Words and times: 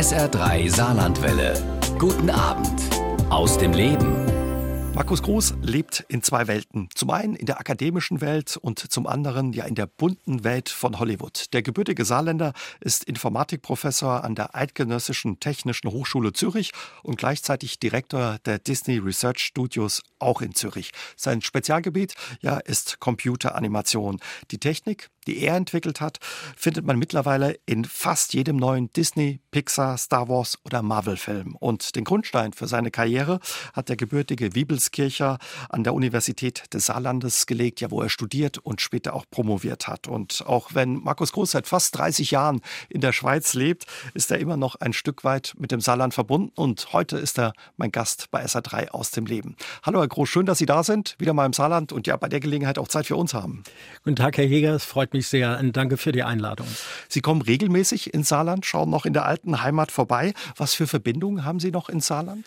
SR3 0.00 0.74
Saarlandwelle. 0.74 1.52
Guten 1.98 2.30
Abend 2.30 2.80
aus 3.28 3.58
dem 3.58 3.74
Leben. 3.74 4.24
Markus 4.94 5.22
Groß 5.22 5.56
lebt 5.60 6.06
in 6.08 6.22
zwei 6.22 6.46
Welten. 6.46 6.88
Zum 6.94 7.10
einen 7.10 7.34
in 7.34 7.44
der 7.44 7.60
akademischen 7.60 8.22
Welt 8.22 8.56
und 8.56 8.78
zum 8.78 9.06
anderen 9.06 9.52
ja 9.52 9.64
in 9.64 9.74
der 9.74 9.86
bunten 9.86 10.42
Welt 10.42 10.70
von 10.70 10.98
Hollywood. 10.98 11.52
Der 11.52 11.60
gebürtige 11.60 12.06
Saarländer 12.06 12.54
ist 12.80 13.04
Informatikprofessor 13.04 14.24
an 14.24 14.34
der 14.34 14.54
Eidgenössischen 14.56 15.38
Technischen 15.38 15.90
Hochschule 15.90 16.32
Zürich 16.32 16.72
und 17.02 17.18
gleichzeitig 17.18 17.78
Direktor 17.78 18.38
der 18.46 18.58
Disney 18.58 18.96
Research 18.96 19.40
Studios 19.40 20.02
auch 20.18 20.40
in 20.40 20.54
Zürich. 20.54 20.92
Sein 21.14 21.42
Spezialgebiet 21.42 22.14
ja 22.40 22.56
ist 22.56 23.00
Computeranimation. 23.00 24.18
Die 24.50 24.58
Technik, 24.58 25.10
die 25.30 25.38
er 25.44 25.54
entwickelt 25.54 26.00
hat, 26.00 26.18
findet 26.56 26.84
man 26.84 26.98
mittlerweile 26.98 27.56
in 27.64 27.84
fast 27.84 28.34
jedem 28.34 28.56
neuen 28.56 28.92
Disney, 28.92 29.40
Pixar, 29.52 29.96
Star 29.96 30.28
Wars 30.28 30.58
oder 30.64 30.82
Marvel-Film. 30.82 31.54
Und 31.54 31.94
den 31.94 32.02
Grundstein 32.02 32.52
für 32.52 32.66
seine 32.66 32.90
Karriere 32.90 33.38
hat 33.72 33.88
der 33.88 33.96
gebürtige 33.96 34.56
Wiebelskircher 34.56 35.38
an 35.68 35.84
der 35.84 35.94
Universität 35.94 36.74
des 36.74 36.86
Saarlandes 36.86 37.46
gelegt, 37.46 37.80
ja, 37.80 37.92
wo 37.92 38.02
er 38.02 38.08
studiert 38.08 38.58
und 38.58 38.80
später 38.80 39.14
auch 39.14 39.24
promoviert 39.30 39.86
hat. 39.86 40.08
Und 40.08 40.44
auch 40.46 40.74
wenn 40.74 40.94
Markus 40.94 41.30
Groß 41.30 41.52
seit 41.52 41.68
fast 41.68 41.96
30 41.96 42.32
Jahren 42.32 42.60
in 42.88 43.00
der 43.00 43.12
Schweiz 43.12 43.54
lebt, 43.54 43.86
ist 44.14 44.32
er 44.32 44.38
immer 44.38 44.56
noch 44.56 44.74
ein 44.76 44.92
Stück 44.92 45.22
weit 45.22 45.54
mit 45.58 45.70
dem 45.70 45.80
Saarland 45.80 46.12
verbunden. 46.12 46.50
Und 46.56 46.92
heute 46.92 47.18
ist 47.18 47.38
er 47.38 47.52
mein 47.76 47.92
Gast 47.92 48.32
bei 48.32 48.44
SA3 48.44 48.88
aus 48.88 49.12
dem 49.12 49.26
Leben. 49.26 49.54
Hallo, 49.84 50.00
Herr 50.00 50.08
Groß, 50.08 50.28
schön, 50.28 50.46
dass 50.46 50.58
Sie 50.58 50.66
da 50.66 50.82
sind, 50.82 51.14
wieder 51.18 51.34
mal 51.34 51.46
im 51.46 51.52
Saarland 51.52 51.92
und 51.92 52.08
ja, 52.08 52.16
bei 52.16 52.28
der 52.28 52.40
Gelegenheit 52.40 52.78
auch 52.78 52.88
Zeit 52.88 53.06
für 53.06 53.16
uns 53.16 53.32
haben. 53.32 53.62
Guten 54.02 54.16
Tag, 54.16 54.36
Herr 54.36 54.44
Jäger, 54.44 54.74
es 54.74 54.84
freut 54.84 55.12
mich 55.12 55.19
sehr 55.28 55.58
und 55.58 55.76
danke 55.76 55.96
für 55.96 56.12
die 56.12 56.22
Einladung. 56.22 56.66
Sie 57.08 57.20
kommen 57.20 57.42
regelmäßig 57.42 58.12
ins 58.14 58.28
Saarland, 58.28 58.66
schauen 58.66 58.90
noch 58.90 59.06
in 59.06 59.12
der 59.12 59.26
alten 59.26 59.62
Heimat 59.62 59.92
vorbei. 59.92 60.34
Was 60.56 60.74
für 60.74 60.86
Verbindungen 60.86 61.44
haben 61.44 61.60
Sie 61.60 61.70
noch 61.70 61.88
ins 61.88 62.06
Saarland? 62.06 62.44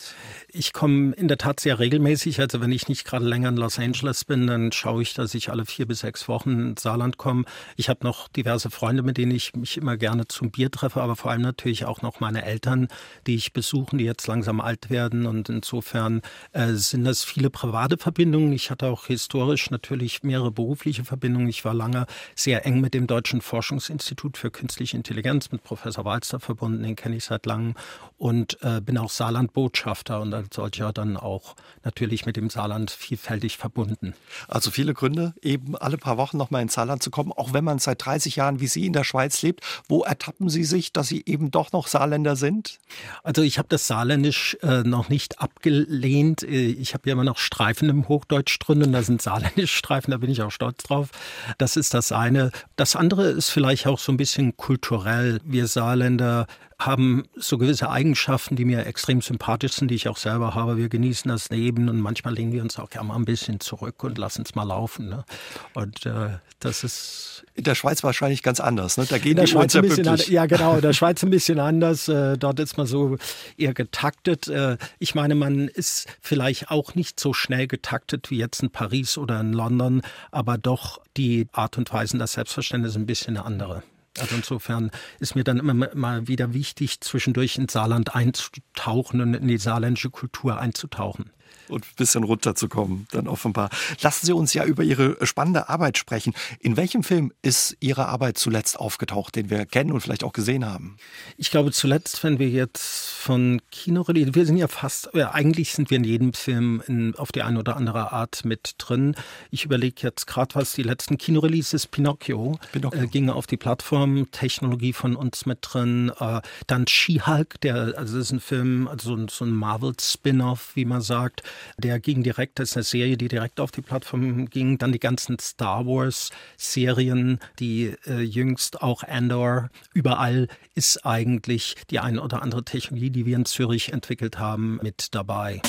Ich 0.47 0.73
komme 0.73 1.13
in 1.13 1.27
der 1.27 1.37
Tat 1.37 1.59
sehr 1.59 1.79
regelmäßig. 1.79 2.39
Also 2.39 2.61
wenn 2.61 2.71
ich 2.71 2.87
nicht 2.87 3.05
gerade 3.05 3.25
länger 3.25 3.49
in 3.49 3.57
Los 3.57 3.79
Angeles 3.79 4.25
bin, 4.25 4.47
dann 4.47 4.71
schaue 4.71 5.01
ich, 5.01 5.13
dass 5.13 5.33
ich 5.33 5.49
alle 5.49 5.65
vier 5.65 5.87
bis 5.87 5.99
sechs 5.99 6.27
Wochen 6.27 6.69
ins 6.69 6.83
Saarland 6.83 7.17
komme. 7.17 7.45
Ich 7.75 7.89
habe 7.89 8.03
noch 8.03 8.27
diverse 8.27 8.69
Freunde, 8.69 9.01
mit 9.03 9.17
denen 9.17 9.31
ich 9.31 9.55
mich 9.55 9.77
immer 9.77 9.97
gerne 9.97 10.27
zum 10.27 10.51
Bier 10.51 10.69
treffe, 10.69 11.01
aber 11.01 11.15
vor 11.15 11.31
allem 11.31 11.41
natürlich 11.41 11.85
auch 11.85 12.01
noch 12.01 12.19
meine 12.19 12.45
Eltern, 12.45 12.87
die 13.25 13.35
ich 13.35 13.53
besuchen, 13.53 13.97
die 13.97 14.05
jetzt 14.05 14.27
langsam 14.27 14.61
alt 14.61 14.89
werden. 14.89 15.25
Und 15.25 15.49
insofern 15.49 16.21
äh, 16.51 16.73
sind 16.73 17.05
das 17.05 17.23
viele 17.23 17.49
private 17.49 17.97
Verbindungen. 17.97 18.53
Ich 18.53 18.69
hatte 18.69 18.87
auch 18.87 19.07
historisch 19.07 19.71
natürlich 19.71 20.21
mehrere 20.21 20.51
berufliche 20.51 21.03
Verbindungen. 21.03 21.49
Ich 21.49 21.65
war 21.65 21.73
lange 21.73 22.05
sehr 22.35 22.52
eng 22.59 22.81
mit 22.81 22.93
dem 22.93 23.07
Deutschen 23.07 23.41
Forschungsinstitut 23.41 24.37
für 24.37 24.51
Künstliche 24.51 24.97
Intelligenz, 24.97 25.51
mit 25.51 25.63
Professor 25.63 26.05
Walster 26.05 26.39
verbunden, 26.39 26.83
den 26.83 26.95
kenne 26.95 27.15
ich 27.15 27.25
seit 27.25 27.45
langem 27.45 27.75
und 28.17 28.57
äh, 28.61 28.81
bin 28.81 28.97
auch 28.97 29.09
Saarland-Botschafter 29.09 30.21
und 30.21 30.33
als 30.33 30.55
solcher 30.55 30.93
dann 30.93 31.17
auch 31.17 31.55
natürlich 31.83 32.25
mit 32.25 32.37
dem 32.37 32.49
Saarland 32.49 32.91
vielfältig 32.91 33.57
verbunden. 33.57 34.13
Also 34.47 34.71
viele 34.71 34.93
Gründe, 34.93 35.33
eben 35.41 35.75
alle 35.75 35.97
paar 35.97 36.17
Wochen 36.17 36.37
noch 36.37 36.51
mal 36.51 36.61
ins 36.61 36.73
Saarland 36.73 37.03
zu 37.03 37.11
kommen, 37.11 37.31
auch 37.31 37.53
wenn 37.53 37.63
man 37.63 37.79
seit 37.79 38.05
30 38.05 38.35
Jahren 38.35 38.59
wie 38.59 38.67
Sie 38.67 38.85
in 38.85 38.93
der 38.93 39.03
Schweiz 39.03 39.41
lebt. 39.41 39.61
Wo 39.89 40.03
ertappen 40.03 40.49
Sie 40.49 40.63
sich, 40.63 40.93
dass 40.93 41.07
Sie 41.07 41.23
eben 41.25 41.51
doch 41.51 41.71
noch 41.71 41.87
Saarländer 41.87 42.35
sind? 42.35 42.79
Also 43.23 43.41
ich 43.41 43.57
habe 43.57 43.67
das 43.69 43.87
Saarländisch 43.87 44.57
äh, 44.61 44.83
noch 44.83 45.09
nicht 45.09 45.39
abgelehnt. 45.39 46.43
Äh, 46.43 46.67
ich 46.67 46.93
habe 46.93 47.09
ja 47.09 47.13
immer 47.13 47.23
noch 47.23 47.37
Streifen 47.37 47.89
im 47.89 48.07
Hochdeutsch 48.07 48.57
drin 48.59 48.83
und 48.83 48.91
da 48.91 49.03
sind 49.03 49.21
saarländische 49.21 49.77
Streifen, 49.77 50.11
da 50.11 50.17
bin 50.17 50.29
ich 50.29 50.41
auch 50.41 50.51
stolz 50.51 50.83
drauf. 50.83 51.09
Das 51.57 51.75
ist 51.75 51.93
das 51.93 52.11
eine. 52.11 52.42
Das 52.75 52.95
andere 52.95 53.29
ist 53.29 53.49
vielleicht 53.49 53.87
auch 53.87 53.99
so 53.99 54.11
ein 54.11 54.17
bisschen 54.17 54.57
kulturell. 54.57 55.39
Wir 55.43 55.67
Saarländer 55.67 56.47
haben 56.85 57.23
so 57.35 57.57
gewisse 57.57 57.89
Eigenschaften, 57.89 58.55
die 58.55 58.65
mir 58.65 58.85
extrem 58.85 59.21
sympathisch 59.21 59.73
sind, 59.73 59.89
die 59.89 59.95
ich 59.95 60.07
auch 60.07 60.17
selber 60.17 60.55
habe. 60.55 60.77
Wir 60.77 60.89
genießen 60.89 61.29
das 61.29 61.49
Leben 61.49 61.89
und 61.89 61.99
manchmal 61.99 62.33
lehnen 62.33 62.51
wir 62.51 62.61
uns 62.61 62.79
auch 62.79 62.89
gerne 62.89 63.09
mal 63.09 63.15
ein 63.15 63.25
bisschen 63.25 63.59
zurück 63.59 64.03
und 64.03 64.17
lassen 64.17 64.43
es 64.45 64.55
mal 64.55 64.63
laufen. 64.63 65.09
Ne? 65.09 65.25
Und 65.73 66.05
äh, 66.05 66.37
das 66.59 66.83
ist 66.83 67.45
in 67.55 67.63
der 67.63 67.75
Schweiz 67.75 68.03
wahrscheinlich 68.03 68.43
ganz 68.43 68.59
anders. 68.59 68.97
Ne? 68.97 69.05
Da 69.07 69.17
gehen 69.17 69.31
in 69.31 69.35
der 69.37 69.45
die 69.45 69.51
Schweiz 69.51 69.75
ein 69.75 69.81
bisschen 69.83 70.07
anders, 70.07 70.27
Ja, 70.27 70.45
genau. 70.45 70.75
In 70.75 70.81
der 70.81 70.93
Schweiz 70.93 71.23
ein 71.23 71.29
bisschen 71.29 71.59
anders. 71.59 72.07
Äh, 72.07 72.37
dort 72.37 72.59
ist 72.59 72.77
man 72.77 72.87
so 72.87 73.17
eher 73.57 73.73
getaktet. 73.73 74.47
Äh, 74.47 74.77
ich 74.99 75.15
meine, 75.15 75.35
man 75.35 75.67
ist 75.67 76.07
vielleicht 76.21 76.71
auch 76.71 76.95
nicht 76.95 77.19
so 77.19 77.33
schnell 77.33 77.67
getaktet 77.67 78.29
wie 78.31 78.37
jetzt 78.37 78.63
in 78.63 78.71
Paris 78.71 79.17
oder 79.17 79.39
in 79.39 79.53
London, 79.53 80.01
aber 80.31 80.57
doch 80.57 81.01
die 81.17 81.47
Art 81.51 81.77
und 81.77 81.91
Weise, 81.93 82.17
das 82.17 82.33
Selbstverständnis 82.33 82.95
ein 82.95 83.05
bisschen 83.05 83.37
eine 83.37 83.45
andere. 83.45 83.83
Also 84.19 84.35
insofern 84.35 84.91
ist 85.19 85.35
mir 85.35 85.43
dann 85.43 85.57
immer 85.57 85.73
mal 85.95 86.27
wieder 86.27 86.53
wichtig, 86.53 87.01
zwischendurch 87.01 87.57
ins 87.57 87.73
Saarland 87.73 88.15
einzutauchen 88.15 89.21
und 89.21 89.33
in 89.33 89.47
die 89.47 89.57
saarländische 89.57 90.11
Kultur 90.11 90.59
einzutauchen 90.59 91.31
und 91.69 91.85
ein 91.85 91.95
bisschen 91.97 92.23
runterzukommen, 92.23 93.07
dann 93.11 93.27
offenbar. 93.27 93.69
Lassen 94.01 94.25
Sie 94.25 94.33
uns 94.33 94.53
ja 94.53 94.65
über 94.65 94.83
Ihre 94.83 95.17
spannende 95.25 95.69
Arbeit 95.69 95.97
sprechen. 95.97 96.33
In 96.59 96.77
welchem 96.77 97.03
Film 97.03 97.31
ist 97.41 97.77
Ihre 97.79 98.07
Arbeit 98.07 98.37
zuletzt 98.37 98.79
aufgetaucht, 98.79 99.35
den 99.35 99.49
wir 99.49 99.65
kennen 99.65 99.91
und 99.91 100.01
vielleicht 100.01 100.23
auch 100.23 100.33
gesehen 100.33 100.65
haben? 100.65 100.97
Ich 101.37 101.51
glaube 101.51 101.71
zuletzt, 101.71 102.23
wenn 102.23 102.39
wir 102.39 102.49
jetzt 102.49 103.09
von 103.09 103.61
Kino 103.71 104.01
reden, 104.01 104.35
wir 104.35 104.45
sind 104.45 104.57
ja 104.57 104.67
fast, 104.67 105.09
ja, 105.13 105.31
eigentlich 105.31 105.73
sind 105.73 105.89
wir 105.89 105.97
in 105.97 106.03
jedem 106.03 106.33
Film 106.33 106.81
in, 106.87 107.15
auf 107.15 107.31
die 107.31 107.41
eine 107.41 107.59
oder 107.59 107.75
andere 107.75 108.11
Art 108.11 108.45
mit 108.45 108.75
drin. 108.77 109.15
Ich 109.51 109.65
überlege 109.65 110.01
jetzt 110.01 110.27
gerade, 110.27 110.55
was 110.55 110.73
die 110.73 110.83
letzten 110.83 111.17
Kinoreleases, 111.17 111.87
Pinocchio, 111.87 112.59
Pinocchio. 112.71 113.03
Äh, 113.03 113.07
ging 113.07 113.29
auf 113.29 113.47
die 113.47 113.57
Plattform, 113.57 114.29
Technologie 114.31 114.93
von 114.93 115.15
uns 115.15 115.45
mit 115.45 115.59
drin. 115.61 116.11
Äh, 116.19 116.41
dann 116.67 116.87
She-Hulk, 116.87 117.61
der, 117.61 117.93
also 117.97 118.17
das 118.17 118.27
ist 118.27 118.31
ein 118.31 118.39
Film, 118.39 118.87
also 118.87 119.17
so 119.27 119.45
ein 119.45 119.51
Marvel-Spin-Off, 119.51 120.75
wie 120.75 120.85
man 120.85 121.01
sagt. 121.01 121.42
Der 121.77 121.99
ging 121.99 122.23
direkt, 122.23 122.59
das 122.59 122.71
ist 122.71 122.77
eine 122.77 122.83
Serie, 122.83 123.17
die 123.17 123.27
direkt 123.27 123.59
auf 123.59 123.71
die 123.71 123.81
Plattform 123.81 124.49
ging. 124.49 124.77
Dann 124.77 124.91
die 124.91 124.99
ganzen 124.99 125.39
Star 125.39 125.85
Wars-Serien, 125.85 127.39
die 127.59 127.95
äh, 128.05 128.21
jüngst 128.21 128.81
auch 128.81 129.03
Andor. 129.03 129.69
Überall 129.93 130.47
ist 130.75 131.05
eigentlich 131.05 131.75
die 131.89 131.99
eine 131.99 132.21
oder 132.21 132.41
andere 132.41 132.63
Technologie, 132.63 133.09
die 133.09 133.25
wir 133.25 133.35
in 133.35 133.45
Zürich 133.45 133.93
entwickelt 133.93 134.39
haben, 134.39 134.79
mit 134.81 135.13
dabei. 135.15 135.61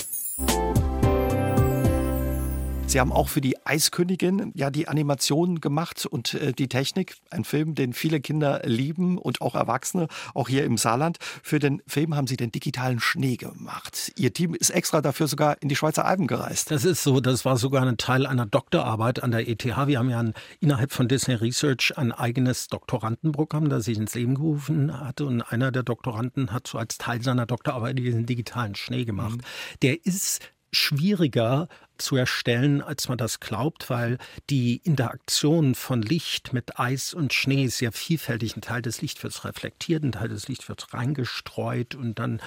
Sie 2.94 3.00
haben 3.00 3.10
auch 3.10 3.28
für 3.28 3.41
die 3.41 3.56
Eiskönigin 3.66 4.53
ja 4.55 4.71
die 4.71 4.87
Animation 4.87 5.60
gemacht 5.60 6.06
und 6.06 6.34
äh, 6.34 6.53
die 6.53 6.69
Technik. 6.69 7.16
Ein 7.28 7.43
Film, 7.43 7.75
den 7.75 7.93
viele 7.93 8.21
Kinder 8.21 8.62
lieben 8.65 9.19
und 9.19 9.41
auch 9.41 9.56
Erwachsene, 9.56 10.06
auch 10.32 10.49
hier 10.49 10.62
im 10.62 10.78
Saarland. 10.78 11.19
Für 11.43 11.59
den 11.59 11.83
Film 11.88 12.15
haben 12.15 12.28
Sie 12.28 12.37
den 12.37 12.53
digitalen 12.53 13.00
Schnee 13.00 13.34
gemacht. 13.34 14.12
Ihr 14.15 14.33
Team 14.33 14.54
ist 14.54 14.71
extra 14.71 15.00
dafür 15.00 15.27
sogar 15.27 15.60
in 15.60 15.69
die 15.69 15.75
Schweizer 15.75 16.04
Alpen 16.04 16.28
gereist. 16.28 16.71
Das 16.71 16.84
ist 16.84 17.03
so. 17.03 17.19
Das 17.19 17.44
war 17.44 17.56
sogar 17.56 17.84
ein 17.84 17.97
Teil 17.97 18.27
einer 18.27 18.47
Doktorarbeit 18.47 19.25
an 19.25 19.33
der 19.33 19.49
ETH. 19.49 19.65
Wir 19.65 19.99
haben 19.99 20.10
ja 20.10 20.21
ein, 20.21 20.33
innerhalb 20.60 20.93
von 20.93 21.09
Disney 21.09 21.34
Research 21.34 21.94
ein 21.97 22.12
eigenes 22.12 22.69
Doktorandenprogramm, 22.69 23.71
das 23.71 23.88
ich 23.88 23.99
ins 23.99 24.15
Leben 24.15 24.37
gerufen 24.37 25.00
hatte. 25.00 25.25
Und 25.25 25.43
einer 25.43 25.72
der 25.72 25.83
Doktoranden 25.83 26.53
hat 26.53 26.69
so 26.69 26.78
als 26.78 26.97
Teil 26.99 27.21
seiner 27.22 27.47
Doktorarbeit 27.47 27.99
diesen 27.99 28.25
digitalen 28.25 28.77
Schnee 28.77 29.04
gemacht. 29.04 29.38
Mhm. 29.38 29.81
Der 29.83 30.06
ist 30.06 30.43
schwieriger 30.75 31.69
zu 31.99 32.16
erstellen, 32.16 32.82
als 32.82 33.09
man 33.09 33.19
das 33.19 33.41
glaubt, 33.41 33.91
weil 33.91 34.19
die 34.50 34.77
Interaktion 34.84 35.75
von 35.75 36.03
Licht 36.03 36.53
mit 36.53 36.78
Eis 36.78 37.15
und 37.15 37.32
Schnee 37.32 37.69
sehr 37.69 37.93
vielfältig. 37.93 38.56
Ein 38.56 38.62
Teil 38.62 38.82
des 38.82 39.00
Lichts 39.00 39.22
wird 39.22 39.44
reflektiert, 39.44 40.03
ein 40.03 40.12
Teil 40.12 40.28
des 40.28 40.49
Lichts 40.49 40.69
wird 40.69 40.93
reingestreut 40.93 41.94
und 41.94 42.19
dann 42.19 42.41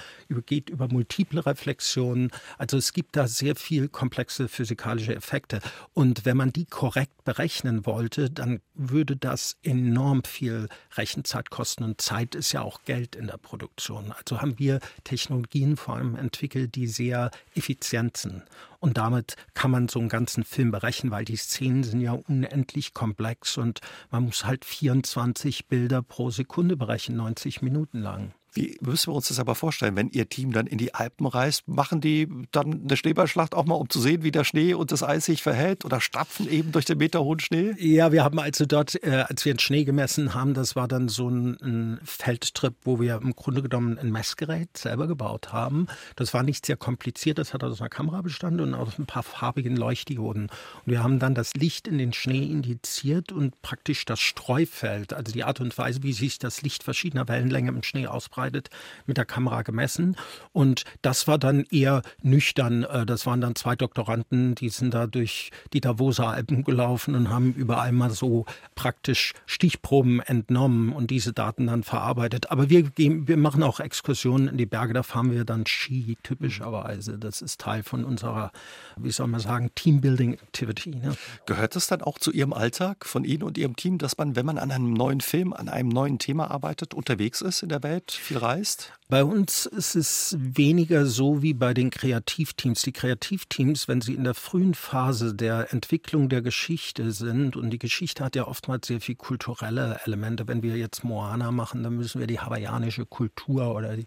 geht 0.46 0.70
über 0.70 0.88
multiple 0.88 1.44
Reflexionen. 1.44 2.30
Also 2.58 2.76
es 2.76 2.92
gibt 2.92 3.16
da 3.16 3.28
sehr 3.28 3.56
viel 3.56 3.88
komplexe 3.88 4.48
physikalische 4.48 5.14
Effekte. 5.14 5.60
Und 5.94 6.24
wenn 6.24 6.36
man 6.36 6.52
die 6.52 6.66
korrekt 6.66 7.24
berechnen 7.24 7.86
wollte, 7.86 8.30
dann 8.30 8.60
würde 8.74 9.16
das 9.16 9.56
enorm 9.62 10.24
viel 10.24 10.68
Rechenzeit 10.96 11.50
kosten. 11.50 11.84
Und 11.84 12.00
Zeit 12.00 12.34
ist 12.34 12.52
ja 12.52 12.62
auch 12.62 12.82
Geld 12.84 13.16
in 13.16 13.26
der 13.26 13.36
Produktion. 13.36 14.12
Also 14.12 14.40
haben 14.40 14.58
wir 14.58 14.80
Technologien 15.04 15.76
vor 15.76 15.96
allem 15.96 16.16
entwickelt, 16.16 16.74
die 16.74 16.86
sehr 16.86 17.30
effizient 17.54 18.16
sind. 18.16 18.42
Und 18.80 18.96
damit 18.96 19.34
kann 19.54 19.70
man 19.70 19.88
so 19.88 19.98
einen 19.98 20.08
ganzen 20.08 20.44
Film 20.44 20.70
berechnen, 20.70 21.10
weil 21.10 21.24
die 21.24 21.36
Szenen 21.36 21.82
sind 21.82 22.00
ja 22.00 22.12
unendlich 22.12 22.94
komplex 22.94 23.56
und 23.56 23.80
man 24.10 24.24
muss 24.24 24.44
halt 24.44 24.64
24 24.64 25.66
Bilder 25.66 26.02
pro 26.02 26.30
Sekunde 26.30 26.76
berechnen, 26.76 27.16
90 27.16 27.60
Minuten 27.62 27.98
lang. 27.98 28.34
Wie 28.58 28.76
müssen 28.80 29.12
wir 29.12 29.14
uns 29.14 29.28
das 29.28 29.38
aber 29.38 29.54
vorstellen, 29.54 29.94
wenn 29.94 30.10
Ihr 30.10 30.28
Team 30.28 30.52
dann 30.52 30.66
in 30.66 30.78
die 30.78 30.92
Alpen 30.92 31.26
reist? 31.26 31.68
Machen 31.68 32.00
die 32.00 32.28
dann 32.50 32.82
eine 32.82 32.96
Schneeballschlacht 32.96 33.54
auch 33.54 33.66
mal, 33.66 33.76
um 33.76 33.88
zu 33.88 34.00
sehen, 34.00 34.24
wie 34.24 34.32
der 34.32 34.42
Schnee 34.42 34.74
und 34.74 34.90
das 34.90 35.04
Eis 35.04 35.26
sich 35.26 35.44
verhält 35.44 35.84
oder 35.84 36.00
stapfen 36.00 36.50
eben 36.50 36.72
durch 36.72 36.84
den 36.84 36.98
meterhohen 36.98 37.38
Schnee? 37.38 37.74
Ja, 37.78 38.10
wir 38.10 38.24
haben 38.24 38.40
also 38.40 38.66
dort, 38.66 39.00
äh, 39.04 39.24
als 39.28 39.44
wir 39.44 39.54
den 39.54 39.60
Schnee 39.60 39.84
gemessen 39.84 40.34
haben, 40.34 40.54
das 40.54 40.74
war 40.74 40.88
dann 40.88 41.08
so 41.08 41.28
ein, 41.28 41.56
ein, 41.62 42.00
Feldtrip, 42.02 42.74
wo 42.82 42.98
wir 42.98 43.20
im 43.22 43.36
Grunde 43.36 43.62
genommen 43.62 43.96
ein 43.96 44.10
Messgerät 44.10 44.76
selber 44.76 45.06
gebaut 45.06 45.52
haben. 45.52 45.86
Das 46.16 46.34
war 46.34 46.42
nicht 46.42 46.66
sehr 46.66 46.76
kompliziert, 46.76 47.38
das 47.38 47.54
hat 47.54 47.62
aus 47.62 47.80
einer 47.80 47.90
Kamera 47.90 48.22
bestanden 48.22 48.60
und 48.60 48.74
aus 48.74 48.98
ein 48.98 49.06
paar 49.06 49.22
farbigen 49.22 49.76
Leuchtdioden. 49.76 50.44
Und 50.44 50.82
wir 50.84 51.04
haben 51.04 51.20
dann 51.20 51.36
das 51.36 51.54
Licht 51.54 51.86
in 51.86 51.98
den 51.98 52.12
Schnee 52.12 52.44
indiziert 52.44 53.30
und 53.30 53.62
praktisch 53.62 54.04
das 54.04 54.18
Streufeld, 54.18 55.12
also 55.12 55.32
die 55.32 55.44
Art 55.44 55.60
und 55.60 55.76
Weise, 55.78 56.02
wie 56.02 56.12
sich 56.12 56.40
das 56.40 56.62
Licht 56.62 56.82
verschiedener 56.82 57.28
Wellenlänge 57.28 57.68
im 57.68 57.84
Schnee 57.84 58.08
ausbreitet, 58.08 58.47
verarbeitet, 58.48 58.70
mit 59.06 59.16
der 59.16 59.24
Kamera 59.24 59.62
gemessen. 59.62 60.16
Und 60.52 60.84
das 61.02 61.26
war 61.26 61.38
dann 61.38 61.64
eher 61.70 62.02
nüchtern. 62.22 62.84
Äh, 62.84 63.06
das 63.06 63.26
waren 63.26 63.40
dann 63.40 63.54
zwei 63.54 63.76
Doktoranden, 63.76 64.54
die 64.54 64.68
sind 64.68 64.94
da 64.94 65.06
durch 65.06 65.50
die 65.72 65.80
Davoser 65.80 66.28
Alpen 66.28 66.64
gelaufen 66.64 67.14
und 67.14 67.30
haben 67.30 67.52
überall 67.54 67.92
mal 67.92 68.10
so 68.10 68.44
praktisch 68.74 69.34
Stichproben 69.46 70.20
entnommen 70.20 70.92
und 70.92 71.10
diese 71.10 71.32
Daten 71.32 71.66
dann 71.66 71.82
verarbeitet. 71.82 72.50
Aber 72.50 72.70
wir, 72.70 72.82
gehen, 72.82 73.28
wir 73.28 73.36
machen 73.36 73.62
auch 73.62 73.80
Exkursionen 73.80 74.48
in 74.48 74.56
die 74.56 74.66
Berge, 74.66 74.94
da 74.94 75.02
fahren 75.02 75.30
wir 75.32 75.44
dann 75.44 75.66
Ski, 75.66 76.16
typischerweise. 76.22 77.18
Das 77.18 77.42
ist 77.42 77.60
Teil 77.60 77.82
von 77.82 78.04
unserer, 78.04 78.50
wie 78.96 79.10
soll 79.10 79.28
man 79.28 79.40
sagen, 79.40 79.70
Teambuilding 79.74 80.34
Activity. 80.34 80.90
Ne? 80.90 81.16
Gehört 81.46 81.76
das 81.76 81.86
dann 81.86 82.02
auch 82.02 82.18
zu 82.18 82.32
Ihrem 82.32 82.52
Alltag 82.52 83.06
von 83.06 83.24
Ihnen 83.24 83.42
und 83.42 83.58
Ihrem 83.58 83.76
Team, 83.76 83.98
dass 83.98 84.18
man, 84.18 84.36
wenn 84.36 84.46
man 84.46 84.58
an 84.58 84.70
einem 84.70 84.92
neuen 84.92 85.20
Film, 85.20 85.52
an 85.52 85.68
einem 85.68 85.88
neuen 85.88 86.18
Thema 86.18 86.50
arbeitet, 86.50 86.94
unterwegs 86.94 87.40
ist 87.40 87.62
in 87.62 87.68
der 87.68 87.82
Welt, 87.82 88.18
viel 88.28 88.38
reist? 88.38 88.92
Bei 89.08 89.24
uns 89.24 89.64
ist 89.64 89.94
es 89.94 90.36
weniger 90.38 91.06
so 91.06 91.42
wie 91.42 91.54
bei 91.54 91.72
den 91.72 91.90
Kreativteams. 91.90 92.82
Die 92.82 92.92
Kreativteams, 92.92 93.88
wenn 93.88 94.02
sie 94.02 94.14
in 94.14 94.24
der 94.24 94.34
frühen 94.34 94.74
Phase 94.74 95.34
der 95.34 95.72
Entwicklung 95.72 96.28
der 96.28 96.42
Geschichte 96.42 97.10
sind, 97.10 97.56
und 97.56 97.70
die 97.70 97.78
Geschichte 97.78 98.22
hat 98.22 98.36
ja 98.36 98.46
oftmals 98.46 98.86
sehr 98.86 99.00
viel 99.00 99.14
kulturelle 99.14 100.00
Elemente. 100.04 100.46
Wenn 100.46 100.62
wir 100.62 100.76
jetzt 100.76 101.04
Moana 101.04 101.50
machen, 101.50 101.82
dann 101.82 101.96
müssen 101.96 102.20
wir 102.20 102.26
die 102.26 102.38
hawaiianische 102.38 103.06
Kultur 103.06 103.74
oder 103.74 103.96
die, 103.96 104.06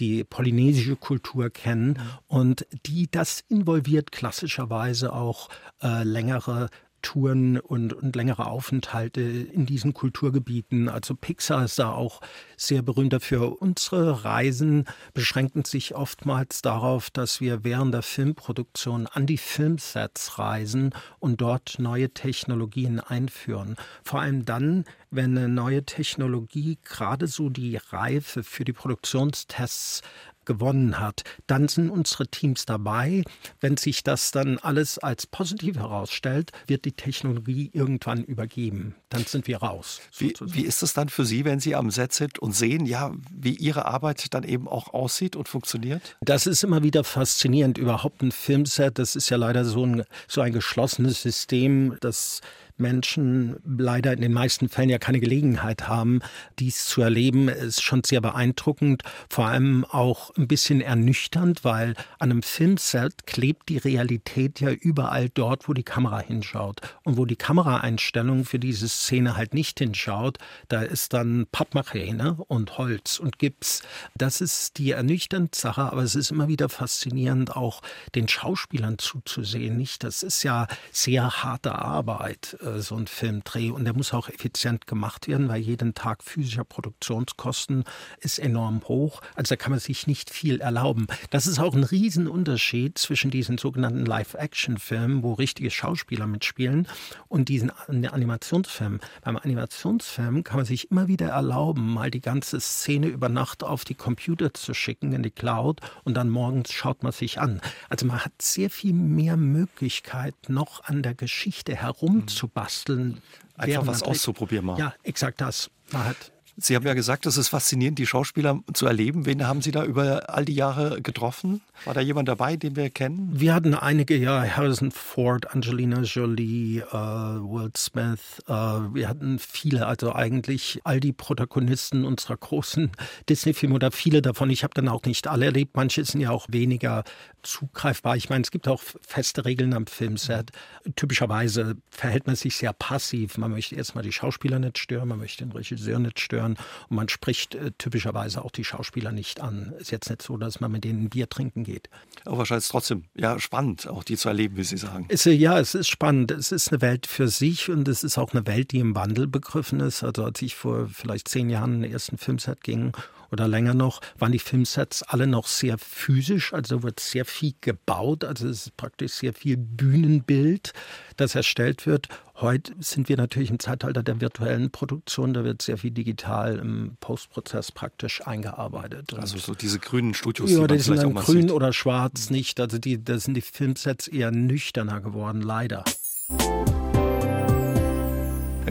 die 0.00 0.24
polynesische 0.24 0.96
Kultur 0.96 1.50
kennen. 1.50 1.98
Und 2.26 2.66
die, 2.86 3.08
das 3.08 3.44
involviert 3.48 4.10
klassischerweise 4.10 5.12
auch 5.12 5.48
äh, 5.80 6.02
längere 6.02 6.70
Touren 7.02 7.58
und, 7.58 7.92
und 7.92 8.16
längere 8.16 8.46
Aufenthalte 8.46 9.20
in 9.20 9.66
diesen 9.66 9.94
Kulturgebieten. 9.94 10.88
Also 10.88 11.14
Pixar 11.14 11.64
ist 11.64 11.78
da 11.78 11.92
auch 11.92 12.20
sehr 12.56 12.82
berühmt 12.82 13.12
dafür. 13.12 13.60
Unsere 13.60 14.24
Reisen 14.24 14.86
beschränken 15.14 15.64
sich 15.64 15.94
oftmals 15.94 16.62
darauf, 16.62 17.10
dass 17.10 17.40
wir 17.40 17.64
während 17.64 17.94
der 17.94 18.02
Filmproduktion 18.02 19.06
an 19.06 19.26
die 19.26 19.38
Filmsets 19.38 20.38
reisen 20.38 20.94
und 21.18 21.40
dort 21.40 21.78
neue 21.78 22.10
Technologien 22.10 23.00
einführen. 23.00 23.76
Vor 24.04 24.20
allem 24.20 24.44
dann, 24.44 24.84
wenn 25.10 25.36
eine 25.36 25.48
neue 25.48 25.84
Technologie 25.84 26.78
gerade 26.84 27.26
so 27.26 27.48
die 27.48 27.76
Reife 27.76 28.42
für 28.42 28.64
die 28.64 28.72
Produktionstests 28.72 30.02
gewonnen 30.50 30.98
hat, 30.98 31.22
dann 31.46 31.68
sind 31.68 31.90
unsere 31.90 32.26
Teams 32.26 32.66
dabei. 32.66 33.22
Wenn 33.60 33.76
sich 33.76 34.02
das 34.02 34.32
dann 34.32 34.58
alles 34.58 34.98
als 34.98 35.28
positiv 35.28 35.76
herausstellt, 35.76 36.50
wird 36.66 36.84
die 36.84 36.92
Technologie 36.92 37.70
irgendwann 37.72 38.24
übergeben. 38.24 38.96
Dann 39.10 39.24
sind 39.24 39.46
wir 39.46 39.58
raus. 39.58 40.00
Wie, 40.18 40.34
wie, 40.40 40.62
ist 40.62 40.82
es 40.82 40.92
dann 40.92 41.08
für 41.08 41.24
Sie, 41.24 41.44
wenn 41.44 41.60
Sie 41.60 41.76
am 41.76 41.92
Set 41.92 42.12
sind 42.12 42.40
und 42.40 42.52
sehen, 42.52 42.84
ja, 42.84 43.12
wie 43.32 43.54
Ihre 43.54 43.84
Arbeit 43.84 44.34
dann 44.34 44.42
eben 44.42 44.66
auch 44.66 44.92
aussieht 44.92 45.36
und 45.36 45.48
funktioniert? 45.48 46.16
Das 46.20 46.48
ist 46.48 46.64
immer 46.64 46.82
wieder 46.82 47.04
faszinierend. 47.04 47.78
Überhaupt 47.78 48.20
ein 48.20 48.32
Filmset, 48.32 48.98
das 48.98 49.14
ist 49.14 49.30
ja 49.30 49.36
leider 49.36 49.64
so 49.64 49.86
ein, 49.86 50.02
so 50.26 50.40
ein 50.40 50.52
geschlossenes 50.52 51.22
System, 51.22 51.96
das 52.00 52.40
Menschen 52.80 53.56
leider 53.64 54.12
in 54.12 54.20
den 54.20 54.32
meisten 54.32 54.68
Fällen 54.68 54.88
ja 54.88 54.98
keine 54.98 55.20
Gelegenheit 55.20 55.88
haben, 55.88 56.20
dies 56.58 56.86
zu 56.86 57.02
erleben, 57.02 57.48
ist 57.48 57.82
schon 57.82 58.02
sehr 58.04 58.20
beeindruckend, 58.20 59.02
vor 59.28 59.46
allem 59.46 59.84
auch 59.84 60.34
ein 60.36 60.48
bisschen 60.48 60.80
ernüchternd, 60.80 61.64
weil 61.64 61.94
an 62.18 62.30
einem 62.30 62.42
Filmset 62.42 63.26
klebt 63.26 63.68
die 63.68 63.78
Realität 63.78 64.60
ja 64.60 64.70
überall 64.70 65.28
dort, 65.28 65.68
wo 65.68 65.74
die 65.74 65.82
Kamera 65.82 66.20
hinschaut. 66.20 66.80
Und 67.04 67.16
wo 67.16 67.24
die 67.24 67.36
Kameraeinstellung 67.36 68.44
für 68.44 68.58
diese 68.58 68.88
Szene 68.88 69.36
halt 69.36 69.54
nicht 69.54 69.78
hinschaut, 69.78 70.38
da 70.68 70.82
ist 70.82 71.12
dann 71.12 71.46
Pappmaché 71.52 72.14
ne? 72.14 72.36
und 72.48 72.78
Holz 72.78 73.18
und 73.18 73.38
Gips. 73.38 73.82
Das 74.16 74.40
ist 74.40 74.78
die 74.78 74.92
ernüchternde 74.92 75.50
Sache, 75.54 75.82
aber 75.82 76.02
es 76.02 76.14
ist 76.14 76.30
immer 76.30 76.48
wieder 76.48 76.68
faszinierend, 76.68 77.56
auch 77.56 77.82
den 78.14 78.28
Schauspielern 78.28 78.98
zuzusehen. 78.98 79.76
Nicht? 79.76 80.04
Das 80.04 80.22
ist 80.22 80.42
ja 80.42 80.66
sehr 80.92 81.42
harte 81.42 81.74
Arbeit 81.76 82.56
äh, 82.60 82.69
so 82.78 82.96
ein 82.96 83.06
Filmdreh 83.06 83.70
und 83.70 83.84
der 83.84 83.94
muss 83.94 84.12
auch 84.12 84.28
effizient 84.28 84.86
gemacht 84.86 85.26
werden, 85.28 85.48
weil 85.48 85.60
jeden 85.60 85.94
Tag 85.94 86.22
physischer 86.22 86.64
Produktionskosten 86.64 87.84
ist 88.20 88.38
enorm 88.38 88.82
hoch. 88.84 89.20
Also 89.34 89.54
da 89.54 89.56
kann 89.56 89.70
man 89.70 89.80
sich 89.80 90.06
nicht 90.06 90.30
viel 90.30 90.60
erlauben. 90.60 91.06
Das 91.30 91.46
ist 91.46 91.58
auch 91.58 91.74
ein 91.74 91.84
Riesenunterschied 91.84 92.98
zwischen 92.98 93.30
diesen 93.30 93.58
sogenannten 93.58 94.04
Live-Action-Filmen, 94.04 95.22
wo 95.22 95.32
richtige 95.32 95.70
Schauspieler 95.70 96.26
mitspielen, 96.26 96.86
und 97.28 97.48
diesen 97.48 97.70
Animationsfilmen. 97.70 99.00
Beim 99.22 99.36
Animationsfilm 99.36 100.44
kann 100.44 100.56
man 100.56 100.66
sich 100.66 100.90
immer 100.90 101.08
wieder 101.08 101.28
erlauben, 101.28 101.92
mal 101.92 102.10
die 102.10 102.20
ganze 102.20 102.60
Szene 102.60 103.06
über 103.06 103.28
Nacht 103.28 103.64
auf 103.64 103.84
die 103.84 103.94
Computer 103.94 104.52
zu 104.52 104.74
schicken, 104.74 105.12
in 105.12 105.22
die 105.22 105.30
Cloud, 105.30 105.80
und 106.04 106.14
dann 106.14 106.28
morgens 106.28 106.72
schaut 106.72 107.02
man 107.02 107.12
sich 107.12 107.40
an. 107.40 107.60
Also 107.88 108.06
man 108.06 108.24
hat 108.24 108.42
sehr 108.42 108.68
viel 108.70 108.92
mehr 108.92 109.36
Möglichkeit, 109.36 110.34
noch 110.48 110.84
an 110.84 111.02
der 111.02 111.14
Geschichte 111.14 111.74
herumzubauen 111.74 112.49
basteln. 112.52 113.22
Einfach 113.56 113.86
was 113.86 114.02
auszuprobieren 114.02 114.66
mal. 114.66 114.78
Ja, 114.78 114.94
exakt 115.02 115.40
das. 115.40 115.70
Man 115.92 116.04
hat 116.04 116.16
Sie 116.62 116.76
haben 116.76 116.86
ja 116.86 116.94
gesagt, 116.94 117.24
es 117.24 117.38
ist 117.38 117.48
faszinierend, 117.48 117.98
die 117.98 118.06
Schauspieler 118.06 118.60
zu 118.74 118.86
erleben. 118.86 119.24
Wen 119.24 119.46
haben 119.46 119.62
Sie 119.62 119.70
da 119.70 119.84
über 119.84 120.28
all 120.28 120.44
die 120.44 120.54
Jahre 120.54 121.00
getroffen? 121.00 121.62
War 121.86 121.94
da 121.94 122.02
jemand 122.02 122.28
dabei, 122.28 122.56
den 122.56 122.76
wir 122.76 122.90
kennen? 122.90 123.30
Wir 123.32 123.54
hatten 123.54 123.74
einige, 123.74 124.14
ja, 124.16 124.44
Harrison 124.44 124.90
Ford, 124.90 125.54
Angelina 125.54 126.02
Jolie, 126.02 126.80
äh, 126.80 126.92
Will 126.92 127.70
Smith. 127.76 128.42
Äh, 128.46 128.52
wir 128.52 129.08
hatten 129.08 129.38
viele, 129.38 129.86
also 129.86 130.14
eigentlich 130.14 130.80
all 130.84 131.00
die 131.00 131.12
Protagonisten 131.12 132.04
unserer 132.04 132.36
großen 132.36 132.90
Disney-Filme 133.28 133.74
oder 133.74 133.90
viele 133.90 134.20
davon. 134.20 134.50
Ich 134.50 134.62
habe 134.62 134.74
dann 134.74 134.88
auch 134.88 135.04
nicht 135.04 135.28
alle 135.28 135.46
erlebt. 135.46 135.76
Manche 135.76 136.04
sind 136.04 136.20
ja 136.20 136.30
auch 136.30 136.46
weniger 136.50 137.04
zugreifbar. 137.42 138.16
Ich 138.16 138.28
meine, 138.28 138.42
es 138.42 138.50
gibt 138.50 138.68
auch 138.68 138.82
feste 139.00 139.46
Regeln 139.46 139.72
am 139.72 139.86
Filmset. 139.86 140.50
Typischerweise 140.96 141.76
verhält 141.90 142.26
man 142.26 142.36
sich 142.36 142.56
sehr 142.56 142.74
passiv. 142.74 143.38
Man 143.38 143.52
möchte 143.52 143.76
erstmal 143.76 144.04
die 144.04 144.12
Schauspieler 144.12 144.58
nicht 144.58 144.76
stören, 144.76 145.08
man 145.08 145.18
möchte 145.18 145.44
den 145.44 145.52
Regisseur 145.52 145.98
nicht 145.98 146.20
stören 146.20 146.49
und 146.88 146.96
man 146.96 147.08
spricht 147.08 147.54
äh, 147.54 147.72
typischerweise 147.78 148.44
auch 148.44 148.50
die 148.50 148.64
Schauspieler 148.64 149.12
nicht 149.12 149.40
an. 149.40 149.72
Ist 149.78 149.90
jetzt 149.90 150.10
nicht 150.10 150.22
so, 150.22 150.36
dass 150.36 150.60
man 150.60 150.72
mit 150.72 150.84
denen 150.84 151.04
ein 151.04 151.10
Bier 151.10 151.28
trinken 151.28 151.64
geht. 151.64 151.88
Aber 152.24 152.38
wahrscheinlich 152.38 152.68
trotzdem 152.68 153.04
ja 153.14 153.38
spannend, 153.38 153.88
auch 153.88 154.04
die 154.04 154.16
zu 154.16 154.28
erleben, 154.28 154.56
wie 154.56 154.64
Sie 154.64 154.76
sagen. 154.76 155.06
Ist, 155.08 155.24
ja, 155.26 155.58
es 155.58 155.74
ist 155.74 155.88
spannend. 155.88 156.30
Es 156.30 156.52
ist 156.52 156.72
eine 156.72 156.80
Welt 156.80 157.06
für 157.06 157.28
sich 157.28 157.70
und 157.70 157.88
es 157.88 158.04
ist 158.04 158.18
auch 158.18 158.32
eine 158.32 158.46
Welt, 158.46 158.72
die 158.72 158.78
im 158.78 158.94
Wandel 158.94 159.26
begriffen 159.26 159.80
ist. 159.80 160.02
Also 160.02 160.24
als 160.24 160.40
ich 160.42 160.54
vor 160.54 160.88
vielleicht 160.88 161.28
zehn 161.28 161.50
Jahren 161.50 161.74
in 161.74 161.82
den 161.82 161.92
ersten 161.92 162.18
Filmset 162.18 162.62
ging 162.62 162.92
oder 163.30 163.48
länger 163.48 163.74
noch, 163.74 164.00
waren 164.18 164.32
die 164.32 164.38
Filmsets 164.38 165.02
alle 165.02 165.26
noch 165.26 165.46
sehr 165.46 165.78
physisch, 165.78 166.52
also 166.52 166.82
wird 166.82 167.00
sehr 167.00 167.24
viel 167.24 167.54
gebaut, 167.60 168.24
also 168.24 168.48
es 168.48 168.66
ist 168.66 168.76
praktisch 168.76 169.12
sehr 169.12 169.32
viel 169.32 169.56
Bühnenbild, 169.56 170.72
das 171.16 171.34
erstellt 171.34 171.86
wird. 171.86 172.08
Heute 172.36 172.72
sind 172.78 173.08
wir 173.10 173.16
natürlich 173.18 173.50
im 173.50 173.58
Zeitalter 173.58 174.02
der 174.02 174.20
virtuellen 174.20 174.70
Produktion, 174.70 175.34
da 175.34 175.44
wird 175.44 175.60
sehr 175.60 175.76
viel 175.76 175.90
digital 175.90 176.58
im 176.58 176.96
Postprozess 177.00 177.70
praktisch 177.70 178.26
eingearbeitet. 178.26 179.12
Also 179.14 179.36
so 179.38 179.54
diese 179.54 179.78
grünen 179.78 180.14
Studios. 180.14 180.50
Ja, 180.50 180.66
die, 180.66 180.76
die 180.76 180.82
sind 180.82 181.02
dann 181.02 181.14
grün 181.14 181.42
sieht. 181.42 181.50
oder 181.50 181.72
schwarz 181.72 182.30
nicht, 182.30 182.58
also 182.60 182.78
die, 182.78 183.02
da 183.02 183.18
sind 183.18 183.34
die 183.34 183.42
Filmsets 183.42 184.08
eher 184.08 184.30
nüchterner 184.30 185.00
geworden, 185.00 185.42
leider. 185.42 185.84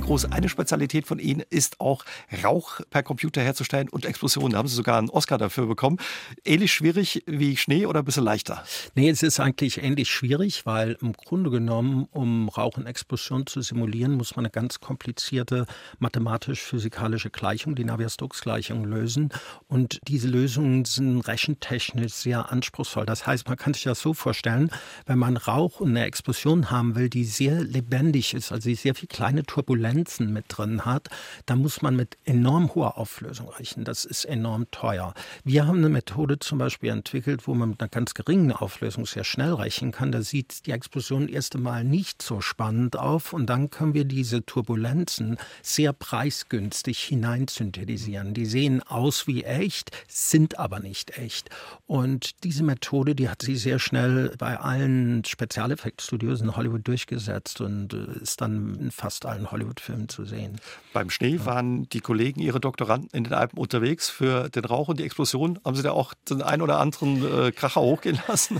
Groß, 0.10 0.32
eine 0.32 0.50
Spezialität 0.50 1.06
von 1.06 1.20
Ihnen 1.20 1.44
ist 1.52 1.80
auch 1.80 2.04
Rauch 2.44 2.82
per 2.90 3.04
Computer 3.04 3.44
herzustellen 3.44 3.90
und 3.90 4.06
Explosionen. 4.06 4.54
Da 4.54 4.58
haben 4.58 4.68
Sie 4.68 4.74
sogar 4.74 4.98
einen 4.98 5.12
Oscar 5.12 5.38
dafür 5.38 5.68
bekommen. 5.68 5.98
Ähnlich 6.44 6.72
schwierig 6.72 7.22
wie 7.28 7.56
Schnee 7.56 7.86
oder 7.86 8.00
ein 8.00 8.06
bisschen 8.06 8.24
leichter? 8.24 8.64
Nee, 8.96 9.12
es 9.12 9.22
ist 9.22 9.40
eigentlich 9.40 9.84
ähnlich 9.84 10.10
schwierig, 10.10 10.66
weil 10.66 10.98
im 11.00 11.14
Grunde 11.14 11.52
genommen, 11.52 12.08
um 12.10 12.50
Rauch 12.50 12.78
und 12.78 12.88
Explosion 12.88 13.46
zu 13.46 13.62
simulieren, 13.62 14.14
muss 14.14 14.36
man 14.36 14.46
eine 14.46 14.50
ganz 14.50 14.80
komplizierte 14.80 15.68
mathematisch-physikalische 16.00 17.30
Gleichung, 17.30 17.76
die 17.76 17.84
Navier-Stokes-Gleichung, 17.84 18.86
lösen. 18.86 19.30
Und 19.68 20.00
diese 20.08 20.28
Lösungen 20.28 20.86
sind 20.86 21.22
rechentechnisch 21.22 22.14
sehr 22.14 22.52
anspruchsvoll. 22.52 23.06
Das 23.06 23.28
heißt, 23.28 23.48
man 23.48 23.58
kann 23.58 23.76
sich 23.76 23.84
das 23.84 24.02
so 24.02 24.16
vorstellen, 24.16 24.72
wenn 25.06 25.20
man 25.20 25.38
Rauch 25.38 25.82
und 25.82 25.90
eine 25.90 26.06
Explosion 26.06 26.72
haben 26.72 26.96
will, 26.96 27.10
die 27.10 27.26
sehr 27.26 27.64
lebendig 27.64 28.34
ist, 28.34 28.52
also 28.52 28.74
sehr 28.74 28.96
viel 28.96 29.08
kleine 29.08 29.44
Turbulenzen 29.44 29.99
Turbulenzen 30.00 30.32
mit 30.32 30.46
drin 30.48 30.86
hat, 30.86 31.10
da 31.46 31.56
muss 31.56 31.82
man 31.82 31.96
mit 31.96 32.18
enorm 32.26 32.74
hoher 32.74 32.98
Auflösung 32.98 33.50
rechnen. 33.50 33.86
Das 33.86 34.06
ist 34.06 34.26
enorm 34.26 34.70
teuer. 34.72 35.14
Wir 35.44 35.68
haben 35.68 35.80
eine 35.80 35.90
Methode 35.90 36.40
zum 36.40 36.58
Beispiel 36.58 36.92
entwickelt, 36.92 37.48
wo 37.48 37.54
man 37.54 37.70
mit 37.70 37.82
einer 37.82 37.90
ganz 37.90 38.14
geringen 38.14 38.52
Auflösung 38.52 39.06
sehr 39.06 39.24
schnell 39.24 39.54
rechnen 39.54 39.92
kann. 39.92 40.12
Da 40.12 40.22
sieht 40.22 40.66
die 40.66 40.72
Explosion 40.72 41.28
erst 41.28 41.56
einmal 41.56 41.84
nicht 41.84 42.22
so 42.22 42.42
spannend 42.42 42.98
auf 42.98 43.34
und 43.34 43.48
dann 43.48 43.70
können 43.70 43.94
wir 43.94 44.06
diese 44.06 44.46
Turbulenzen 44.46 45.38
sehr 45.62 45.94
preisgünstig 45.94 47.00
hineinsynthetisieren. 47.04 48.34
Die 48.34 48.46
sehen 48.46 48.82
aus 48.84 49.28
wie 49.28 49.44
echt, 49.44 49.92
sind 50.08 50.60
aber 50.60 50.80
nicht 50.80 51.18
echt. 51.18 51.50
Und 51.88 52.44
diese 52.44 52.64
Methode, 52.64 53.16
die 53.16 53.30
hat 53.30 53.42
sie 53.42 53.56
sehr 53.56 53.80
schnell 53.80 54.34
bei 54.38 54.60
allen 54.60 55.24
Spezialeffektstudios 55.26 56.42
in 56.42 56.56
Hollywood 56.56 56.88
durchgesetzt 56.88 57.62
und 57.62 57.94
äh, 57.94 58.20
ist 58.22 58.42
dann 58.42 58.76
in 58.76 58.92
fast 58.92 59.26
allen 59.26 59.52
Hollywood 59.52 59.79
Hollywood-Filmen 59.80 60.10
zu 60.10 60.26
sehen. 60.26 60.60
Beim 60.94 61.10
Schnee 61.10 61.40
waren 61.44 61.88
die 61.90 62.00
Kollegen, 62.00 62.42
ihre 62.42 62.60
Doktoranden 62.60 63.10
in 63.14 63.24
den 63.24 63.34
Alpen 63.34 63.58
unterwegs 63.58 64.10
für 64.10 64.50
den 64.50 64.66
Rauch 64.66 64.88
und 64.88 65.00
die 65.00 65.04
Explosion. 65.04 65.60
Haben 65.64 65.76
Sie 65.76 65.84
da 65.84 65.92
auch 65.92 66.14
den 66.30 66.42
einen 66.42 66.62
oder 66.62 66.80
anderen 66.80 67.48
äh, 67.48 67.52
Kracher 67.52 67.82
hochgehen 67.82 68.20
lassen? 68.28 68.60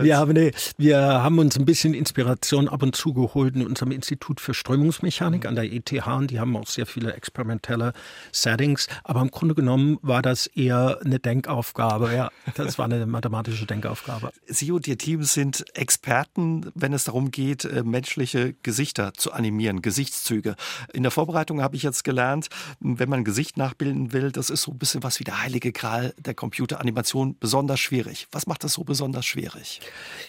wir, 0.00 0.16
haben, 0.16 0.32
nee, 0.34 0.52
wir 0.76 0.98
haben 1.00 1.38
uns 1.38 1.58
ein 1.58 1.64
bisschen 1.64 1.94
Inspiration 1.94 2.68
ab 2.68 2.82
und 2.82 2.94
zu 2.94 3.12
geholt 3.12 3.56
in 3.56 3.66
unserem 3.66 3.92
Institut 3.92 4.40
für 4.40 4.54
Strömungsmechanik 4.54 5.46
an 5.46 5.54
der 5.54 5.72
ETH 5.72 5.92
und 6.06 6.30
die 6.30 6.40
haben 6.40 6.56
auch 6.56 6.66
sehr 6.66 6.86
viele 6.86 7.12
experimentelle 7.14 7.92
Settings. 8.32 8.86
Aber 9.04 9.20
im 9.20 9.30
Grunde 9.30 9.54
genommen 9.54 9.98
war 10.02 10.22
das 10.22 10.46
eher 10.46 11.00
eine 11.04 11.18
Denkaufgabe. 11.18 12.14
Ja, 12.14 12.30
das 12.54 12.78
war 12.78 12.84
eine 12.84 13.06
mathematische 13.06 13.66
Denkaufgabe. 13.66 14.30
Sie 14.46 14.70
und 14.70 14.86
Ihr 14.86 14.98
Team 14.98 15.24
sind 15.24 15.64
Experten, 15.76 16.70
wenn 16.74 16.92
es 16.92 17.04
darum 17.04 17.30
geht, 17.30 17.64
äh, 17.64 17.82
menschliche 17.82 18.54
Gesichter 18.62 19.12
zu 19.14 19.32
animieren, 19.32 19.82
Gesichtszüge. 19.98 20.54
In 20.92 21.02
der 21.02 21.10
Vorbereitung 21.10 21.60
habe 21.60 21.74
ich 21.74 21.82
jetzt 21.82 22.04
gelernt, 22.04 22.46
wenn 22.78 23.08
man 23.08 23.20
ein 23.20 23.24
Gesicht 23.24 23.56
nachbilden 23.56 24.12
will, 24.12 24.30
das 24.30 24.48
ist 24.48 24.62
so 24.62 24.70
ein 24.70 24.78
bisschen 24.78 25.02
was 25.02 25.18
wie 25.18 25.24
der 25.24 25.42
heilige 25.42 25.72
Gral 25.72 26.14
der 26.16 26.34
Computeranimation, 26.34 27.36
besonders 27.40 27.80
schwierig. 27.80 28.28
Was 28.30 28.46
macht 28.46 28.62
das 28.62 28.74
so 28.74 28.84
besonders 28.84 29.26
schwierig? 29.26 29.80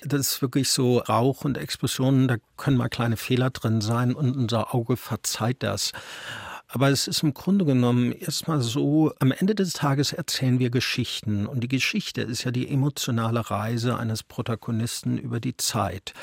Das 0.03 0.21
ist 0.21 0.41
wirklich 0.41 0.69
so 0.69 0.97
Rauch 0.97 1.45
und 1.45 1.55
Explosionen, 1.55 2.27
da 2.27 2.37
können 2.57 2.77
mal 2.77 2.89
kleine 2.89 3.15
Fehler 3.15 3.51
drin 3.51 3.79
sein 3.79 4.15
und 4.15 4.35
unser 4.35 4.73
Auge 4.73 4.97
verzeiht 4.97 5.61
das. 5.61 5.91
Aber 6.71 6.89
es 6.89 7.07
ist 7.07 7.23
im 7.23 7.33
Grunde 7.33 7.65
genommen 7.65 8.11
erstmal 8.11 8.61
so, 8.61 9.11
am 9.19 9.31
Ende 9.31 9.55
des 9.55 9.73
Tages 9.73 10.13
erzählen 10.13 10.59
wir 10.59 10.69
Geschichten. 10.69 11.47
Und 11.47 11.61
die 11.61 11.67
Geschichte 11.67 12.21
ist 12.21 12.43
ja 12.43 12.51
die 12.51 12.69
emotionale 12.69 13.49
Reise 13.49 13.97
eines 13.97 14.21
Protagonisten 14.21 15.17
über 15.17 15.39
die 15.39 15.57
Zeit. 15.57 16.13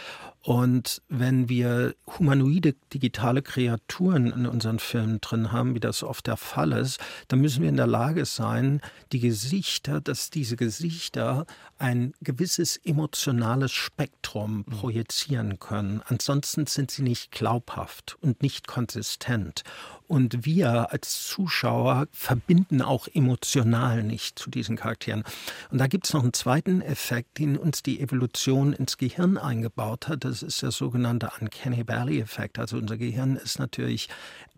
Und 0.47 1.03
wenn 1.09 1.49
wir 1.49 1.97
humanoide 2.07 2.76
digitale 2.95 3.43
Kreaturen 3.43 4.31
in 4.31 4.47
unseren 4.47 4.79
Filmen 4.79 5.21
drin 5.21 5.50
haben, 5.50 5.75
wie 5.75 5.81
das 5.81 6.05
oft 6.05 6.29
der 6.29 6.37
Fall 6.37 6.71
ist, 6.71 7.00
dann 7.26 7.41
müssen 7.41 7.62
wir 7.62 7.69
in 7.69 7.76
der 7.76 7.88
Lage 7.88 8.25
sein, 8.26 8.81
die 9.11 9.19
Gesichter, 9.19 10.00
dass 10.00 10.31
diese 10.31 10.55
Gesichter 10.55 11.47
ein 11.79 12.12
gewisses 12.21 12.76
emotionales 12.76 13.73
Spektrum 13.73 14.59
mhm. 14.59 14.65
projizieren 14.67 15.59
können. 15.59 16.00
Ansonsten 16.07 16.67
sind 16.67 16.93
sie 16.93 17.03
nicht 17.03 17.33
glaubhaft 17.33 18.17
und 18.21 18.41
nicht 18.41 18.69
konsistent. 18.69 19.65
Und 20.09 20.45
wir 20.45 20.93
als 20.93 21.27
Zuschauer 21.27 22.07
verbinden 22.13 22.83
auch 22.83 23.09
emotional 23.13 24.03
nicht 24.03 24.39
zu 24.39 24.51
diesen 24.51 24.77
Charakteren. 24.77 25.25
Und 25.71 25.79
da 25.79 25.87
gibt 25.87 26.07
es 26.07 26.13
noch 26.13 26.23
einen 26.23 26.33
zweiten 26.33 26.81
Effekt, 26.81 27.39
den 27.39 27.57
uns 27.57 27.83
die 27.83 28.01
Evolution 28.01 28.73
ins 28.73 28.99
Gehirn 28.99 29.37
eingebaut 29.37 30.09
hat. 30.09 30.25
Das 30.25 30.43
ist 30.43 30.63
der 30.63 30.71
sogenannte 30.71 31.31
Uncanny 31.41 31.87
Valley-Effekt. 31.89 32.59
Also 32.59 32.77
unser 32.77 32.97
Gehirn 32.97 33.37
ist 33.37 33.59
natürlich 33.59 34.09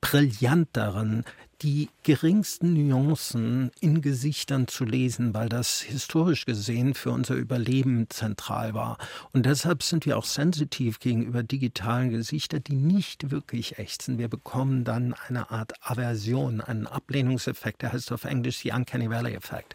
brillant 0.00 0.68
darin, 0.72 1.24
die 1.62 1.90
geringsten 2.04 2.74
Nuancen 2.74 3.72
in 3.80 4.00
Gesichtern 4.00 4.68
zu 4.68 4.84
lesen, 4.84 5.34
weil 5.34 5.48
das 5.48 5.80
historisch 5.80 6.44
gesehen 6.44 6.94
für 6.94 7.10
unser 7.10 7.34
Überleben 7.34 8.08
zentral 8.10 8.74
war. 8.74 8.98
Und 9.32 9.44
deshalb 9.44 9.82
sind 9.82 10.06
wir 10.06 10.18
auch 10.18 10.24
sensitiv 10.24 11.00
gegenüber 11.00 11.42
digitalen 11.42 12.10
Gesichtern, 12.10 12.62
die 12.64 12.76
nicht 12.76 13.30
wirklich 13.30 13.78
echt 13.78 14.02
sind. 14.02 14.18
Wir 14.18 14.28
bekommen 14.28 14.84
dann 14.84 15.14
eine 15.26 15.50
Art 15.50 15.72
Aversion, 15.82 16.60
einen 16.60 16.86
Ablehnungseffekt, 16.86 17.82
der 17.82 17.92
heißt 17.92 18.12
auf 18.12 18.24
Englisch 18.24 18.62
die 18.62 18.70
Uncanny 18.70 19.10
Valley 19.10 19.34
Effekt. 19.34 19.74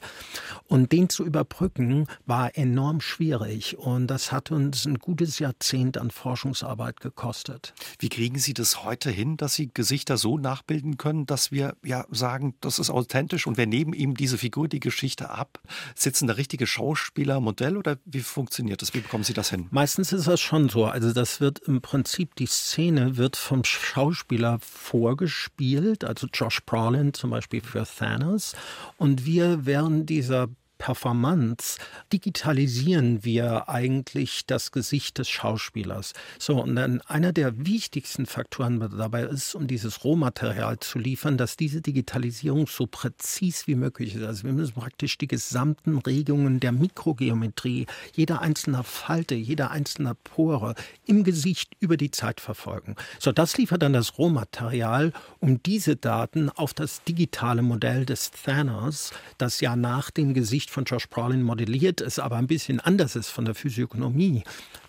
Und 0.68 0.92
den 0.94 1.10
zu 1.10 1.26
überbrücken 1.26 2.08
war 2.26 2.58
enorm 2.58 3.02
schwierig 3.02 3.78
und 3.78 4.08
das 4.08 4.32
hat 4.32 4.52
uns 4.52 4.86
ein 4.86 5.00
gutes 5.00 5.40
Jahrzehnt 5.40 5.98
an 5.98 6.12
Forschungsarbeit 6.12 7.02
gekostet. 7.02 7.74
Wie 8.00 8.10
kriegen 8.10 8.40
Sie 8.40 8.54
das 8.54 8.84
heute 8.84 9.12
hin, 9.12 9.36
dass 9.36 9.56
Sie 9.56 9.70
Gesichter 9.74 10.13
so 10.18 10.38
nachbilden 10.38 10.98
können, 10.98 11.26
dass 11.26 11.52
wir 11.52 11.76
ja 11.84 12.06
sagen, 12.10 12.56
das 12.62 12.80
ist 12.80 12.90
authentisch 12.90 13.48
und 13.48 13.58
wir 13.58 13.68
nehmen 13.68 13.94
ihm 13.94 14.16
diese 14.16 14.38
Figur, 14.38 14.68
die 14.68 14.80
Geschichte 14.80 15.30
ab. 15.30 15.60
Sitzen 15.96 16.28
da 16.28 16.34
richtige 16.34 16.68
Schauspieler, 16.68 17.40
Modell 17.40 17.78
oder 17.78 17.98
wie 18.06 18.22
funktioniert 18.22 18.82
das? 18.82 18.94
Wie 18.94 19.00
bekommen 19.00 19.24
Sie 19.24 19.34
das 19.34 19.50
hin? 19.50 19.68
Meistens 19.72 20.14
ist 20.14 20.28
das 20.28 20.42
schon 20.42 20.70
so. 20.70 20.86
Also 20.86 21.14
das 21.14 21.42
wird 21.42 21.60
im 21.60 21.82
Prinzip, 21.82 22.36
die 22.36 22.46
Szene 22.46 23.18
wird 23.18 23.36
vom 23.36 23.64
Schauspieler 23.64 24.60
vorgespielt, 24.60 26.04
also 26.04 26.28
Josh 26.34 26.62
Brolin 26.66 27.14
zum 27.14 27.30
Beispiel 27.30 27.62
für 27.62 27.86
Thanos. 27.86 28.56
Und 28.98 29.26
wir 29.26 29.66
während 29.66 30.10
dieser 30.10 30.48
Performance 30.84 31.78
digitalisieren 32.12 33.24
wir 33.24 33.70
eigentlich 33.70 34.46
das 34.48 34.74
Gesicht 34.74 35.18
des 35.18 35.30
Schauspielers. 35.30 36.12
So, 36.40 36.62
und 36.62 36.76
dann 36.76 37.00
einer 37.08 37.32
der 37.32 37.66
wichtigsten 37.66 38.26
Faktoren 38.26 38.82
dabei 38.98 39.22
ist, 39.22 39.56
um 39.56 39.68
dieses 39.68 40.04
Rohmaterial 40.04 40.80
zu 40.80 41.00
liefern, 41.00 41.38
dass 41.38 41.56
diese 41.56 41.80
Digitalisierung 41.80 42.68
so 42.68 42.86
präzis 42.86 43.66
wie 43.66 43.76
möglich 43.76 44.16
ist. 44.16 44.24
Also 44.24 44.44
wir 44.44 44.52
müssen 44.52 44.74
praktisch 44.74 45.18
die 45.18 45.30
gesamten 45.30 46.00
Regungen 46.00 46.60
der 46.60 46.74
Mikrogeometrie, 46.74 47.88
jeder 48.14 48.42
einzelne 48.42 48.84
Falte, 48.84 49.36
jeder 49.36 49.72
einzelne 49.72 50.16
Pore 50.16 50.76
im 51.06 51.24
Gesicht 51.24 51.72
über 51.80 51.96
die 51.96 52.12
Zeit 52.12 52.42
verfolgen. 52.42 52.98
So, 53.20 53.32
das 53.32 53.58
liefert 53.58 53.84
dann 53.84 53.94
das 53.94 54.18
Rohmaterial, 54.18 55.14
um 55.40 55.64
diese 55.64 55.96
Daten 55.96 56.50
auf 56.50 56.74
das 56.74 57.06
digitale 57.06 57.62
Modell 57.62 58.06
des 58.06 58.32
Thanos, 58.32 59.12
das 59.38 59.62
ja 59.62 59.78
nach 59.78 60.12
dem 60.12 60.34
Gesicht 60.34 60.73
von 60.74 60.86
Josh 60.86 61.08
Brolin 61.08 61.44
modelliert, 61.44 62.02
es 62.02 62.20
aber 62.20 62.36
ein 62.38 62.48
bisschen 62.48 62.80
anders 62.80 63.16
ist 63.16 63.30
von 63.30 63.46
der 63.46 63.56
Physiognomie, 63.56 64.44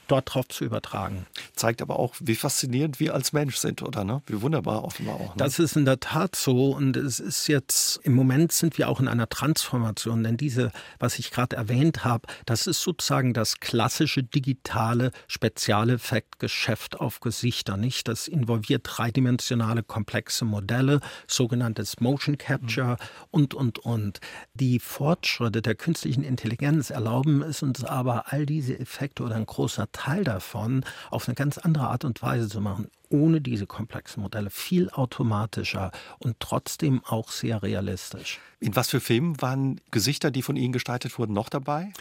dort 0.08 0.34
drauf 0.34 0.49
zu 0.49 0.64
übertragen. 0.64 1.26
Zeigt 1.54 1.82
aber 1.82 1.99
auch, 1.99 2.14
wie 2.20 2.34
faszinierend 2.34 3.00
wir 3.00 3.14
als 3.14 3.32
Mensch 3.32 3.56
sind, 3.56 3.82
oder? 3.82 4.04
Ne? 4.04 4.23
Wie 4.26 4.40
wunderbar 4.42 4.84
offenbar 4.84 5.16
auch. 5.16 5.34
Ne? 5.34 5.38
Das 5.38 5.58
ist 5.58 5.76
in 5.76 5.84
der 5.84 6.00
Tat 6.00 6.37
so 6.37 6.73
und 6.73 6.96
es 6.96 7.20
ist 7.20 7.49
jetzt, 7.49 8.00
im 8.02 8.14
Moment 8.14 8.52
sind 8.52 8.78
wir 8.78 8.88
auch 8.88 9.00
in 9.00 9.08
einer 9.08 9.28
Transformation, 9.28 10.23
denn 10.23 10.37
diese, 10.37 10.73
was 10.99 11.18
ich 11.18 11.30
gerade 11.30 11.56
erwähnt 11.56 12.04
habe, 12.04 12.26
das 12.46 12.66
ist 12.66 12.82
sozusagen 12.82 13.34
das 13.34 13.61
klassische 13.61 14.23
digitale 14.23 15.11
Spezialeffektgeschäft 15.26 17.00
auf 17.00 17.20
Gesichter, 17.20 17.76
nicht? 17.76 18.08
Das 18.08 18.28
involviert 18.28 18.82
dreidimensionale 18.84 19.82
komplexe 19.82 20.44
Modelle, 20.44 21.00
sogenanntes 21.26 22.00
Motion 22.00 22.38
Capture 22.38 22.92
mhm. 22.92 22.96
und, 23.30 23.54
und, 23.54 23.78
und. 23.78 24.20
Die 24.54 24.78
Fortschritte 24.78 25.62
der 25.62 25.75
künstlichen 25.75 26.25
Intelligenz 26.25 26.90
erlauben 26.90 27.42
es 27.42 27.62
uns 27.62 27.84
aber, 27.84 28.32
all 28.32 28.46
diese 28.46 28.78
Effekte 28.78 29.23
oder 29.23 29.37
ein 29.37 29.46
großer 29.46 29.90
Teil 29.94 30.24
davon 30.24 30.84
auf 31.10 31.26
eine 31.26 31.34
ganz 31.34 31.56
andere 31.56 31.88
Art 31.88 32.04
und 32.04 32.20
Weise 32.20 32.48
zu 32.48 32.60
machen, 32.60 32.90
ohne 33.08 33.40
diese 33.40 33.66
komplexen 33.66 34.22
Modelle, 34.22 34.50
viel 34.50 34.90
automatischer 34.90 35.90
und 36.18 36.38
trotzdem 36.40 37.02
auch 37.04 37.30
sehr 37.30 37.62
realistisch. 37.62 38.40
In 38.60 38.76
was 38.76 38.90
für 38.90 39.00
Filmen 39.00 39.40
waren 39.40 39.80
Gesichter, 39.90 40.30
die 40.30 40.42
von 40.42 40.56
Ihnen 40.56 40.72
gestaltet 40.72 41.18
wurden, 41.18 41.32
noch 41.32 41.48
dabei? 41.48 41.92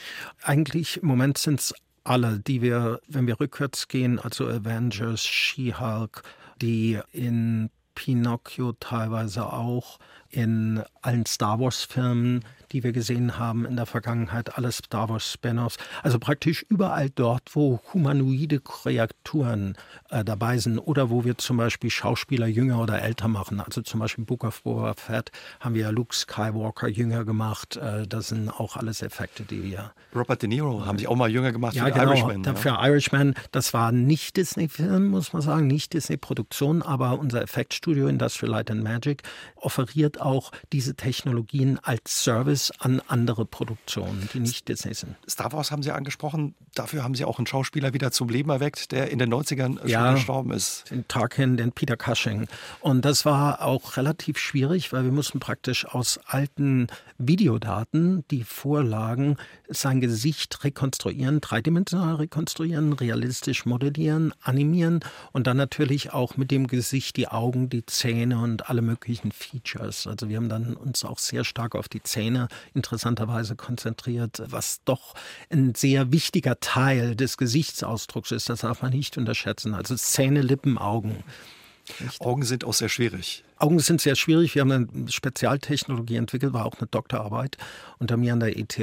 Eigentlich 0.41 1.01
im 1.01 1.07
Moment 1.07 1.37
sind 1.37 1.61
es 1.61 1.73
alle, 2.03 2.39
die 2.39 2.61
wir, 2.61 2.99
wenn 3.07 3.27
wir 3.27 3.39
rückwärts 3.39 3.87
gehen, 3.87 4.19
also 4.19 4.47
Avengers, 4.47 5.23
She-Hulk, 5.25 6.23
die 6.61 6.99
in 7.13 7.69
Pinocchio 7.95 8.73
teilweise 8.73 9.45
auch, 9.51 9.99
in 10.29 10.83
allen 11.01 11.25
Star 11.25 11.59
Wars-Filmen, 11.59 12.43
die 12.73 12.83
wir 12.83 12.91
gesehen 12.91 13.37
haben 13.37 13.65
in 13.65 13.75
der 13.75 13.85
Vergangenheit, 13.85 14.57
alle 14.57 14.71
Star 14.71 15.07
Wars 15.09 15.31
Spin-offs. 15.31 15.77
Also 16.01 16.19
praktisch 16.19 16.63
überall 16.67 17.09
dort, 17.09 17.55
wo 17.55 17.79
humanoide 17.93 18.59
Kreaturen 18.59 19.77
äh, 20.09 20.25
dabei 20.25 20.57
sind 20.57 20.79
oder 20.79 21.09
wo 21.09 21.23
wir 21.23 21.37
zum 21.37 21.57
Beispiel 21.57 21.91
Schauspieler 21.91 22.47
jünger 22.47 22.81
oder 22.81 23.01
älter 23.01 23.27
machen. 23.27 23.59
Also 23.59 23.81
zum 23.81 23.99
Beispiel 23.99 24.25
Book 24.25 24.43
of 24.43 24.63
Boba 24.63 24.95
Fett 24.95 25.31
haben 25.59 25.75
wir 25.75 25.91
Luke 25.91 26.15
Skywalker 26.15 26.87
jünger 26.87 27.25
gemacht. 27.25 27.77
Äh, 27.77 28.07
das 28.07 28.29
sind 28.29 28.49
auch 28.49 28.75
alles 28.75 29.01
Effekte, 29.03 29.43
die 29.43 29.63
wir. 29.63 29.93
Robert 30.15 30.41
De 30.41 30.49
Niro 30.49 30.85
haben 30.85 30.97
sie 30.97 31.07
auch 31.07 31.15
mal 31.15 31.29
jünger 31.29 31.51
gemacht 31.51 31.75
ja, 31.75 31.85
für 31.85 31.91
genau, 31.91 32.11
Irishman. 32.11 32.43
Ja. 32.43 32.55
Für 32.55 32.69
Irishman, 32.81 33.35
das 33.51 33.73
war 33.73 33.91
nicht 33.91 34.35
Disney-Film, 34.35 35.07
muss 35.07 35.31
man 35.33 35.43
sagen, 35.43 35.67
nicht 35.67 35.93
Disney-Produktion, 35.93 36.81
aber 36.81 37.19
unser 37.19 37.41
Effektstudio 37.41 38.07
Industrial 38.07 38.51
Light 38.51 38.71
and 38.71 38.83
Magic 38.83 39.21
offeriert 39.55 40.19
auch 40.19 40.51
diese 40.71 40.95
Technologien 40.95 41.79
als 41.83 42.23
Service 42.23 42.62
An 42.71 43.01
andere 43.07 43.45
Produktionen, 43.45 44.29
die 44.33 44.39
nicht 44.39 44.67
Disney 44.67 44.93
sind. 44.93 45.15
Star 45.29 45.51
Wars 45.51 45.71
haben 45.71 45.83
Sie 45.83 45.91
angesprochen. 45.91 46.55
Dafür 46.75 47.03
haben 47.03 47.13
Sie 47.13 47.25
auch 47.25 47.37
einen 47.37 47.47
Schauspieler 47.47 47.93
wieder 47.93 48.11
zum 48.11 48.29
Leben 48.29 48.49
erweckt, 48.49 48.91
der 48.91 49.11
in 49.11 49.19
den 49.19 49.31
90ern 49.31 49.85
ja, 49.87 50.05
schon 50.05 50.15
gestorben 50.15 50.51
ist. 50.51 50.89
Den 50.89 51.07
Tarkin, 51.07 51.57
den 51.57 51.71
Peter 51.71 51.95
Cushing. 51.97 52.47
Und 52.79 53.05
das 53.05 53.25
war 53.25 53.61
auch 53.61 53.97
relativ 53.97 54.39
schwierig, 54.39 54.91
weil 54.91 55.03
wir 55.03 55.11
mussten 55.11 55.39
praktisch 55.39 55.85
aus 55.85 56.19
alten 56.25 56.87
Videodaten, 57.17 58.25
die 58.31 58.43
vorlagen, 58.43 59.37
sein 59.69 60.01
Gesicht 60.01 60.63
rekonstruieren, 60.63 61.41
dreidimensional 61.41 62.15
rekonstruieren, 62.15 62.93
realistisch 62.93 63.65
modellieren, 63.65 64.33
animieren 64.41 65.01
und 65.31 65.47
dann 65.47 65.57
natürlich 65.57 66.13
auch 66.13 66.37
mit 66.37 66.51
dem 66.51 66.67
Gesicht 66.67 67.17
die 67.17 67.27
Augen, 67.27 67.69
die 67.69 67.85
Zähne 67.85 68.39
und 68.39 68.69
alle 68.69 68.81
möglichen 68.81 69.31
Features. 69.31 70.07
Also 70.07 70.29
wir 70.29 70.37
haben 70.37 70.49
dann 70.49 70.73
uns 70.75 71.05
auch 71.05 71.19
sehr 71.19 71.43
stark 71.43 71.75
auf 71.75 71.87
die 71.87 72.01
Zähne 72.01 72.47
interessanterweise 72.73 73.55
konzentriert, 73.55 74.41
was 74.47 74.81
doch 74.85 75.13
ein 75.49 75.75
sehr 75.75 76.11
wichtiger 76.11 76.59
Teil 76.63 77.15
des 77.15 77.37
Gesichtsausdrucks 77.37 78.31
ist. 78.31 78.49
Das 78.49 78.61
darf 78.61 78.81
man 78.81 78.91
nicht 78.91 79.17
unterschätzen. 79.17 79.73
Also 79.73 79.95
Zähne, 79.95 80.41
Lippen, 80.41 80.77
Augen. 80.77 81.23
Nicht? 81.99 82.21
Augen 82.21 82.43
sind 82.43 82.63
auch 82.63 82.73
sehr 82.73 82.89
schwierig. 82.89 83.43
Augen 83.63 83.79
sind 83.79 84.01
sehr 84.01 84.15
schwierig. 84.15 84.55
Wir 84.55 84.61
haben 84.61 84.71
eine 84.71 85.09
Spezialtechnologie 85.09 86.17
entwickelt, 86.17 86.51
war 86.51 86.65
auch 86.65 86.77
eine 86.79 86.87
Doktorarbeit 86.87 87.57
unter 87.97 88.17
mir 88.17 88.33
an 88.33 88.41
der 88.41 88.57
ETH. 88.57 88.77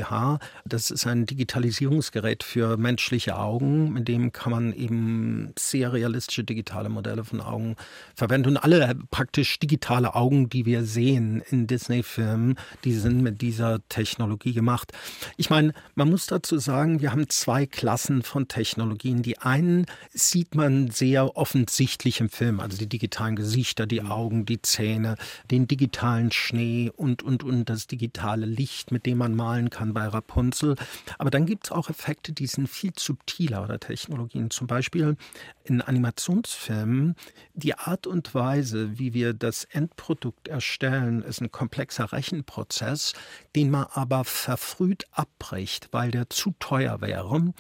Das 0.65 0.91
ist 0.91 1.07
ein 1.07 1.27
Digitalisierungsgerät 1.27 2.43
für 2.43 2.79
menschliche 2.79 3.37
Augen, 3.37 3.93
mit 3.93 4.09
dem 4.09 4.33
kann 4.33 4.51
man 4.51 4.73
eben 4.73 5.53
sehr 5.59 5.93
realistische 5.93 6.45
digitale 6.45 6.89
Modelle 6.89 7.25
von 7.25 7.43
Augen 7.43 7.77
verwenden. 8.15 8.51
Und 8.51 8.57
alle 8.57 8.97
praktisch 9.11 9.59
digitale 9.59 10.15
Augen, 10.15 10.49
die 10.49 10.65
wir 10.65 10.85
sehen 10.85 11.43
in 11.51 11.67
Disney-Filmen, 11.67 12.57
die 12.85 12.95
sind 12.95 13.23
mit 13.23 13.43
dieser 13.43 13.87
Technologie 13.91 14.55
gemacht. 14.55 14.93
Ich 15.37 15.51
meine, 15.51 15.75
man 15.95 16.09
muss 16.09 16.25
dazu 16.25 16.59
sagen, 16.59 17.03
wir 17.03 17.13
haben 17.13 17.29
zwei 17.29 17.67
Klassen 17.67 18.23
von 18.23 18.49
Technologien. 18.49 19.21
Die 19.21 19.37
einen 19.37 19.85
sieht 20.15 20.55
man 20.55 20.91
sehr 20.91 21.37
offensichtlich 21.37 22.21
im 22.21 22.31
Film, 22.31 22.61
also 22.61 22.79
die 22.79 22.89
digitalen 22.89 23.37
Gesichter, 23.37 23.87
die 23.87 24.01
Augen, 24.01 24.47
die 24.47 24.63
Zähne, 24.71 25.17
den 25.51 25.67
digitalen 25.67 26.31
Schnee 26.31 26.91
und, 26.95 27.23
und, 27.23 27.43
und 27.43 27.65
das 27.67 27.87
digitale 27.87 28.47
Licht, 28.47 28.93
mit 28.93 29.07
dem 29.07 29.19
man 29.19 29.35
malen 29.35 29.71
kann 29.71 29.93
bei 29.93 30.07
Rapunzel. 30.07 30.77
Aber 31.19 31.31
dann 31.31 31.47
gibt 31.47 31.67
es 31.67 31.73
auch 31.73 31.91
Effekte, 31.91 32.33
die 32.33 32.47
sind 32.47 32.69
viel 32.69 32.93
subtiler 32.97 33.63
oder 33.63 33.81
Technologien. 33.81 34.51
Zum 34.51 34.67
Beispiel 34.67 35.17
in 35.65 35.83
Animationsfilmen, 35.83 37.17
die 37.55 37.75
Art 37.75 38.07
und 38.07 38.35
Weise, 38.35 38.99
wie 38.99 39.15
wir 39.15 39.35
das 39.35 39.65
Endprodukt 39.65 40.49
erstellen, 40.49 41.23
ist 41.23 41.41
ein 41.41 41.51
komplexer 41.51 42.13
Rechenprozess, 42.13 43.13
den 43.55 43.71
man 43.71 43.87
aber 43.93 44.25
verfrüht 44.25 45.05
abbricht, 45.13 45.89
weil 45.93 46.11
der 46.11 46.31
zu 46.31 46.55
teuer 46.59 47.01
wäre. 47.01 47.53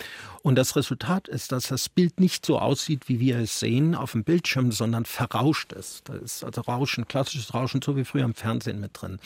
Und 0.43 0.55
das 0.57 0.77
Resultat 0.77 1.29
ist, 1.29 1.53
dass 1.53 1.69
das 1.69 1.89
Bild 1.89 2.21
nicht 2.21 2.47
so 2.47 2.59
aussieht, 2.59 3.09
wie 3.09 3.21
wir 3.21 3.39
es 3.39 3.61
sehen 3.61 3.95
auf 3.95 4.13
dem 4.13 4.25
Bildschirm, 4.25 4.73
sondern 4.73 5.05
verrauscht 5.05 5.73
ist. 5.73 6.09
Da 6.09 6.15
ist 6.15 6.45
also 6.45 6.63
Rauschen, 6.91 7.07
klassisches 7.07 7.55
Rauschen, 7.55 7.83
so 7.83 7.97
wie 7.97 8.05
früher 8.05 8.25
im 8.25 8.35
Fernsehen 8.35 8.81
mit 8.81 9.01
drin. 9.01 9.21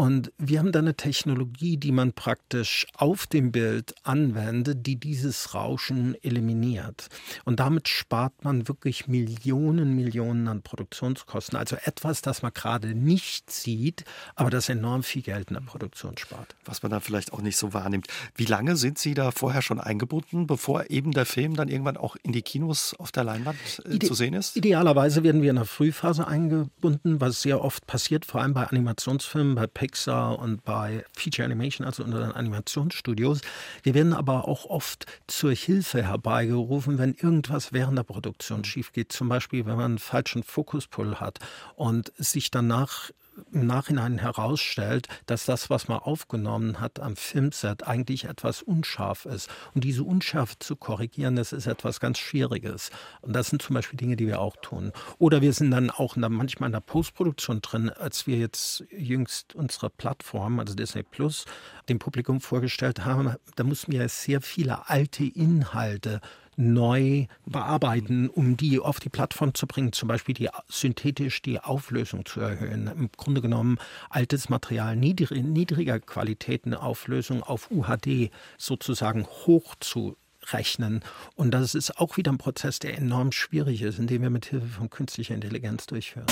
Und 0.00 0.32
wir 0.38 0.60
haben 0.60 0.72
da 0.72 0.78
eine 0.78 0.94
Technologie, 0.94 1.76
die 1.76 1.92
man 1.92 2.14
praktisch 2.14 2.86
auf 2.94 3.26
dem 3.26 3.52
Bild 3.52 3.92
anwendet, 4.02 4.86
die 4.86 4.96
dieses 4.96 5.52
Rauschen 5.52 6.16
eliminiert. 6.22 7.08
Und 7.44 7.60
damit 7.60 7.86
spart 7.86 8.42
man 8.42 8.66
wirklich 8.66 9.08
Millionen, 9.08 9.94
Millionen 9.94 10.48
an 10.48 10.62
Produktionskosten. 10.62 11.58
Also 11.58 11.76
etwas, 11.84 12.22
das 12.22 12.40
man 12.40 12.54
gerade 12.54 12.94
nicht 12.94 13.50
sieht, 13.50 14.04
aber 14.36 14.48
das 14.48 14.70
enorm 14.70 15.02
viel 15.02 15.20
Geld 15.20 15.50
in 15.50 15.54
der 15.56 15.60
Produktion 15.60 16.16
spart. 16.16 16.54
Was 16.64 16.82
man 16.82 16.92
dann 16.92 17.02
vielleicht 17.02 17.34
auch 17.34 17.42
nicht 17.42 17.58
so 17.58 17.74
wahrnimmt. 17.74 18.06
Wie 18.34 18.46
lange 18.46 18.76
sind 18.76 18.98
Sie 18.98 19.12
da 19.12 19.32
vorher 19.32 19.60
schon 19.60 19.80
eingebunden, 19.80 20.46
bevor 20.46 20.88
eben 20.88 21.12
der 21.12 21.26
Film 21.26 21.56
dann 21.56 21.68
irgendwann 21.68 21.98
auch 21.98 22.16
in 22.22 22.32
die 22.32 22.40
Kinos 22.40 22.94
auf 22.98 23.12
der 23.12 23.24
Leinwand 23.24 23.58
äh, 23.84 23.98
zu 23.98 24.14
sehen 24.14 24.32
ist? 24.32 24.56
Idealerweise 24.56 25.22
werden 25.24 25.42
wir 25.42 25.50
in 25.50 25.56
der 25.56 25.66
Frühphase 25.66 26.26
eingebunden, 26.26 27.20
was 27.20 27.42
sehr 27.42 27.62
oft 27.62 27.86
passiert, 27.86 28.24
vor 28.24 28.40
allem 28.40 28.54
bei 28.54 28.66
Animationsfilmen, 28.66 29.56
bei 29.56 29.66
Pixar 29.66 29.89
und 30.38 30.64
bei 30.64 31.04
Feature 31.16 31.46
Animation, 31.46 31.86
also 31.86 32.04
unseren 32.04 32.32
Animationsstudios. 32.32 33.40
Wir 33.82 33.94
werden 33.94 34.12
aber 34.12 34.48
auch 34.48 34.66
oft 34.66 35.06
zur 35.26 35.52
Hilfe 35.52 36.02
herbeigerufen, 36.02 36.98
wenn 36.98 37.14
irgendwas 37.14 37.72
während 37.72 37.98
der 37.98 38.04
Produktion 38.04 38.64
schief 38.64 38.92
geht. 38.92 39.12
Zum 39.12 39.28
Beispiel, 39.28 39.66
wenn 39.66 39.76
man 39.76 39.84
einen 39.84 39.98
falschen 39.98 40.42
Fokuspull 40.42 41.16
hat 41.16 41.38
und 41.76 42.12
sich 42.16 42.50
danach 42.50 43.10
im 43.52 43.66
Nachhinein 43.66 44.18
herausstellt, 44.18 45.08
dass 45.26 45.44
das, 45.44 45.70
was 45.70 45.88
man 45.88 45.98
aufgenommen 45.98 46.80
hat 46.80 47.00
am 47.00 47.16
Filmset, 47.16 47.86
eigentlich 47.86 48.24
etwas 48.24 48.62
unscharf 48.62 49.26
ist. 49.26 49.48
Und 49.74 49.84
diese 49.84 50.04
Unschärfe 50.04 50.58
zu 50.58 50.76
korrigieren, 50.76 51.36
das 51.36 51.52
ist 51.52 51.66
etwas 51.66 52.00
ganz 52.00 52.18
Schwieriges. 52.18 52.90
Und 53.20 53.34
das 53.34 53.48
sind 53.48 53.62
zum 53.62 53.74
Beispiel 53.74 53.96
Dinge, 53.96 54.16
die 54.16 54.26
wir 54.26 54.40
auch 54.40 54.56
tun. 54.56 54.92
Oder 55.18 55.40
wir 55.40 55.52
sind 55.52 55.70
dann 55.70 55.90
auch 55.90 56.16
in 56.16 56.22
der, 56.22 56.30
manchmal 56.30 56.68
in 56.68 56.72
der 56.72 56.80
Postproduktion 56.80 57.60
drin, 57.62 57.90
als 57.90 58.26
wir 58.26 58.38
jetzt 58.38 58.84
jüngst 58.90 59.54
unsere 59.54 59.90
Plattform, 59.90 60.60
also 60.60 60.74
Disney 60.74 61.02
Plus, 61.02 61.44
dem 61.88 61.98
Publikum 61.98 62.40
vorgestellt 62.40 63.04
haben, 63.04 63.34
da 63.56 63.64
mussten 63.64 63.92
wir 63.92 64.08
sehr 64.08 64.40
viele 64.40 64.88
alte 64.88 65.24
Inhalte 65.24 66.20
neu 66.60 67.26
bearbeiten, 67.46 68.28
um 68.28 68.56
die 68.56 68.78
auf 68.78 69.00
die 69.00 69.08
Plattform 69.08 69.54
zu 69.54 69.66
bringen, 69.66 69.92
zum 69.92 70.08
Beispiel 70.08 70.34
die, 70.34 70.48
synthetisch 70.68 71.42
die 71.42 71.58
Auflösung 71.58 72.24
zu 72.24 72.40
erhöhen. 72.40 72.86
Im 72.86 73.10
Grunde 73.16 73.40
genommen 73.40 73.78
altes 74.10 74.48
Material 74.48 74.94
niedrig, 74.94 75.42
niedriger 75.42 75.98
Qualitäten 75.98 76.74
Auflösung 76.74 77.42
auf 77.42 77.70
UHD 77.70 78.30
sozusagen 78.58 79.26
hoch 79.26 79.74
zu 79.80 80.16
rechnen. 80.52 81.02
Und 81.34 81.52
das 81.52 81.74
ist 81.74 81.98
auch 81.98 82.16
wieder 82.16 82.32
ein 82.32 82.38
Prozess, 82.38 82.78
der 82.78 82.96
enorm 82.96 83.32
schwierig 83.32 83.82
ist, 83.82 83.98
indem 83.98 84.22
wir 84.22 84.30
mit 84.30 84.46
Hilfe 84.46 84.66
von 84.66 84.90
künstlicher 84.90 85.34
Intelligenz 85.34 85.86
durchführen. 85.86 86.26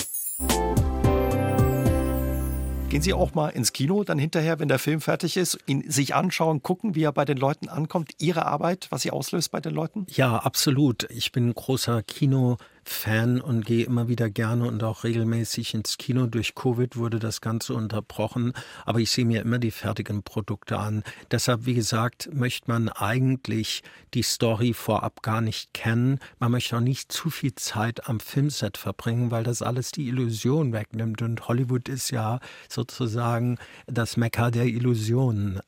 Gehen 2.90 3.02
Sie 3.02 3.12
auch 3.12 3.34
mal 3.34 3.50
ins 3.50 3.74
Kino 3.74 4.02
dann 4.02 4.18
hinterher, 4.18 4.58
wenn 4.60 4.68
der 4.68 4.78
Film 4.78 5.02
fertig 5.02 5.36
ist, 5.36 5.58
ihn 5.66 5.90
sich 5.90 6.14
anschauen, 6.14 6.62
gucken, 6.62 6.94
wie 6.94 7.02
er 7.02 7.12
bei 7.12 7.26
den 7.26 7.36
Leuten 7.36 7.68
ankommt, 7.68 8.12
Ihre 8.18 8.46
Arbeit, 8.46 8.86
was 8.88 9.02
sie 9.02 9.10
auslöst 9.10 9.50
bei 9.50 9.60
den 9.60 9.74
Leuten? 9.74 10.06
Ja, 10.08 10.36
absolut. 10.38 11.06
Ich 11.10 11.30
bin 11.30 11.52
großer 11.52 12.02
Kino- 12.02 12.56
Fan 12.88 13.40
und 13.40 13.64
gehe 13.64 13.84
immer 13.84 14.08
wieder 14.08 14.30
gerne 14.30 14.66
und 14.66 14.82
auch 14.82 15.04
regelmäßig 15.04 15.74
ins 15.74 15.98
Kino. 15.98 16.26
Durch 16.26 16.54
Covid 16.54 16.96
wurde 16.96 17.18
das 17.18 17.40
Ganze 17.40 17.74
unterbrochen, 17.74 18.52
aber 18.84 19.00
ich 19.00 19.10
sehe 19.10 19.24
mir 19.24 19.42
immer 19.42 19.58
die 19.58 19.70
fertigen 19.70 20.22
Produkte 20.22 20.78
an. 20.78 21.02
Deshalb, 21.30 21.66
wie 21.66 21.74
gesagt, 21.74 22.30
möchte 22.32 22.70
man 22.70 22.88
eigentlich 22.88 23.82
die 24.14 24.22
Story 24.22 24.72
vorab 24.72 25.22
gar 25.22 25.40
nicht 25.40 25.74
kennen. 25.74 26.18
Man 26.38 26.52
möchte 26.52 26.76
auch 26.76 26.80
nicht 26.80 27.12
zu 27.12 27.30
viel 27.30 27.54
Zeit 27.54 28.08
am 28.08 28.20
Filmset 28.20 28.76
verbringen, 28.76 29.30
weil 29.30 29.44
das 29.44 29.62
alles 29.62 29.90
die 29.90 30.08
Illusion 30.08 30.72
wegnimmt. 30.72 31.22
Und 31.22 31.48
Hollywood 31.48 31.88
ist 31.88 32.10
ja 32.10 32.40
sozusagen 32.68 33.58
das 33.86 34.16
Mekka 34.16 34.50
der 34.50 34.66
Illusionen. 34.66 35.60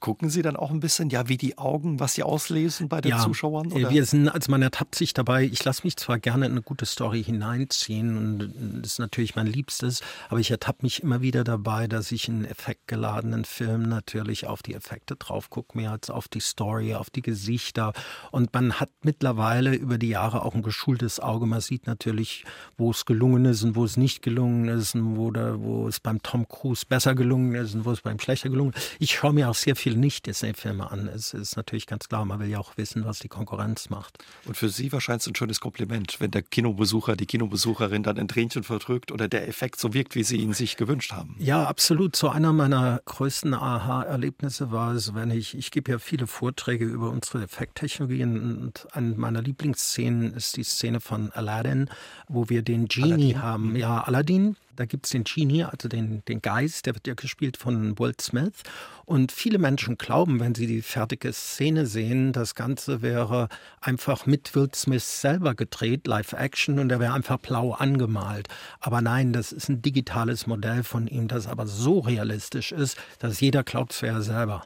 Gucken 0.00 0.30
Sie 0.30 0.42
dann 0.42 0.56
auch 0.56 0.70
ein 0.70 0.80
bisschen, 0.80 1.10
ja, 1.10 1.28
wie 1.28 1.36
die 1.36 1.58
Augen, 1.58 2.00
was 2.00 2.14
sie 2.14 2.22
auslesen 2.22 2.88
bei 2.88 3.00
den 3.00 3.12
ja, 3.12 3.18
Zuschauern? 3.18 3.72
Oder? 3.72 3.90
Wir 3.90 4.04
sind, 4.04 4.28
also 4.28 4.50
man 4.50 4.62
ertappt 4.62 4.94
sich 4.94 5.14
dabei, 5.14 5.44
ich 5.44 5.64
lasse 5.64 5.82
mich 5.84 5.96
zwar 5.96 6.18
gerne 6.18 6.46
in 6.46 6.52
eine 6.52 6.62
gute 6.68 6.84
Story 6.84 7.24
hineinziehen 7.24 8.18
und 8.18 8.82
das 8.82 8.92
ist 8.92 8.98
natürlich 8.98 9.36
mein 9.36 9.46
Liebstes, 9.46 10.02
aber 10.28 10.38
ich 10.38 10.50
ertappe 10.50 10.82
mich 10.82 11.02
immer 11.02 11.22
wieder 11.22 11.42
dabei, 11.42 11.86
dass 11.86 12.12
ich 12.12 12.28
in 12.28 12.44
effektgeladenen 12.44 13.46
Filmen 13.46 13.88
natürlich 13.88 14.46
auf 14.46 14.62
die 14.62 14.74
Effekte 14.74 15.16
drauf 15.16 15.48
gucke, 15.48 15.78
mehr 15.78 15.92
als 15.92 16.10
auf 16.10 16.28
die 16.28 16.40
Story, 16.40 16.94
auf 16.94 17.08
die 17.08 17.22
Gesichter 17.22 17.94
und 18.32 18.52
man 18.52 18.74
hat 18.74 18.90
mittlerweile 19.02 19.74
über 19.74 19.96
die 19.96 20.10
Jahre 20.10 20.42
auch 20.42 20.54
ein 20.54 20.62
geschultes 20.62 21.20
Auge. 21.20 21.46
Man 21.46 21.62
sieht 21.62 21.86
natürlich, 21.86 22.44
wo 22.76 22.90
es 22.90 23.06
gelungen 23.06 23.46
ist 23.46 23.62
und 23.62 23.74
wo 23.74 23.84
es 23.84 23.96
nicht 23.96 24.20
gelungen 24.20 24.68
ist 24.68 24.94
und 24.94 25.16
wo, 25.16 25.30
da, 25.30 25.58
wo 25.58 25.88
es 25.88 26.00
beim 26.00 26.22
Tom 26.22 26.46
Cruise 26.48 26.84
besser 26.86 27.14
gelungen 27.14 27.54
ist 27.54 27.74
und 27.74 27.86
wo 27.86 27.92
es 27.92 28.02
beim 28.02 28.20
schlechter 28.20 28.50
gelungen 28.50 28.74
ist. 28.74 28.96
Ich 28.98 29.12
schaue 29.12 29.32
mir 29.32 29.48
auch 29.48 29.54
sehr 29.54 29.74
viel 29.74 29.96
Nicht-Disney-Filme 29.96 30.90
an. 30.90 31.08
Es 31.08 31.32
ist 31.32 31.56
natürlich 31.56 31.86
ganz 31.86 32.08
klar, 32.08 32.26
man 32.26 32.40
will 32.40 32.48
ja 32.48 32.58
auch 32.58 32.76
wissen, 32.76 33.06
was 33.06 33.20
die 33.20 33.28
Konkurrenz 33.28 33.88
macht. 33.88 34.18
Und 34.44 34.56
für 34.56 34.68
Sie 34.68 34.92
wahrscheinlich 34.92 35.26
ein 35.26 35.34
schönes 35.34 35.60
Kompliment, 35.60 36.20
wenn 36.20 36.30
der 36.30 36.42
Kinobesucher, 36.58 37.14
die 37.14 37.26
Kinobesucherin 37.26 38.02
dann 38.02 38.18
ein 38.18 38.26
Tränchen 38.26 38.64
verdrückt 38.64 39.12
oder 39.12 39.28
der 39.28 39.46
Effekt 39.46 39.78
so 39.78 39.94
wirkt, 39.94 40.16
wie 40.16 40.24
sie 40.24 40.38
ihn 40.38 40.54
sich 40.54 40.76
gewünscht 40.76 41.12
haben. 41.12 41.36
Ja, 41.38 41.62
absolut. 41.62 42.16
So 42.16 42.30
einer 42.30 42.52
meiner 42.52 43.00
größten 43.04 43.54
Aha-Erlebnisse 43.54 44.72
war 44.72 44.92
es, 44.92 45.14
wenn 45.14 45.30
ich, 45.30 45.56
ich 45.56 45.70
gebe 45.70 45.92
ja 45.92 46.00
viele 46.00 46.26
Vorträge 46.26 46.84
über 46.84 47.10
unsere 47.10 47.44
Effekttechnologien 47.44 48.58
und 48.58 48.88
eine 48.90 49.14
meiner 49.14 49.40
Lieblingsszenen 49.40 50.34
ist 50.34 50.56
die 50.56 50.64
Szene 50.64 50.98
von 50.98 51.30
Aladdin, 51.30 51.88
wo 52.26 52.48
wir 52.48 52.62
den 52.62 52.88
Genie 52.88 53.36
Aladdin. 53.36 53.42
haben. 53.42 53.76
Ja, 53.76 54.00
Aladdin, 54.00 54.56
da 54.74 54.84
gibt 54.84 55.06
es 55.06 55.12
den 55.12 55.22
Genie, 55.22 55.62
also 55.62 55.88
den, 55.88 56.24
den 56.26 56.42
Geist, 56.42 56.86
der 56.86 56.94
wird 56.94 57.06
ja 57.06 57.14
gespielt 57.14 57.56
von 57.56 57.96
Will 58.00 58.14
Smith. 58.20 58.64
Und 59.08 59.32
viele 59.32 59.56
Menschen 59.56 59.96
glauben, 59.96 60.38
wenn 60.38 60.54
sie 60.54 60.66
die 60.66 60.82
fertige 60.82 61.32
Szene 61.32 61.86
sehen, 61.86 62.34
das 62.34 62.54
Ganze 62.54 63.00
wäre 63.00 63.48
einfach 63.80 64.26
mit 64.26 64.54
Will 64.54 64.68
Smith 64.74 65.22
selber 65.22 65.54
gedreht, 65.54 66.06
Live-Action, 66.06 66.78
und 66.78 66.92
er 66.92 67.00
wäre 67.00 67.14
einfach 67.14 67.38
blau 67.38 67.72
angemalt. 67.72 68.48
Aber 68.80 69.00
nein, 69.00 69.32
das 69.32 69.50
ist 69.50 69.70
ein 69.70 69.80
digitales 69.80 70.46
Modell 70.46 70.84
von 70.84 71.06
ihm, 71.06 71.26
das 71.26 71.46
aber 71.46 71.66
so 71.66 72.00
realistisch 72.00 72.70
ist, 72.70 72.98
dass 73.18 73.40
jeder 73.40 73.64
glaubt, 73.64 73.94
es 73.94 74.02
wäre 74.02 74.16
er 74.16 74.22
selber. 74.22 74.64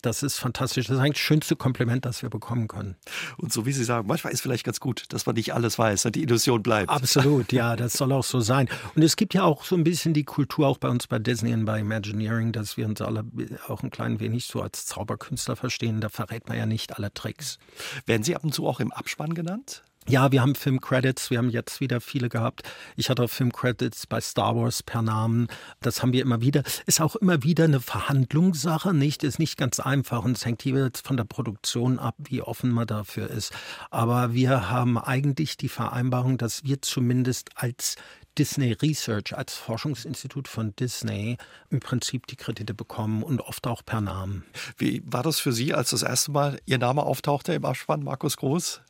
Das 0.00 0.22
ist 0.22 0.38
fantastisch. 0.38 0.86
Das 0.86 0.96
ist 0.96 1.02
eigentlich 1.02 1.18
das 1.18 1.20
schönste 1.20 1.54
Kompliment, 1.54 2.06
das 2.06 2.22
wir 2.22 2.30
bekommen 2.30 2.68
können. 2.68 2.96
Und 3.36 3.52
so 3.52 3.66
wie 3.66 3.72
Sie 3.72 3.84
sagen, 3.84 4.06
manchmal 4.08 4.32
ist 4.32 4.40
vielleicht 4.40 4.64
ganz 4.64 4.80
gut, 4.80 5.04
dass 5.10 5.26
man 5.26 5.34
nicht 5.34 5.52
alles 5.52 5.78
weiß, 5.78 6.04
dass 6.04 6.12
die 6.12 6.22
Illusion 6.22 6.62
bleibt. 6.62 6.88
Absolut, 6.88 7.52
ja, 7.52 7.76
das 7.76 7.92
soll 7.92 8.12
auch 8.12 8.24
so 8.24 8.40
sein. 8.40 8.70
Und 8.94 9.02
es 9.02 9.16
gibt 9.16 9.34
ja 9.34 9.42
auch 9.42 9.64
so 9.64 9.76
ein 9.76 9.84
bisschen 9.84 10.14
die 10.14 10.24
Kultur, 10.24 10.66
auch 10.66 10.78
bei 10.78 10.88
uns 10.88 11.06
bei 11.06 11.18
Disney 11.18 11.52
und 11.52 11.66
bei 11.66 11.80
Imagineering, 11.80 12.52
dass 12.52 12.78
wir 12.78 12.86
uns 12.86 13.02
alle 13.02 13.24
auch 13.68 13.81
ein 13.82 13.90
klein 13.90 14.20
wenig 14.20 14.46
so 14.46 14.62
als 14.62 14.86
Zauberkünstler 14.86 15.56
verstehen. 15.56 16.00
Da 16.00 16.08
verrät 16.08 16.48
man 16.48 16.58
ja 16.58 16.66
nicht 16.66 16.96
alle 16.96 17.12
Tricks. 17.12 17.58
Werden 18.06 18.22
Sie 18.22 18.36
ab 18.36 18.44
und 18.44 18.54
zu 18.54 18.66
auch 18.66 18.80
im 18.80 18.92
Abspann 18.92 19.34
genannt? 19.34 19.82
Ja, 20.08 20.32
wir 20.32 20.42
haben 20.42 20.56
Filmcredits, 20.56 21.30
wir 21.30 21.38
haben 21.38 21.48
jetzt 21.48 21.80
wieder 21.80 22.00
viele 22.00 22.28
gehabt. 22.28 22.62
Ich 22.96 23.08
hatte 23.08 23.22
auch 23.22 23.30
Filmcredits 23.30 24.08
bei 24.08 24.20
Star 24.20 24.56
Wars 24.56 24.82
per 24.82 25.00
Namen. 25.00 25.46
Das 25.80 26.02
haben 26.02 26.12
wir 26.12 26.22
immer 26.22 26.40
wieder. 26.40 26.64
Ist 26.86 27.00
auch 27.00 27.14
immer 27.14 27.44
wieder 27.44 27.64
eine 27.64 27.78
Verhandlungssache, 27.78 28.94
nicht? 28.94 29.22
Ist 29.22 29.38
nicht 29.38 29.56
ganz 29.56 29.78
einfach 29.78 30.24
und 30.24 30.36
es 30.36 30.44
hängt 30.44 30.62
hier 30.62 30.84
jetzt 30.84 31.06
von 31.06 31.16
der 31.16 31.24
Produktion 31.24 32.00
ab, 32.00 32.16
wie 32.18 32.42
offen 32.42 32.72
man 32.72 32.88
dafür 32.88 33.30
ist. 33.30 33.52
Aber 33.90 34.34
wir 34.34 34.70
haben 34.70 34.98
eigentlich 34.98 35.56
die 35.56 35.68
Vereinbarung, 35.68 36.36
dass 36.36 36.64
wir 36.64 36.82
zumindest 36.82 37.50
als 37.54 37.94
Disney 38.38 38.72
Research 38.72 39.36
als 39.36 39.54
Forschungsinstitut 39.54 40.48
von 40.48 40.74
Disney 40.76 41.36
im 41.70 41.80
Prinzip 41.80 42.26
die 42.26 42.36
Kredite 42.36 42.74
bekommen 42.74 43.22
und 43.22 43.40
oft 43.40 43.66
auch 43.66 43.84
per 43.84 44.00
Namen. 44.00 44.44
Wie 44.78 45.02
war 45.04 45.22
das 45.22 45.38
für 45.40 45.52
Sie, 45.52 45.74
als 45.74 45.90
das 45.90 46.02
erste 46.02 46.32
Mal 46.32 46.58
Ihr 46.64 46.78
Name 46.78 47.02
auftauchte 47.02 47.52
im 47.52 47.64
Abspann, 47.64 48.02
Markus 48.02 48.36
Groß? 48.36 48.80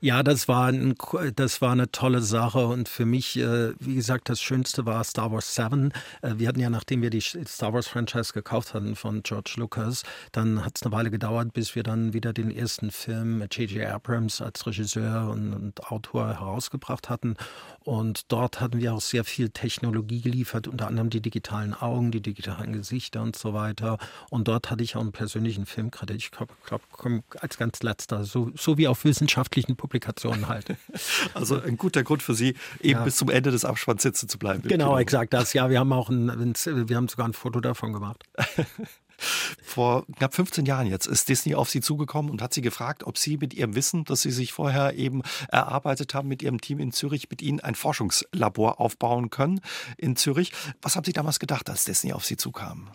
Ja, 0.00 0.22
das 0.22 0.48
war, 0.48 0.66
ein, 0.66 0.94
das 1.36 1.60
war 1.60 1.72
eine 1.72 1.90
tolle 1.90 2.22
Sache 2.22 2.66
und 2.66 2.88
für 2.88 3.06
mich, 3.06 3.38
äh, 3.38 3.72
wie 3.78 3.94
gesagt, 3.94 4.28
das 4.28 4.40
Schönste 4.40 4.86
war 4.86 5.04
Star 5.04 5.30
Wars 5.32 5.54
7. 5.54 5.92
Äh, 6.22 6.34
wir 6.36 6.48
hatten 6.48 6.60
ja, 6.60 6.70
nachdem 6.70 7.02
wir 7.02 7.10
die 7.10 7.20
Star 7.20 7.72
Wars 7.72 7.86
Franchise 7.86 8.32
gekauft 8.32 8.74
hatten 8.74 8.96
von 8.96 9.22
George 9.22 9.54
Lucas, 9.56 10.02
dann 10.32 10.64
hat 10.64 10.76
es 10.76 10.82
eine 10.82 10.92
Weile 10.92 11.10
gedauert, 11.10 11.52
bis 11.52 11.74
wir 11.74 11.82
dann 11.82 12.12
wieder 12.12 12.32
den 12.32 12.50
ersten 12.50 12.90
Film 12.90 13.38
mit 13.38 13.56
J.J. 13.56 13.86
Abrams 13.86 14.40
als 14.40 14.66
Regisseur 14.66 15.30
und, 15.30 15.52
und 15.54 15.90
Autor 15.90 16.28
herausgebracht 16.28 17.08
hatten. 17.08 17.36
Und 17.84 18.30
dort 18.32 18.60
hatten 18.60 18.80
wir 18.80 18.94
auch 18.94 19.00
sehr 19.00 19.24
viel 19.24 19.50
Technologie 19.50 20.20
geliefert, 20.20 20.68
unter 20.68 20.86
anderem 20.86 21.10
die 21.10 21.20
digitalen 21.20 21.74
Augen, 21.74 22.10
die 22.12 22.20
digitalen 22.20 22.72
Gesichter 22.72 23.22
und 23.22 23.36
so 23.36 23.54
weiter. 23.54 23.98
Und 24.30 24.48
dort 24.48 24.70
hatte 24.70 24.84
ich 24.84 24.96
auch 24.96 25.00
einen 25.00 25.12
persönlichen 25.12 25.66
Filmkredit. 25.66 26.16
Ich 26.16 26.30
glaube, 26.30 26.54
glaub, 26.64 26.82
als 27.40 27.58
ganz 27.58 27.82
letzter, 27.82 28.24
so, 28.24 28.50
so 28.56 28.78
wie 28.78 28.88
auf 28.88 29.04
wissenschaftlichen 29.52 29.76
Publikationen 29.76 30.48
halt. 30.48 30.66
Also 31.34 31.60
ein 31.60 31.76
guter 31.76 32.02
Grund 32.02 32.22
für 32.22 32.34
Sie, 32.34 32.54
eben 32.80 32.98
ja. 32.98 33.04
bis 33.04 33.16
zum 33.16 33.28
Ende 33.28 33.50
des 33.50 33.64
Abspanns 33.64 34.02
sitzen 34.02 34.28
zu 34.28 34.38
bleiben. 34.38 34.62
Genau, 34.68 34.98
exakt 34.98 35.32
das. 35.32 35.52
Ja, 35.52 35.70
wir 35.70 35.78
haben 35.78 35.92
auch 35.92 36.10
ein, 36.10 36.28
wir 36.28 36.96
haben 36.96 37.08
sogar 37.08 37.26
ein 37.26 37.32
Foto 37.32 37.60
davon 37.60 37.92
gemacht. 37.92 38.24
Vor 39.62 40.06
knapp 40.18 40.34
15 40.34 40.66
Jahren 40.66 40.86
jetzt 40.86 41.06
ist 41.06 41.28
Disney 41.28 41.54
auf 41.54 41.70
Sie 41.70 41.80
zugekommen 41.80 42.30
und 42.30 42.42
hat 42.42 42.54
Sie 42.54 42.62
gefragt, 42.62 43.04
ob 43.04 43.18
Sie 43.18 43.36
mit 43.36 43.54
Ihrem 43.54 43.74
Wissen, 43.74 44.04
das 44.04 44.22
Sie 44.22 44.30
sich 44.30 44.52
vorher 44.52 44.94
eben 44.94 45.22
erarbeitet 45.48 46.14
haben, 46.14 46.28
mit 46.28 46.42
Ihrem 46.42 46.60
Team 46.60 46.78
in 46.78 46.92
Zürich, 46.92 47.30
mit 47.30 47.42
Ihnen 47.42 47.60
ein 47.60 47.74
Forschungslabor 47.74 48.80
aufbauen 48.80 49.30
können 49.30 49.60
in 49.96 50.16
Zürich. 50.16 50.52
Was 50.80 50.96
haben 50.96 51.04
Sie 51.04 51.12
damals 51.12 51.38
gedacht, 51.38 51.70
als 51.70 51.84
Disney 51.84 52.12
auf 52.12 52.24
Sie 52.24 52.36
zukam? 52.36 52.88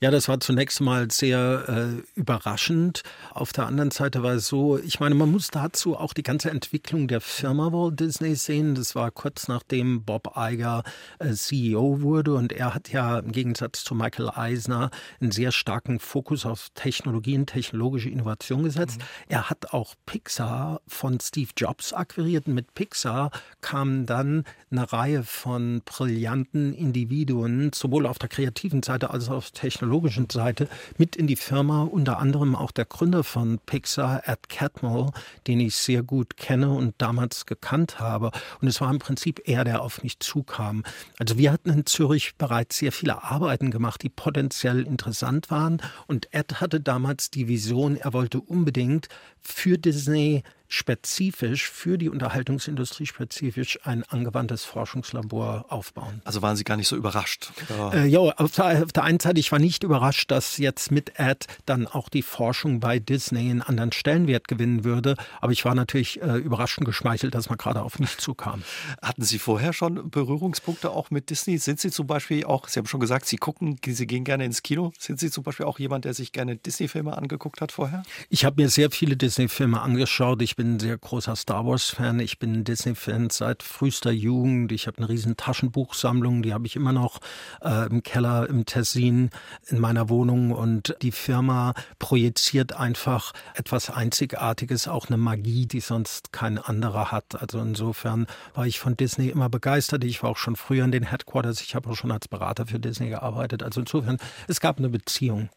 Ja, 0.00 0.10
das 0.10 0.28
war 0.28 0.40
zunächst 0.40 0.80
mal 0.80 1.10
sehr 1.10 1.64
äh, 1.68 2.18
überraschend. 2.18 3.02
Auf 3.32 3.52
der 3.52 3.66
anderen 3.66 3.90
Seite 3.90 4.22
war 4.22 4.34
es 4.34 4.46
so, 4.48 4.78
ich 4.78 5.00
meine, 5.00 5.14
man 5.14 5.30
muss 5.30 5.48
dazu 5.48 5.96
auch 5.96 6.12
die 6.12 6.22
ganze 6.22 6.50
Entwicklung 6.50 7.08
der 7.08 7.20
Firma 7.20 7.72
Walt 7.72 8.00
Disney 8.00 8.34
sehen. 8.34 8.74
Das 8.74 8.94
war 8.94 9.10
kurz 9.10 9.48
nachdem 9.48 10.02
Bob 10.04 10.34
Iger 10.36 10.82
äh, 11.18 11.32
CEO 11.32 12.00
wurde 12.00 12.34
und 12.34 12.52
er 12.52 12.74
hat 12.74 12.90
ja 12.90 13.18
im 13.18 13.32
Gegensatz 13.32 13.84
zu 13.84 13.94
Michael 13.94 14.30
Eisner 14.30 14.90
einen 15.20 15.30
sehr 15.30 15.52
starken 15.68 15.98
Fokus 15.98 16.46
auf 16.46 16.70
Technologien, 16.72 17.44
technologische 17.44 18.08
Innovation 18.08 18.62
gesetzt. 18.62 19.00
Mhm. 19.00 19.04
Er 19.28 19.50
hat 19.50 19.74
auch 19.74 19.96
Pixar 20.06 20.80
von 20.86 21.20
Steve 21.20 21.50
Jobs 21.54 21.92
akquiriert. 21.92 22.48
Mit 22.48 22.72
Pixar 22.72 23.30
kamen 23.60 24.06
dann 24.06 24.44
eine 24.70 24.90
Reihe 24.90 25.24
von 25.24 25.82
brillanten 25.84 26.72
Individuen, 26.72 27.70
sowohl 27.74 28.06
auf 28.06 28.18
der 28.18 28.30
kreativen 28.30 28.82
Seite 28.82 29.10
als 29.10 29.28
auch 29.28 29.36
auf 29.36 29.50
der 29.50 29.60
technologischen 29.60 30.30
Seite, 30.30 30.70
mit 30.96 31.16
in 31.16 31.26
die 31.26 31.36
Firma. 31.36 31.82
Unter 31.82 32.18
anderem 32.18 32.56
auch 32.56 32.70
der 32.70 32.86
Gründer 32.86 33.22
von 33.22 33.58
Pixar, 33.66 34.22
Ed 34.26 34.48
Catmull, 34.48 35.10
den 35.46 35.60
ich 35.60 35.76
sehr 35.76 36.02
gut 36.02 36.38
kenne 36.38 36.70
und 36.70 36.94
damals 36.96 37.44
gekannt 37.44 38.00
habe. 38.00 38.30
Und 38.62 38.68
es 38.68 38.80
war 38.80 38.90
im 38.90 39.00
Prinzip 39.00 39.42
er, 39.44 39.64
der 39.64 39.82
auf 39.82 40.02
mich 40.02 40.18
zukam. 40.18 40.82
Also 41.18 41.36
wir 41.36 41.52
hatten 41.52 41.68
in 41.68 41.84
Zürich 41.84 42.36
bereits 42.38 42.78
sehr 42.78 42.90
viele 42.90 43.22
Arbeiten 43.22 43.70
gemacht, 43.70 44.02
die 44.02 44.08
potenziell 44.08 44.84
interessant 44.84 45.50
waren 45.50 45.57
waren. 45.58 45.82
Und 46.06 46.28
Ed 46.32 46.60
hatte 46.60 46.80
damals 46.80 47.30
die 47.30 47.48
Vision, 47.48 47.96
er 47.96 48.12
wollte 48.12 48.40
unbedingt 48.40 49.08
für 49.40 49.76
Disney 49.76 50.42
spezifisch 50.68 51.68
für 51.68 51.96
die 51.96 52.10
Unterhaltungsindustrie 52.10 53.06
spezifisch 53.06 53.78
ein 53.84 54.04
angewandtes 54.04 54.64
Forschungslabor 54.64 55.64
aufbauen. 55.70 56.20
Also 56.24 56.42
waren 56.42 56.56
Sie 56.56 56.64
gar 56.64 56.76
nicht 56.76 56.88
so 56.88 56.96
überrascht? 56.96 57.50
Äh, 57.92 58.06
ja, 58.06 58.20
auf 58.20 58.52
der, 58.52 58.84
auf 58.84 58.92
der, 58.92 59.02
einen 59.02 59.18
Seite, 59.18 59.40
ich 59.40 59.50
war 59.50 59.58
nicht 59.58 59.82
überrascht, 59.82 60.30
dass 60.30 60.58
jetzt 60.58 60.90
mit 60.90 61.18
Ad 61.18 61.46
dann 61.64 61.86
auch 61.86 62.10
die 62.10 62.20
Forschung 62.22 62.80
bei 62.80 62.98
Disney 62.98 63.50
einen 63.50 63.62
anderen 63.62 63.92
Stellenwert 63.92 64.46
gewinnen 64.46 64.84
würde, 64.84 65.16
aber 65.40 65.52
ich 65.52 65.64
war 65.64 65.74
natürlich 65.74 66.20
äh, 66.20 66.36
überrascht 66.36 66.76
und 66.78 66.84
geschmeichelt, 66.84 67.34
dass 67.34 67.48
man 67.48 67.56
gerade 67.56 67.80
auf 67.80 67.98
mich 67.98 68.18
zukam. 68.18 68.62
Hatten 69.00 69.22
Sie 69.22 69.38
vorher 69.38 69.72
schon 69.72 70.10
Berührungspunkte 70.10 70.90
auch 70.90 71.10
mit 71.10 71.30
Disney? 71.30 71.56
Sind 71.56 71.80
Sie 71.80 71.90
zum 71.90 72.06
Beispiel 72.06 72.44
auch, 72.44 72.68
Sie 72.68 72.78
haben 72.78 72.86
schon 72.86 73.00
gesagt, 73.00 73.24
Sie 73.24 73.36
gucken, 73.36 73.78
Sie 73.86 74.06
gehen 74.06 74.24
gerne 74.24 74.44
ins 74.44 74.62
Kino. 74.62 74.92
Sind 74.98 75.18
Sie 75.18 75.30
zum 75.30 75.44
Beispiel 75.44 75.64
auch 75.64 75.78
jemand, 75.78 76.04
der 76.04 76.12
sich 76.12 76.32
gerne 76.32 76.56
Disney-Filme 76.56 77.16
angeguckt 77.16 77.62
hat 77.62 77.72
vorher? 77.72 78.02
Ich 78.28 78.44
habe 78.44 78.60
mir 78.60 78.68
sehr 78.68 78.90
viele 78.90 79.16
Disney-Filme 79.16 79.80
angeschaut. 79.80 80.42
Ich 80.42 80.57
bin 80.58 80.74
ein 80.74 80.80
sehr 80.80 80.98
großer 80.98 81.36
Star 81.36 81.64
Wars-Fan. 81.64 82.18
Ich 82.18 82.40
bin 82.40 82.64
Disney-Fan 82.64 83.30
seit 83.30 83.62
frühester 83.62 84.10
Jugend. 84.10 84.72
Ich 84.72 84.88
habe 84.88 84.98
eine 84.98 85.08
riesen 85.08 85.36
Taschenbuchsammlung, 85.36 86.42
die 86.42 86.52
habe 86.52 86.66
ich 86.66 86.74
immer 86.74 86.92
noch 86.92 87.20
äh, 87.62 87.86
im 87.86 88.02
Keller 88.02 88.48
im 88.48 88.66
Tessin 88.66 89.30
in 89.68 89.78
meiner 89.78 90.08
Wohnung. 90.08 90.50
Und 90.50 90.96
die 91.00 91.12
Firma 91.12 91.74
projiziert 92.00 92.72
einfach 92.72 93.34
etwas 93.54 93.88
Einzigartiges, 93.88 94.88
auch 94.88 95.06
eine 95.06 95.16
Magie, 95.16 95.66
die 95.66 95.78
sonst 95.78 96.32
kein 96.32 96.58
anderer 96.58 97.12
hat. 97.12 97.40
Also 97.40 97.60
insofern 97.60 98.26
war 98.54 98.66
ich 98.66 98.80
von 98.80 98.96
Disney 98.96 99.28
immer 99.28 99.48
begeistert. 99.48 100.02
Ich 100.02 100.24
war 100.24 100.30
auch 100.30 100.38
schon 100.38 100.56
früher 100.56 100.84
in 100.84 100.90
den 100.90 101.04
Headquarters. 101.04 101.60
Ich 101.60 101.76
habe 101.76 101.88
auch 101.88 101.94
schon 101.94 102.10
als 102.10 102.26
Berater 102.26 102.66
für 102.66 102.80
Disney 102.80 103.10
gearbeitet. 103.10 103.62
Also 103.62 103.82
insofern, 103.82 104.18
es 104.48 104.58
gab 104.58 104.78
eine 104.78 104.88
Beziehung. 104.88 105.50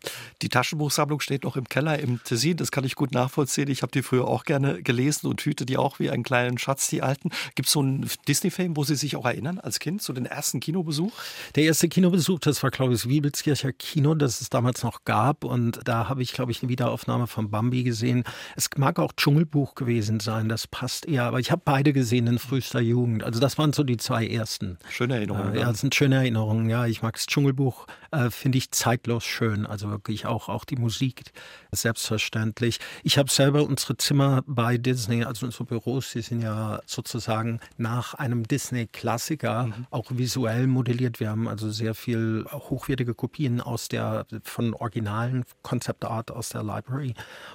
Die 0.44 0.50
Taschenbuchsammlung 0.50 1.22
steht 1.22 1.44
noch 1.44 1.58
im 1.58 1.68
Keller 1.68 1.98
im 1.98 2.24
Tessin. 2.24 2.58
Das 2.58 2.70
kann 2.70 2.84
ich 2.84 2.94
gut 2.94 3.14
nachvollziehen. 3.14 3.68
Ich 3.68 3.82
habe 3.82 3.92
die 3.92 4.04
früher 4.04 4.28
auch 4.28 4.44
gerne 4.44 4.84
gelesen 4.92 5.28
und 5.28 5.42
hüte 5.42 5.66
die 5.66 5.78
auch 5.78 6.00
wie 6.00 6.10
einen 6.10 6.24
kleinen 6.24 6.58
Schatz, 6.58 6.90
die 6.90 7.02
alten. 7.02 7.30
Gibt 7.56 7.68
es 7.68 7.74
so 7.74 7.80
einen 7.80 8.10
Disney-Film, 8.28 8.76
wo 8.76 8.84
Sie 8.84 8.96
sich 8.96 9.16
auch 9.16 9.26
erinnern 9.26 9.60
als 9.60 9.80
Kind, 9.80 10.02
so 10.02 10.14
den 10.14 10.26
ersten 10.26 10.60
Kinobesuch? 10.60 11.12
Der 11.56 11.64
erste 11.64 11.88
Kinobesuch, 11.88 12.40
das 12.40 12.62
war, 12.62 12.72
glaube 12.72 12.94
ich, 12.94 13.02
das 13.02 13.10
Wiebelskircher 13.10 13.72
Kino, 13.72 14.16
das 14.16 14.42
es 14.42 14.50
damals 14.50 14.84
noch 14.84 15.06
gab. 15.06 15.44
Und 15.44 15.80
da 15.86 16.10
habe 16.10 16.22
ich, 16.22 16.34
glaube 16.34 16.52
ich, 16.52 16.62
eine 16.62 16.70
Wiederaufnahme 16.70 17.28
von 17.28 17.50
Bambi 17.50 17.84
gesehen. 17.84 18.24
Es 18.56 18.70
mag 18.76 19.00
auch 19.00 19.14
Dschungelbuch 19.16 19.76
gewesen 19.76 20.20
sein, 20.20 20.50
das 20.50 20.68
passt 20.68 21.06
eher. 21.06 21.24
Aber 21.24 21.40
ich 21.40 21.52
habe 21.52 21.62
beide 21.64 21.94
gesehen 21.94 22.28
in 22.28 22.40
frühester 22.40 22.82
Jugend. 22.82 23.24
Also 23.24 23.40
das 23.40 23.58
waren 23.58 23.72
so 23.72 23.84
die 23.84 23.98
zwei 23.98 24.28
ersten. 24.28 24.78
Schöne 24.90 25.16
Erinnerungen. 25.16 25.56
Äh, 25.56 25.60
ja, 25.60 25.68
das 25.68 25.80
sind 25.80 25.96
schöne 25.96 26.16
Erinnerungen. 26.16 26.70
Ja, 26.70 26.86
ich 26.86 27.02
mag 27.02 27.14
das 27.14 27.28
Dschungelbuch, 27.28 27.88
äh, 28.12 28.30
finde 28.30 28.58
ich 28.58 28.72
zeitlos 28.72 29.24
schön. 29.24 29.66
Also 29.66 29.90
wirklich 29.90 30.26
auch, 30.26 30.50
auch 30.50 30.66
die 30.66 30.76
Musik, 30.76 31.24
selbstverständlich. 31.72 32.80
Ich 33.04 33.18
habe 33.18 33.32
selber 33.32 33.64
unsere 33.64 33.98
Zimmer 33.98 34.44
bei 34.46 34.78
Disney 34.82 35.24
also 35.24 35.46
unsere 35.46 35.66
Büros, 35.66 36.12
die 36.12 36.22
sind 36.22 36.42
ja 36.42 36.82
sozusagen 36.86 37.60
nach 37.78 38.14
einem 38.14 38.48
Disney-Klassiker 38.48 39.68
mhm. 39.68 39.88
auch 39.90 40.06
visuell 40.10 40.68
modelliert. 40.68 41.20
Wir 41.20 41.30
haben 41.30 41.48
also 41.48 41.72
sehr 41.72 41.96
viel 41.96 42.46
hochwertige 42.52 43.14
Kopien 43.14 43.62
aus 43.62 43.88
der 43.88 44.26
von 44.44 44.74
originalen 44.74 45.46
Konzeptart 45.62 46.32
aus 46.32 46.50
der 46.50 46.64
Library. 46.64 47.14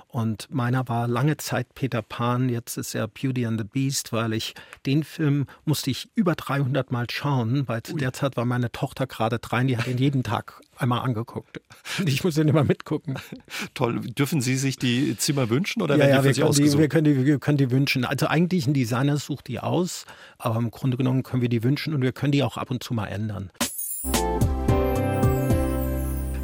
Und 0.09 0.49
meiner 0.51 0.89
war 0.89 1.09
lange 1.09 1.37
Zeit 1.37 1.75
Peter 1.75 2.03
Pan, 2.03 2.49
jetzt 2.49 2.77
ist 2.77 2.95
er 2.95 3.09
Beauty 3.09 3.47
and 3.47 3.61
the 3.61 3.67
Beast, 3.67 4.12
weil 4.12 4.33
ich 4.33 4.55
den 4.87 5.05
Film 5.05 5.47
musste 5.65 5.91
ich 5.91 6.09
über 6.15 6.35
300 6.35 6.91
Mal 6.91 7.07
schauen, 7.11 7.69
weil 7.69 7.83
zu 7.83 7.97
der 7.97 8.12
Zeit 8.12 8.37
war 8.37 8.45
meine 8.45 8.73
Tochter 8.73 9.07
gerade 9.07 9.39
drei, 9.39 9.65
die 9.65 9.77
hat 9.77 9.87
ihn 9.87 9.99
jeden 9.99 10.23
Tag 10.23 10.61
einmal 10.77 11.01
angeguckt. 11.01 11.61
Ich 12.05 12.25
muss 12.25 12.35
den 12.35 12.49
immer 12.49 12.65
mitgucken. 12.65 13.15
Toll. 13.75 14.01
Dürfen 14.01 14.41
Sie 14.41 14.57
sich 14.57 14.77
die 14.77 15.17
Zimmer 15.17 15.49
wünschen 15.49 15.83
oder 15.83 15.97
ja, 15.97 16.09
ja, 16.09 16.25
wir, 16.25 16.35
können 16.35 16.53
die, 16.53 16.79
wir, 16.79 16.89
können 16.89 17.05
die, 17.05 17.25
wir 17.27 17.39
können 17.39 17.59
die 17.59 17.71
wünschen. 17.71 18.05
Also 18.05 18.27
eigentlich 18.27 18.67
ein 18.67 18.75
Designer 18.75 19.17
sucht 19.17 19.49
die 19.49 19.61
aus, 19.61 20.05
aber 20.39 20.57
im 20.57 20.71
Grunde 20.71 20.97
genommen 20.97 21.23
können 21.23 21.43
wir 21.43 21.49
die 21.49 21.62
wünschen 21.62 21.95
und 21.95 22.03
wir 22.03 22.12
können 22.12 22.33
die 22.33 22.43
auch 22.43 22.57
ab 22.57 22.71
und 22.71 22.83
zu 22.83 22.93
mal 22.93 23.07
ändern. 23.07 23.51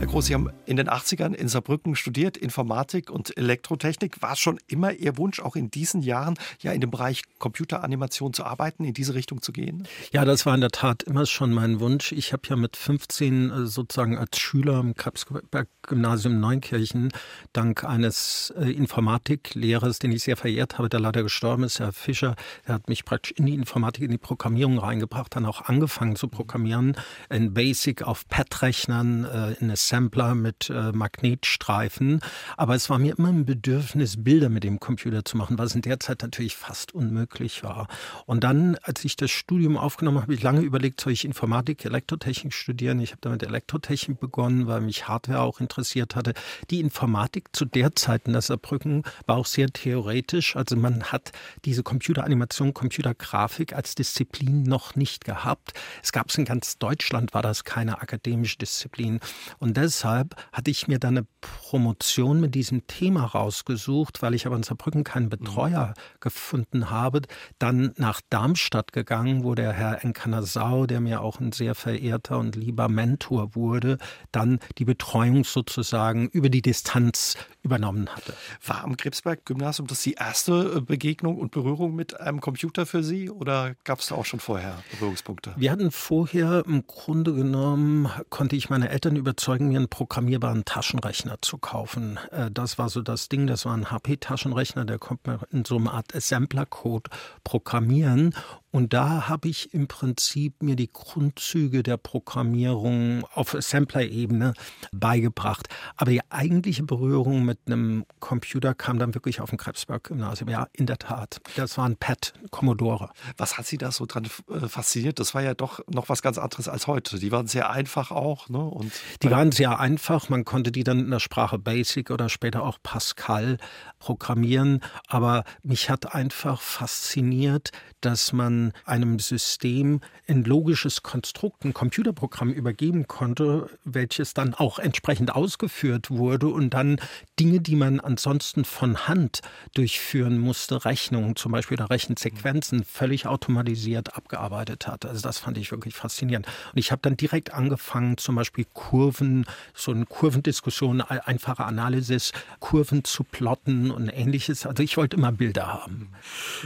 Herr 0.03 0.09
Groß, 0.09 0.27
Sie 0.27 0.35
haben 0.35 0.51
in 0.67 0.77
den 0.77 0.91
80ern 0.91 1.33
in 1.33 1.47
Saarbrücken 1.47 1.95
studiert, 1.95 2.37
Informatik 2.37 3.09
und 3.09 3.37
Elektrotechnik. 3.37 4.21
War 4.21 4.33
es 4.33 4.41
schon 4.41 4.59
immer 4.67 4.91
Ihr 4.91 5.17
Wunsch, 5.17 5.39
auch 5.39 5.55
in 5.55 5.71
diesen 5.71 6.03
Jahren 6.03 6.35
ja 6.61 6.73
in 6.73 6.81
dem 6.81 6.91
Bereich 6.91 7.23
Computeranimation 7.39 8.33
zu 8.33 8.43
arbeiten, 8.43 8.85
in 8.85 8.95
diese 8.95 9.15
Richtung 9.15 9.43
zu 9.43 9.53
gehen? 9.53 9.87
Ja, 10.11 10.25
das 10.25 10.45
war 10.45 10.57
in 10.57 10.61
der 10.61 10.73
Tat 10.73 11.05
immer 11.05 11.25
schon 11.25 11.53
mein 11.53 11.79
Wunsch. 11.79 12.11
Ich 12.11 12.33
habe 12.33 12.43
ja 12.49 12.57
mit 12.57 12.77
15 12.77 13.51
äh, 13.51 13.67
sozusagen 13.67 14.19
als 14.19 14.41
Schüler 14.41 14.81
im 14.81 14.97
Krebsberg-Gymnasium 14.97 16.41
Neunkirchen 16.41 17.13
dank 17.53 17.85
eines 17.85 18.53
äh, 18.59 18.73
Informatiklehrers, 18.73 20.01
den 20.01 20.11
ich 20.11 20.25
sehr 20.25 20.37
verehrt 20.37 20.79
habe, 20.79 20.89
der 20.89 20.99
leider 20.99 21.23
gestorben 21.23 21.63
ist, 21.63 21.79
Herr 21.79 21.93
Fischer, 21.93 22.35
der 22.67 22.75
hat 22.75 22.89
mich 22.89 23.05
praktisch 23.05 23.31
in 23.37 23.47
die 23.47 23.55
Informatik, 23.55 24.03
in 24.03 24.11
die 24.11 24.19
Programmierung 24.19 24.81
reingebracht, 24.81 25.37
dann 25.37 25.47
auch 25.47 25.67
angefangen 25.67 26.17
zu 26.17 26.27
programmieren, 26.27 26.97
in 27.31 27.55
Basic 27.55 28.03
auf 28.03 28.27
Pad-Rechnern, 28.27 29.25
äh, 29.27 29.53
in 29.61 29.69
Assembler 29.93 30.35
mit 30.35 30.71
äh, 30.71 30.93
Magnetstreifen. 30.93 32.21
Aber 32.57 32.75
es 32.75 32.89
war 32.89 32.99
mir 32.99 33.19
immer 33.19 33.29
ein 33.29 33.45
Bedürfnis, 33.45 34.25
Bilder 34.25 34.49
mit 34.49 34.65
dem 34.65 34.81
Computer 34.81 35.23
zu 35.23 35.37
machen, 35.37 35.59
was 35.59 35.75
in 35.75 35.83
der 35.83 36.01
Zeit 36.01 36.23
natürlich 36.23 36.57
fast 36.57 36.95
unmöglich 36.95 37.63
war. 37.63 37.89
Und 38.25 38.43
dann, 38.43 38.77
als 38.83 39.05
ich 39.05 39.17
das 39.17 39.31
Studium 39.31 39.77
aufgenommen 39.77 40.17
habe, 40.17 40.23
habe 40.23 40.35
ich 40.35 40.43
lange 40.43 40.63
überlegt, 40.63 41.01
soll 41.01 41.13
ich 41.13 41.27
Informatik, 41.27 41.85
Elektrotechnik 41.85 42.55
studieren? 42.55 43.01
Ich 43.01 43.11
habe 43.11 43.21
damit 43.21 43.43
Elektrotechnik 43.43 44.19
begonnen, 44.19 44.67
weil 44.67 44.81
mich 44.81 45.09
Hardware 45.09 45.41
auch 45.41 45.61
interessiert 45.61 46.17
hatte. 46.17 46.33
Die 46.71 46.81
Informatik 46.81 47.49
zu 47.53 47.67
der 47.67 47.95
Zeit 47.95 48.27
in 48.27 48.41
Saarbrücken 48.41 49.03
war 49.27 49.37
auch 49.37 49.47
sehr 49.47 49.69
theoretisch. 49.69 50.57
Also 50.57 50.75
man 50.77 51.05
hat 51.05 51.33
diese 51.67 51.83
Computeranimation, 51.83 52.73
Computergrafik 52.73 53.75
als 53.75 53.95
Disziplin 53.95 54.63
noch 54.63 54.97
nicht 54.97 55.27
gehabt. 55.27 55.75
Es 56.03 56.13
gab 56.13 56.31
es 56.31 56.39
in 56.39 56.47
ganz 56.47 56.79
Deutschland, 56.79 57.35
war 57.35 57.43
das 57.43 57.65
keine 57.65 58.01
akademische 58.01 58.57
Disziplin. 58.57 59.21
Und 59.59 59.77
deshalb 59.83 60.37
hatte 60.53 60.71
ich 60.71 60.87
mir 60.87 60.99
dann 60.99 61.19
eine 61.19 61.27
Promotion 61.41 62.41
mit 62.41 62.55
diesem 62.55 62.87
Thema 62.87 63.25
rausgesucht, 63.25 64.23
weil 64.23 64.35
ich 64.35 64.47
aber 64.47 64.57
in 64.57 64.63
Saarbrücken 64.63 65.03
keinen 65.05 65.29
Betreuer 65.29 65.89
mhm. 65.89 66.21
gefunden 66.21 66.91
habe. 66.91 67.23
Dann 67.59 67.93
nach 67.97 68.21
Darmstadt 68.31 68.93
gegangen, 68.93 69.43
wo 69.43 69.55
der 69.55 69.73
Herr 69.73 70.05
Enkanasau, 70.05 70.87
der 70.87 71.01
mir 71.01 71.21
auch 71.21 71.41
ein 71.41 71.53
sehr 71.53 71.75
verehrter 71.75 72.39
und 72.39 72.55
lieber 72.55 72.89
Mentor 72.89 73.55
wurde, 73.55 73.99
dann 74.31 74.61
die 74.79 74.85
Betreuung 74.85 75.45
sozusagen 75.45 76.29
über 76.29 76.49
die 76.49 76.63
Distanz 76.63 77.37
übernommen 77.63 78.09
hatte. 78.09 78.35
War 78.65 78.85
am 78.85 78.97
Krebsberg-Gymnasium 78.97 79.89
das 79.89 80.03
die 80.03 80.15
erste 80.15 80.77
äh, 80.77 80.81
Begegnung 80.81 81.39
und 81.39 81.51
Berührung 81.51 81.95
mit 81.95 82.21
einem 82.21 82.41
Computer 82.41 82.87
für 82.87 83.03
Sie 83.03 83.31
oder 83.31 83.75
gab 83.85 84.01
es 84.01 84.07
da 84.07 84.15
auch 84.15 84.25
schon 84.25 84.41
vorher 84.41 84.83
Berührungspunkte? 84.93 85.55
Wir 85.57 85.73
hatten 85.73 85.91
vorher 85.91 86.65
im 86.67 86.87
Grunde 86.87 87.35
genommen, 87.35 88.09
konnte 88.31 88.57
ich 88.57 88.71
meine 88.71 88.91
Eltern 88.91 89.17
überzeugen, 89.17 89.62
mir 89.69 89.79
einen 89.79 89.89
programmierbaren 89.89 90.65
Taschenrechner 90.65 91.39
zu 91.41 91.59
kaufen. 91.59 92.19
Äh, 92.31 92.51
das 92.51 92.79
war 92.79 92.89
so 92.89 93.03
das 93.03 93.29
Ding, 93.29 93.47
das 93.47 93.65
war 93.65 93.75
ein 93.75 93.91
HP-Taschenrechner, 93.91 94.85
der 94.85 94.99
konnte 94.99 95.31
man 95.31 95.41
in 95.51 95.65
so 95.65 95.77
einer 95.77 95.95
Art 95.95 96.15
Assembler-Code 96.15 97.11
programmieren 97.45 98.35
und 98.73 98.95
da 98.95 99.29
habe 99.29 99.49
ich 99.49 99.75
im 99.75 99.87
Prinzip 99.87 100.63
mir 100.63 100.77
die 100.77 100.91
Grundzüge 100.91 101.83
der 101.83 101.99
Programmierung 101.99 103.23
auf 103.35 103.55
Assembler-Ebene 103.55 104.55
beigebracht. 104.93 105.69
Aber 105.97 106.11
die 106.11 106.23
eigentliche 106.31 106.83
Berührung 106.83 107.45
mit 107.45 107.59
einem 107.67 108.07
Computer 108.19 108.75
kam 108.75 108.99
dann 108.99 109.15
wirklich 109.15 109.43
auf 109.43 109.51
dem 109.51 109.59
Krebsberg-Gymnasium. 109.59 110.49
Ja, 110.49 110.69
in 110.73 110.87
der 110.87 110.97
Tat. 110.97 111.43
Das 111.57 111.77
war 111.77 111.85
ein 111.85 111.97
PET, 111.97 112.33
Commodore. 112.51 113.11
Was 113.37 113.59
hat 113.59 113.67
Sie 113.67 113.77
da 113.77 113.93
so 113.93 114.07
dran 114.07 114.27
äh, 114.49 114.67
fasziniert? 114.67 115.21
Das 115.21 115.35
war 115.35 115.43
ja 115.43 115.53
doch 115.53 115.81
noch 115.89 116.09
was 116.09 116.23
ganz 116.23 116.39
anderes 116.39 116.67
als 116.67 116.87
heute. 116.87 117.19
Die 117.19 117.31
waren 117.31 117.49
sehr 117.49 117.69
einfach 117.69 118.11
auch. 118.11 118.49
Ne? 118.49 118.59
Und 118.59 118.91
die 119.23 119.31
waren 119.31 119.53
sehr 119.53 119.81
einfach. 119.81 120.31
Man 120.31 120.47
konnte 120.47 120.73
die 120.73 120.83
dann 120.83 121.01
in 121.01 121.11
der 121.11 121.21
Sprache 121.21 121.59
Basic 121.59 122.11
oder 122.11 122.31
später 122.31 122.63
auch 122.63 122.79
Pascal 122.83 123.59
programmieren. 124.03 124.81
Aber 125.07 125.45
mich 125.63 125.89
hat 125.89 126.13
einfach 126.13 126.61
fasziniert, 126.61 127.71
dass 128.01 128.33
man 128.33 128.73
einem 128.85 129.21
System 129.21 130.01
ein 130.27 130.43
logisches 130.43 131.05
Konstrukt, 131.05 131.65
ein 131.65 131.73
Computerprogramm 131.73 132.51
übergeben 132.53 133.07
konnte, 133.07 133.71
welches 133.85 134.35
dann 134.35 134.55
auch 134.55 134.81
entsprechend 134.81 135.35
ausgeführt 135.35 136.11
wurde 136.11 136.49
und 136.49 136.71
dann 136.71 137.01
Dinge, 137.39 137.61
die 137.61 137.77
man 137.77 138.01
ansonsten 138.01 138.65
von 138.65 139.07
Hand 139.07 139.41
durchführen 139.75 140.39
musste, 140.39 140.85
Rechnungen 140.85 141.37
zum 141.37 141.53
Beispiel 141.53 141.77
oder 141.77 141.91
Rechensequenzen, 141.91 142.85
völlig 142.85 143.29
automatisiert 143.29 144.17
abgearbeitet 144.17 144.89
hat. 144.89 145.07
Also 145.07 145.23
das 145.23 145.39
fand 145.39 145.57
ich 145.57 145.71
wirklich 145.71 145.95
faszinierend. 145.95 146.47
Und 146.73 146.79
ich 146.79 146.91
habe 146.91 147.03
dann 147.03 147.17
direkt 147.17 147.55
angefangen, 147.55 148.19
zum 148.19 148.35
Beispiel 148.35 148.67
Kurven, 148.73 149.47
so 149.75 149.93
eine 149.93 150.07
Kurvendiskussion, 150.07 151.03
einfache 151.03 151.65
Analysis, 151.65 152.33
Kurven 152.59 153.05
zu 153.05 153.23
plotten 153.23 153.92
und 153.93 154.09
ähnliches. 154.09 154.67
Also 154.67 154.83
ich 154.83 154.97
wollte 154.97 155.17
immer 155.17 155.33
Bilder 155.33 155.67
haben. 155.67 156.11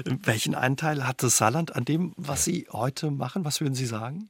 Welchen 0.04 0.54
Anteil 0.54 1.06
hatte 1.06 1.28
Saarland 1.28 1.74
an 1.74 1.84
dem, 1.84 2.12
was 2.16 2.44
Sie 2.44 2.66
heute 2.72 3.10
machen? 3.10 3.44
Was 3.44 3.60
würden 3.60 3.74
Sie 3.74 3.86
sagen? 3.86 4.28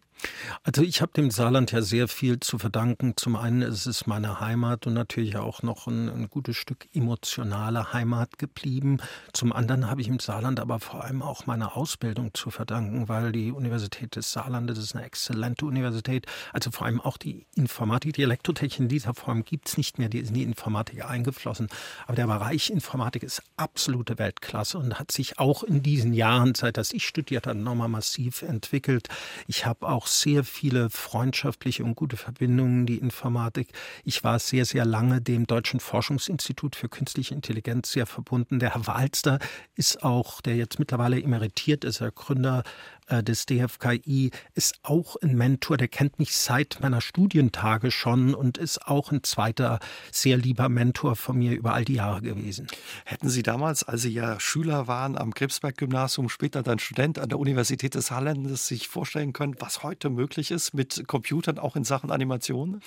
Also 0.62 0.82
ich 0.82 1.00
habe 1.00 1.12
dem 1.12 1.30
Saarland 1.30 1.72
ja 1.72 1.82
sehr 1.82 2.08
viel 2.08 2.40
zu 2.40 2.58
verdanken. 2.58 3.14
Zum 3.16 3.36
einen 3.36 3.62
ist 3.62 3.86
es 3.86 4.06
meine 4.06 4.40
Heimat 4.40 4.86
und 4.86 4.94
natürlich 4.94 5.36
auch 5.36 5.62
noch 5.62 5.86
ein, 5.86 6.08
ein 6.08 6.28
gutes 6.28 6.56
Stück 6.56 6.86
emotionale 6.94 7.92
Heimat 7.92 8.38
geblieben. 8.38 8.98
Zum 9.32 9.52
anderen 9.52 9.88
habe 9.88 10.00
ich 10.00 10.08
im 10.08 10.18
Saarland 10.18 10.60
aber 10.60 10.80
vor 10.80 11.04
allem 11.04 11.22
auch 11.22 11.46
meine 11.46 11.76
Ausbildung 11.76 12.32
zu 12.34 12.50
verdanken, 12.50 13.08
weil 13.08 13.32
die 13.32 13.52
Universität 13.52 14.16
des 14.16 14.32
Saarlandes 14.32 14.78
ist 14.78 14.94
eine 14.94 15.04
exzellente 15.04 15.66
Universität. 15.66 16.26
Also 16.52 16.70
vor 16.70 16.86
allem 16.86 17.00
auch 17.00 17.16
die 17.16 17.46
Informatik, 17.54 18.14
die 18.14 18.22
Elektrotechnik 18.22 18.80
in 18.80 18.88
dieser 18.88 19.14
Form 19.14 19.44
gibt 19.44 19.68
es 19.68 19.76
nicht 19.76 19.98
mehr, 19.98 20.08
die 20.08 20.18
ist 20.18 20.28
in 20.28 20.34
die 20.34 20.42
Informatik 20.42 21.04
eingeflossen. 21.04 21.68
Aber 22.06 22.16
der 22.16 22.26
Bereich 22.26 22.70
Informatik 22.70 23.22
ist 23.22 23.42
absolute 23.56 24.18
Weltklasse 24.18 24.78
und 24.78 24.98
hat 24.98 25.12
sich 25.12 25.38
auch 25.38 25.62
in 25.62 25.82
diesen 25.82 26.12
Jahren, 26.12 26.54
seit 26.54 26.76
dass 26.76 26.92
ich 26.92 27.06
studiert 27.06 27.46
habe, 27.46 27.58
nochmal 27.58 27.88
massiv 27.88 28.42
entwickelt. 28.42 29.08
Ich 29.46 29.66
habe 29.66 29.88
auch 29.88 30.05
sehr 30.08 30.44
viele 30.44 30.90
freundschaftliche 30.90 31.84
und 31.84 31.94
gute 31.94 32.16
Verbindungen, 32.16 32.86
die 32.86 32.98
Informatik. 32.98 33.68
Ich 34.04 34.24
war 34.24 34.38
sehr, 34.38 34.64
sehr 34.64 34.84
lange 34.84 35.20
dem 35.20 35.46
Deutschen 35.46 35.80
Forschungsinstitut 35.80 36.76
für 36.76 36.88
Künstliche 36.88 37.34
Intelligenz 37.34 37.92
sehr 37.92 38.06
verbunden. 38.06 38.58
Der 38.58 38.74
Herr 38.74 38.86
Walster 38.86 39.38
ist 39.74 40.02
auch, 40.02 40.40
der 40.40 40.56
jetzt 40.56 40.78
mittlerweile 40.78 41.20
emeritiert 41.20 41.84
ist, 41.84 42.00
der 42.00 42.10
Gründer 42.10 42.62
äh, 43.08 43.22
des 43.22 43.46
DFKI, 43.46 44.32
ist 44.54 44.80
auch 44.82 45.16
ein 45.22 45.36
Mentor, 45.36 45.76
der 45.76 45.88
kennt 45.88 46.18
mich 46.18 46.34
seit 46.34 46.78
meiner 46.80 47.00
Studientage 47.00 47.92
schon 47.92 48.34
und 48.34 48.58
ist 48.58 48.86
auch 48.86 49.12
ein 49.12 49.22
zweiter 49.22 49.78
sehr 50.10 50.36
lieber 50.36 50.68
Mentor 50.68 51.14
von 51.14 51.38
mir 51.38 51.52
über 51.52 51.72
all 51.74 51.84
die 51.84 51.94
Jahre 51.94 52.22
gewesen. 52.22 52.66
Hätten 53.04 53.28
Sie 53.28 53.44
damals, 53.44 53.84
als 53.84 54.02
Sie 54.02 54.12
ja 54.12 54.40
Schüler 54.40 54.88
waren 54.88 55.16
am 55.16 55.34
Krebsberg-Gymnasium, 55.34 56.28
später 56.28 56.64
dann 56.64 56.80
Student 56.80 57.20
an 57.20 57.28
der 57.28 57.38
Universität 57.38 57.94
des 57.94 58.06
Saarlandes, 58.06 58.66
sich 58.66 58.88
vorstellen 58.88 59.32
können, 59.32 59.54
was 59.60 59.84
heute 59.84 59.95
möglich 60.04 60.50
ist 60.50 60.74
mit 60.74 61.06
Computern, 61.06 61.58
auch 61.58 61.76
in 61.76 61.84
Sachen 61.84 62.10
Animation? 62.10 62.80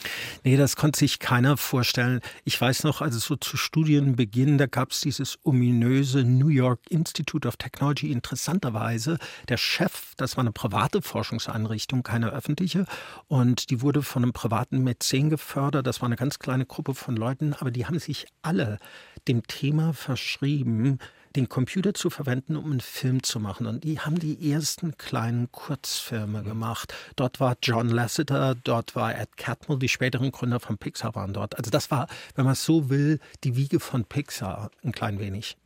Nee, 0.43 0.57
das 0.57 0.75
konnte 0.75 0.99
sich 0.99 1.19
keiner 1.19 1.57
vorstellen. 1.57 2.21
Ich 2.45 2.59
weiß 2.59 2.83
noch, 2.83 3.01
also 3.01 3.19
so 3.19 3.35
zu 3.35 3.57
Studienbeginn, 3.57 4.57
da 4.57 4.67
gab 4.67 4.91
es 4.91 5.01
dieses 5.01 5.39
ominöse 5.43 6.23
New 6.23 6.49
York 6.49 6.81
Institute 6.89 7.47
of 7.47 7.57
Technology. 7.57 8.11
Interessanterweise, 8.11 9.17
der 9.47 9.57
Chef 9.57 10.09
das 10.19 10.35
war 10.35 10.41
eine 10.41 10.51
private 10.51 11.01
Forschungseinrichtung, 11.01 12.03
keine 12.03 12.29
öffentliche. 12.31 12.85
Und 13.27 13.69
die 13.69 13.81
wurde 13.81 14.01
von 14.01 14.23
einem 14.23 14.33
privaten 14.33 14.83
Mäzen 14.83 15.29
gefördert. 15.29 15.87
Das 15.87 16.01
war 16.01 16.07
eine 16.07 16.17
ganz 16.17 16.39
kleine 16.39 16.65
Gruppe 16.65 16.93
von 16.93 17.15
Leuten, 17.15 17.53
aber 17.53 17.71
die 17.71 17.85
haben 17.85 17.99
sich 17.99 18.27
alle 18.41 18.79
dem 19.27 19.47
Thema 19.47 19.93
verschrieben, 19.93 20.99
den 21.35 21.49
Computer 21.49 21.93
zu 21.93 22.09
verwenden, 22.09 22.55
um 22.55 22.71
einen 22.71 22.81
Film 22.81 23.23
zu 23.23 23.39
machen. 23.39 23.67
Und 23.67 23.83
die 23.83 23.99
haben 23.99 24.19
die 24.19 24.51
ersten 24.51 24.97
kleinen 24.97 25.51
Kurzfilme 25.51 26.43
gemacht. 26.43 26.93
Dort 27.15 27.39
war 27.39 27.57
John 27.61 27.89
Lasseter, 27.89 28.55
dort 28.55 28.95
war 28.95 29.15
Ed 29.15 29.37
Catmull, 29.37 29.79
die 29.79 29.89
späteren 29.89 30.31
Gründer 30.31 30.59
von 30.59 30.77
Pixar 30.77 31.15
waren 31.15 31.33
dort. 31.33 31.57
Also 31.57 31.71
das 31.71 31.91
war, 31.91 32.07
wenn 32.35 32.45
man 32.45 32.53
es 32.53 32.65
so 32.65 32.89
will, 32.89 33.19
die 33.43 33.55
Wiege 33.55 33.79
von 33.79 34.05
Pixar 34.05 34.71
ein 34.83 34.91
klein 34.91 35.19
wenig. 35.19 35.57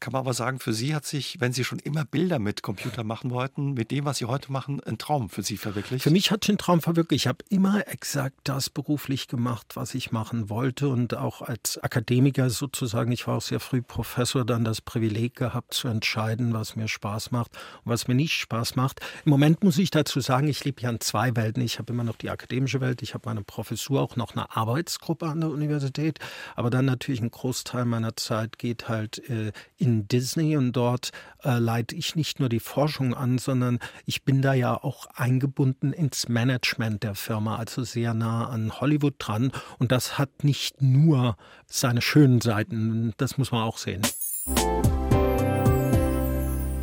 Kann 0.00 0.12
man 0.12 0.20
aber 0.20 0.34
sagen, 0.34 0.58
für 0.58 0.72
Sie 0.72 0.94
hat 0.94 1.04
sich, 1.04 1.40
wenn 1.40 1.52
Sie 1.52 1.64
schon 1.64 1.78
immer 1.78 2.04
Bilder 2.04 2.38
mit 2.38 2.62
Computer 2.62 3.04
machen 3.04 3.30
wollten, 3.30 3.74
mit 3.74 3.90
dem, 3.90 4.04
was 4.04 4.18
Sie 4.18 4.24
heute 4.24 4.52
machen, 4.52 4.80
ein 4.84 4.98
Traum 4.98 5.28
für 5.28 5.42
Sie 5.42 5.56
verwirklicht? 5.56 6.02
Für 6.02 6.10
mich 6.10 6.30
hat 6.30 6.44
sich 6.44 6.54
ein 6.54 6.58
Traum 6.58 6.80
verwirklicht. 6.80 7.24
Ich 7.24 7.26
habe 7.28 7.44
immer 7.48 7.86
exakt 7.88 8.36
das 8.44 8.70
beruflich 8.70 9.28
gemacht, 9.28 9.74
was 9.74 9.94
ich 9.94 10.12
machen 10.12 10.48
wollte 10.50 10.88
und 10.88 11.16
auch 11.16 11.42
als 11.42 11.78
Akademiker 11.78 12.50
sozusagen, 12.50 13.12
ich 13.12 13.26
war 13.26 13.36
auch 13.36 13.42
sehr 13.42 13.60
früh 13.60 13.82
Professor, 13.82 14.44
dann 14.44 14.64
das 14.64 14.80
Privileg 14.80 15.36
gehabt 15.36 15.74
zu 15.74 15.88
entscheiden, 15.88 16.52
was 16.52 16.76
mir 16.76 16.88
Spaß 16.88 17.30
macht 17.30 17.52
und 17.84 17.92
was 17.92 18.08
mir 18.08 18.14
nicht 18.14 18.34
Spaß 18.34 18.76
macht. 18.76 19.00
Im 19.24 19.30
Moment 19.30 19.62
muss 19.62 19.78
ich 19.78 19.90
dazu 19.90 20.20
sagen, 20.20 20.48
ich 20.48 20.64
lebe 20.64 20.82
ja 20.82 20.90
in 20.90 21.00
zwei 21.00 21.36
Welten. 21.36 21.62
Ich 21.62 21.78
habe 21.78 21.92
immer 21.92 22.04
noch 22.04 22.16
die 22.16 22.30
akademische 22.30 22.80
Welt, 22.80 23.02
ich 23.02 23.14
habe 23.14 23.28
meine 23.28 23.42
Professur, 23.42 24.00
auch 24.00 24.16
noch 24.16 24.32
eine 24.32 24.54
Arbeitsgruppe 24.54 25.26
an 25.26 25.40
der 25.40 25.50
Universität, 25.50 26.18
aber 26.56 26.70
dann 26.70 26.84
natürlich 26.84 27.20
ein 27.20 27.30
Großteil 27.30 27.84
meiner 27.84 28.16
Zeit 28.16 28.58
geht 28.58 28.88
halt 28.88 29.28
äh, 29.30 29.51
in 29.76 30.08
Disney 30.08 30.56
und 30.56 30.72
dort 30.72 31.10
äh, 31.44 31.58
leite 31.58 31.94
ich 31.94 32.16
nicht 32.16 32.40
nur 32.40 32.48
die 32.48 32.60
Forschung 32.60 33.14
an, 33.14 33.38
sondern 33.38 33.78
ich 34.06 34.22
bin 34.22 34.42
da 34.42 34.54
ja 34.54 34.74
auch 34.74 35.06
eingebunden 35.14 35.92
ins 35.92 36.28
Management 36.28 37.02
der 37.02 37.14
Firma, 37.14 37.56
also 37.56 37.82
sehr 37.82 38.14
nah 38.14 38.48
an 38.48 38.80
Hollywood 38.80 39.14
dran. 39.18 39.52
Und 39.78 39.92
das 39.92 40.18
hat 40.18 40.44
nicht 40.44 40.82
nur 40.82 41.36
seine 41.66 42.02
schönen 42.02 42.40
Seiten, 42.40 43.12
das 43.16 43.38
muss 43.38 43.52
man 43.52 43.62
auch 43.62 43.78
sehen. 43.78 44.02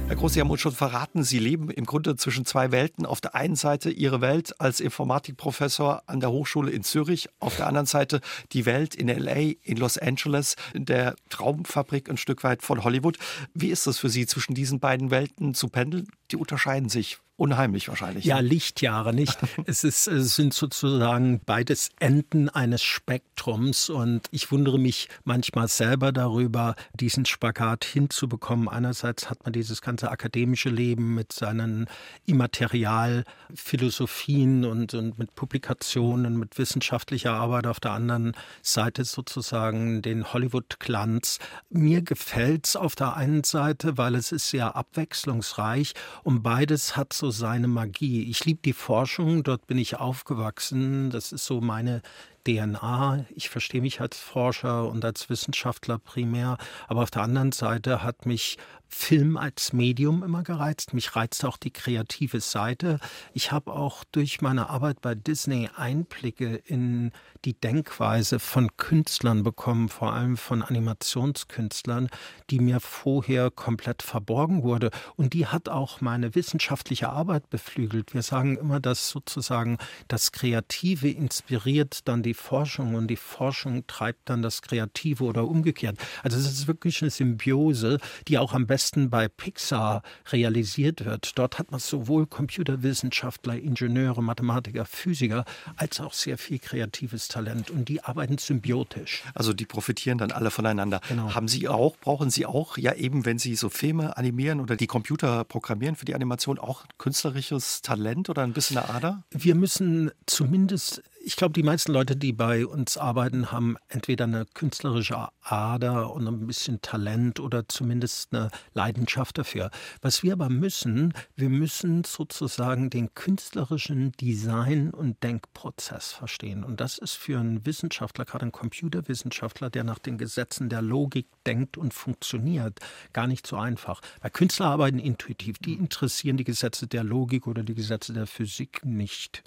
Herr 0.09 0.15
Groß, 0.15 0.33
Sie 0.33 0.41
haben 0.41 0.49
uns 0.49 0.61
schon 0.61 0.71
verraten, 0.71 1.23
Sie 1.23 1.37
leben 1.37 1.69
im 1.69 1.85
Grunde 1.85 2.15
zwischen 2.15 2.43
zwei 2.43 2.71
Welten. 2.71 3.05
Auf 3.05 3.21
der 3.21 3.35
einen 3.35 3.55
Seite 3.55 3.91
Ihre 3.91 4.21
Welt 4.21 4.59
als 4.59 4.79
Informatikprofessor 4.79 6.01
an 6.07 6.19
der 6.19 6.31
Hochschule 6.31 6.71
in 6.71 6.81
Zürich, 6.81 7.29
auf 7.37 7.57
der 7.57 7.67
anderen 7.67 7.85
Seite 7.85 8.19
die 8.51 8.65
Welt 8.65 8.95
in 8.95 9.07
LA, 9.07 9.53
in 9.61 9.77
Los 9.77 9.99
Angeles, 9.99 10.55
in 10.73 10.85
der 10.85 11.13
Traumfabrik 11.29 12.09
ein 12.09 12.17
Stück 12.17 12.43
weit 12.43 12.63
von 12.63 12.83
Hollywood. 12.83 13.19
Wie 13.53 13.69
ist 13.69 13.85
es 13.85 13.99
für 13.99 14.09
Sie, 14.09 14.25
zwischen 14.25 14.55
diesen 14.55 14.79
beiden 14.79 15.11
Welten 15.11 15.53
zu 15.53 15.69
pendeln? 15.69 16.07
Die 16.31 16.37
unterscheiden 16.37 16.89
sich 16.89 17.19
unheimlich 17.39 17.87
wahrscheinlich. 17.87 18.25
Ja, 18.25 18.41
ne? 18.41 18.49
Lichtjahre 18.49 19.13
nicht. 19.13 19.37
es, 19.65 19.85
ist, 19.85 20.07
es 20.07 20.35
sind 20.35 20.53
sozusagen 20.53 21.39
beides 21.45 21.91
Enden 21.99 22.49
eines 22.49 22.83
Spektrums 22.83 23.89
und 23.89 24.27
ich 24.31 24.51
wundere 24.51 24.77
mich 24.77 25.07
manchmal 25.23 25.69
selber 25.69 26.11
darüber, 26.11 26.75
diesen 26.93 27.25
Spagat 27.25 27.85
hinzubekommen. 27.85 28.67
Einerseits 28.67 29.29
hat 29.29 29.45
man 29.45 29.53
dieses 29.53 29.81
ganze 29.81 30.11
akademische 30.11 30.69
Leben 30.69 31.15
mit 31.15 31.31
seinen 31.31 31.87
Immaterialphilosophien 32.25 34.65
und, 34.65 34.93
und 34.93 35.17
mit 35.17 35.33
Publikationen, 35.35 36.37
mit 36.37 36.57
wissenschaftlicher 36.57 37.31
Arbeit. 37.33 37.67
Auf 37.67 37.79
der 37.79 37.91
anderen 37.91 38.33
Seite 38.61 39.05
sozusagen 39.05 40.01
den 40.01 40.33
Hollywood-Glanz. 40.33 41.39
Mir 41.69 42.01
gefällt 42.01 42.67
es 42.67 42.75
auf 42.75 42.95
der 42.95 43.15
einen 43.15 43.45
Seite, 43.45 43.97
weil 43.97 44.15
es 44.15 44.33
ist 44.33 44.49
sehr 44.49 44.75
abwechslungsreich 44.75 45.93
und 46.23 46.43
beides 46.43 46.97
hat 46.97 47.13
so 47.13 47.28
seine 47.31 47.67
Magie. 47.67 48.29
Ich 48.29 48.45
liebe 48.45 48.61
die 48.63 48.73
Forschung, 48.73 49.43
dort 49.43 49.67
bin 49.67 49.77
ich 49.77 49.97
aufgewachsen. 49.97 51.09
Das 51.09 51.31
ist 51.31 51.45
so 51.45 51.61
meine 51.61 52.01
DNA. 52.49 53.25
Ich 53.35 53.49
verstehe 53.49 53.81
mich 53.81 54.01
als 54.01 54.17
Forscher 54.17 54.87
und 54.87 55.05
als 55.05 55.29
Wissenschaftler 55.29 55.99
primär, 55.99 56.57
aber 56.87 57.03
auf 57.03 57.11
der 57.11 57.21
anderen 57.21 57.51
Seite 57.51 58.03
hat 58.03 58.25
mich 58.25 58.57
Film 58.91 59.37
als 59.37 59.71
Medium 59.71 60.23
immer 60.23 60.41
gereizt. 60.41 60.95
Mich 60.95 61.15
reizt 61.15 61.45
auch 61.45 61.57
die 61.57 61.71
kreative 61.71 62.41
Seite. 62.41 62.99
Ich 63.33 63.51
habe 63.51 63.71
auch 63.71 64.03
durch 64.03 64.41
meine 64.41 64.69
Arbeit 64.69 65.01
bei 65.01 65.13
Disney 65.13 65.69
Einblicke 65.75 66.55
in 66.55 67.11
die 67.45 67.53
Denkweise 67.53 68.39
von 68.39 68.75
Künstlern 68.77 69.43
bekommen, 69.43 69.89
vor 69.89 70.13
allem 70.13 70.37
von 70.37 70.63
Animationskünstlern, 70.63 72.09
die 72.49 72.59
mir 72.59 72.79
vorher 72.79 73.51
komplett 73.51 74.01
verborgen 74.01 74.63
wurde. 74.63 74.89
Und 75.15 75.33
die 75.33 75.45
hat 75.45 75.69
auch 75.69 76.01
meine 76.01 76.33
wissenschaftliche 76.33 77.09
Arbeit 77.09 77.49
beflügelt. 77.51 78.15
Wir 78.15 78.23
sagen 78.23 78.57
immer, 78.57 78.79
dass 78.79 79.09
sozusagen 79.09 79.77
das 80.07 80.31
Kreative 80.31 81.09
inspiriert 81.09 82.07
dann 82.07 82.23
die 82.23 82.33
Forschung 82.39 82.95
und 82.95 83.07
die 83.07 83.15
Forschung 83.15 83.85
treibt 83.85 84.29
dann 84.29 84.41
das 84.41 84.61
Kreative 84.61 85.23
oder 85.23 85.47
umgekehrt. 85.47 85.97
Also 86.23 86.37
es 86.37 86.45
ist 86.45 86.67
wirklich 86.67 87.01
eine 87.01 87.11
Symbiose, 87.11 87.99
die 88.27 88.37
auch 88.37 88.53
am 88.53 88.65
besten 88.65 89.09
bei 89.09 89.27
Pixar 89.27 90.01
realisiert 90.31 91.05
wird. 91.05 91.37
Dort 91.37 91.59
hat 91.59 91.71
man 91.71 91.79
sowohl 91.79 92.25
Computerwissenschaftler, 92.25 93.55
Ingenieure, 93.57 94.23
Mathematiker, 94.23 94.85
Physiker 94.85 95.45
als 95.75 95.99
auch 95.99 96.13
sehr 96.13 96.37
viel 96.37 96.59
kreatives 96.59 97.27
Talent 97.27 97.69
und 97.69 97.89
die 97.89 98.03
arbeiten 98.03 98.37
symbiotisch. 98.37 99.23
Also 99.35 99.53
die 99.53 99.65
profitieren 99.65 100.17
dann 100.17 100.31
alle 100.31 100.49
voneinander. 100.49 101.01
Genau. 101.07 101.35
Haben 101.35 101.47
Sie 101.47 101.67
auch, 101.67 101.97
brauchen 101.97 102.29
Sie 102.29 102.45
auch, 102.45 102.77
ja 102.77 102.93
eben, 102.93 103.25
wenn 103.25 103.37
Sie 103.37 103.55
so 103.55 103.69
Filme 103.69 104.17
animieren 104.17 104.61
oder 104.61 104.75
die 104.75 104.87
Computer 104.87 105.43
programmieren 105.43 105.95
für 105.95 106.05
die 106.05 106.15
Animation, 106.15 106.57
auch 106.57 106.85
künstlerisches 106.97 107.81
Talent 107.81 108.29
oder 108.29 108.43
ein 108.43 108.53
bisschen 108.53 108.77
eine 108.77 108.89
Ader? 108.89 109.23
Wir 109.31 109.55
müssen 109.55 110.11
zumindest 110.25 111.03
ich 111.21 111.35
glaube, 111.35 111.53
die 111.53 111.63
meisten 111.63 111.91
Leute, 111.91 112.15
die 112.15 112.31
bei 112.31 112.65
uns 112.65 112.97
arbeiten, 112.97 113.51
haben 113.51 113.75
entweder 113.89 114.23
eine 114.23 114.45
künstlerische 114.53 115.27
Ader 115.41 116.13
und 116.13 116.27
ein 116.27 116.47
bisschen 116.47 116.81
Talent 116.81 117.39
oder 117.39 117.67
zumindest 117.67 118.33
eine 118.33 118.49
Leidenschaft 118.73 119.37
dafür. 119.37 119.69
Was 120.01 120.23
wir 120.23 120.33
aber 120.33 120.49
müssen, 120.49 121.13
wir 121.35 121.49
müssen 121.49 122.03
sozusagen 122.03 122.89
den 122.89 123.13
künstlerischen 123.13 124.13
Design- 124.13 124.91
und 124.91 125.21
Denkprozess 125.21 126.13
verstehen. 126.13 126.63
Und 126.63 126.79
das 126.79 126.97
ist 126.97 127.15
für 127.15 127.39
einen 127.39 127.65
Wissenschaftler, 127.65 128.25
gerade 128.25 128.43
einen 128.43 128.51
Computerwissenschaftler, 128.51 129.69
der 129.69 129.83
nach 129.83 129.99
den 129.99 130.17
Gesetzen 130.17 130.69
der 130.69 130.81
Logik 130.81 131.27
denkt 131.45 131.77
und 131.77 131.93
funktioniert, 131.93 132.79
gar 133.13 133.27
nicht 133.27 133.45
so 133.45 133.57
einfach. 133.57 134.01
Weil 134.21 134.31
Künstler 134.31 134.67
arbeiten 134.67 134.99
intuitiv, 134.99 135.57
die 135.59 135.73
interessieren 135.73 136.37
die 136.37 136.43
Gesetze 136.43 136.87
der 136.87 137.03
Logik 137.03 137.45
oder 137.45 137.63
die 137.63 137.75
Gesetze 137.75 138.13
der 138.13 138.27
Physik 138.27 138.85
nicht. 138.85 139.43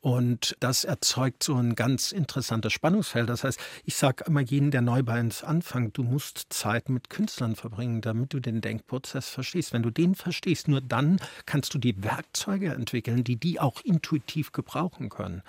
Und 0.00 0.56
das 0.60 0.84
erzeugt 0.84 1.42
so 1.42 1.56
ein 1.56 1.74
ganz 1.74 2.12
interessantes 2.12 2.72
Spannungsfeld. 2.72 3.28
Das 3.28 3.42
heißt, 3.42 3.58
ich 3.84 3.96
sage 3.96 4.24
immer 4.26 4.40
jedem, 4.40 4.70
der 4.70 4.80
neu 4.80 5.02
bei 5.02 5.18
uns 5.18 5.42
anfängt, 5.42 5.98
du 5.98 6.04
musst 6.04 6.46
Zeit 6.50 6.88
mit 6.88 7.10
Künstlern 7.10 7.56
verbringen, 7.56 8.00
damit 8.00 8.32
du 8.32 8.38
den 8.38 8.60
Denkprozess 8.60 9.28
verstehst. 9.28 9.72
Wenn 9.72 9.82
du 9.82 9.90
den 9.90 10.14
verstehst, 10.14 10.68
nur 10.68 10.80
dann 10.80 11.18
kannst 11.46 11.74
du 11.74 11.78
die 11.78 12.02
Werkzeuge 12.04 12.72
entwickeln, 12.72 13.24
die 13.24 13.36
die 13.36 13.58
auch 13.58 13.80
intuitiv 13.82 14.52
gebrauchen 14.52 15.08
können. 15.08 15.42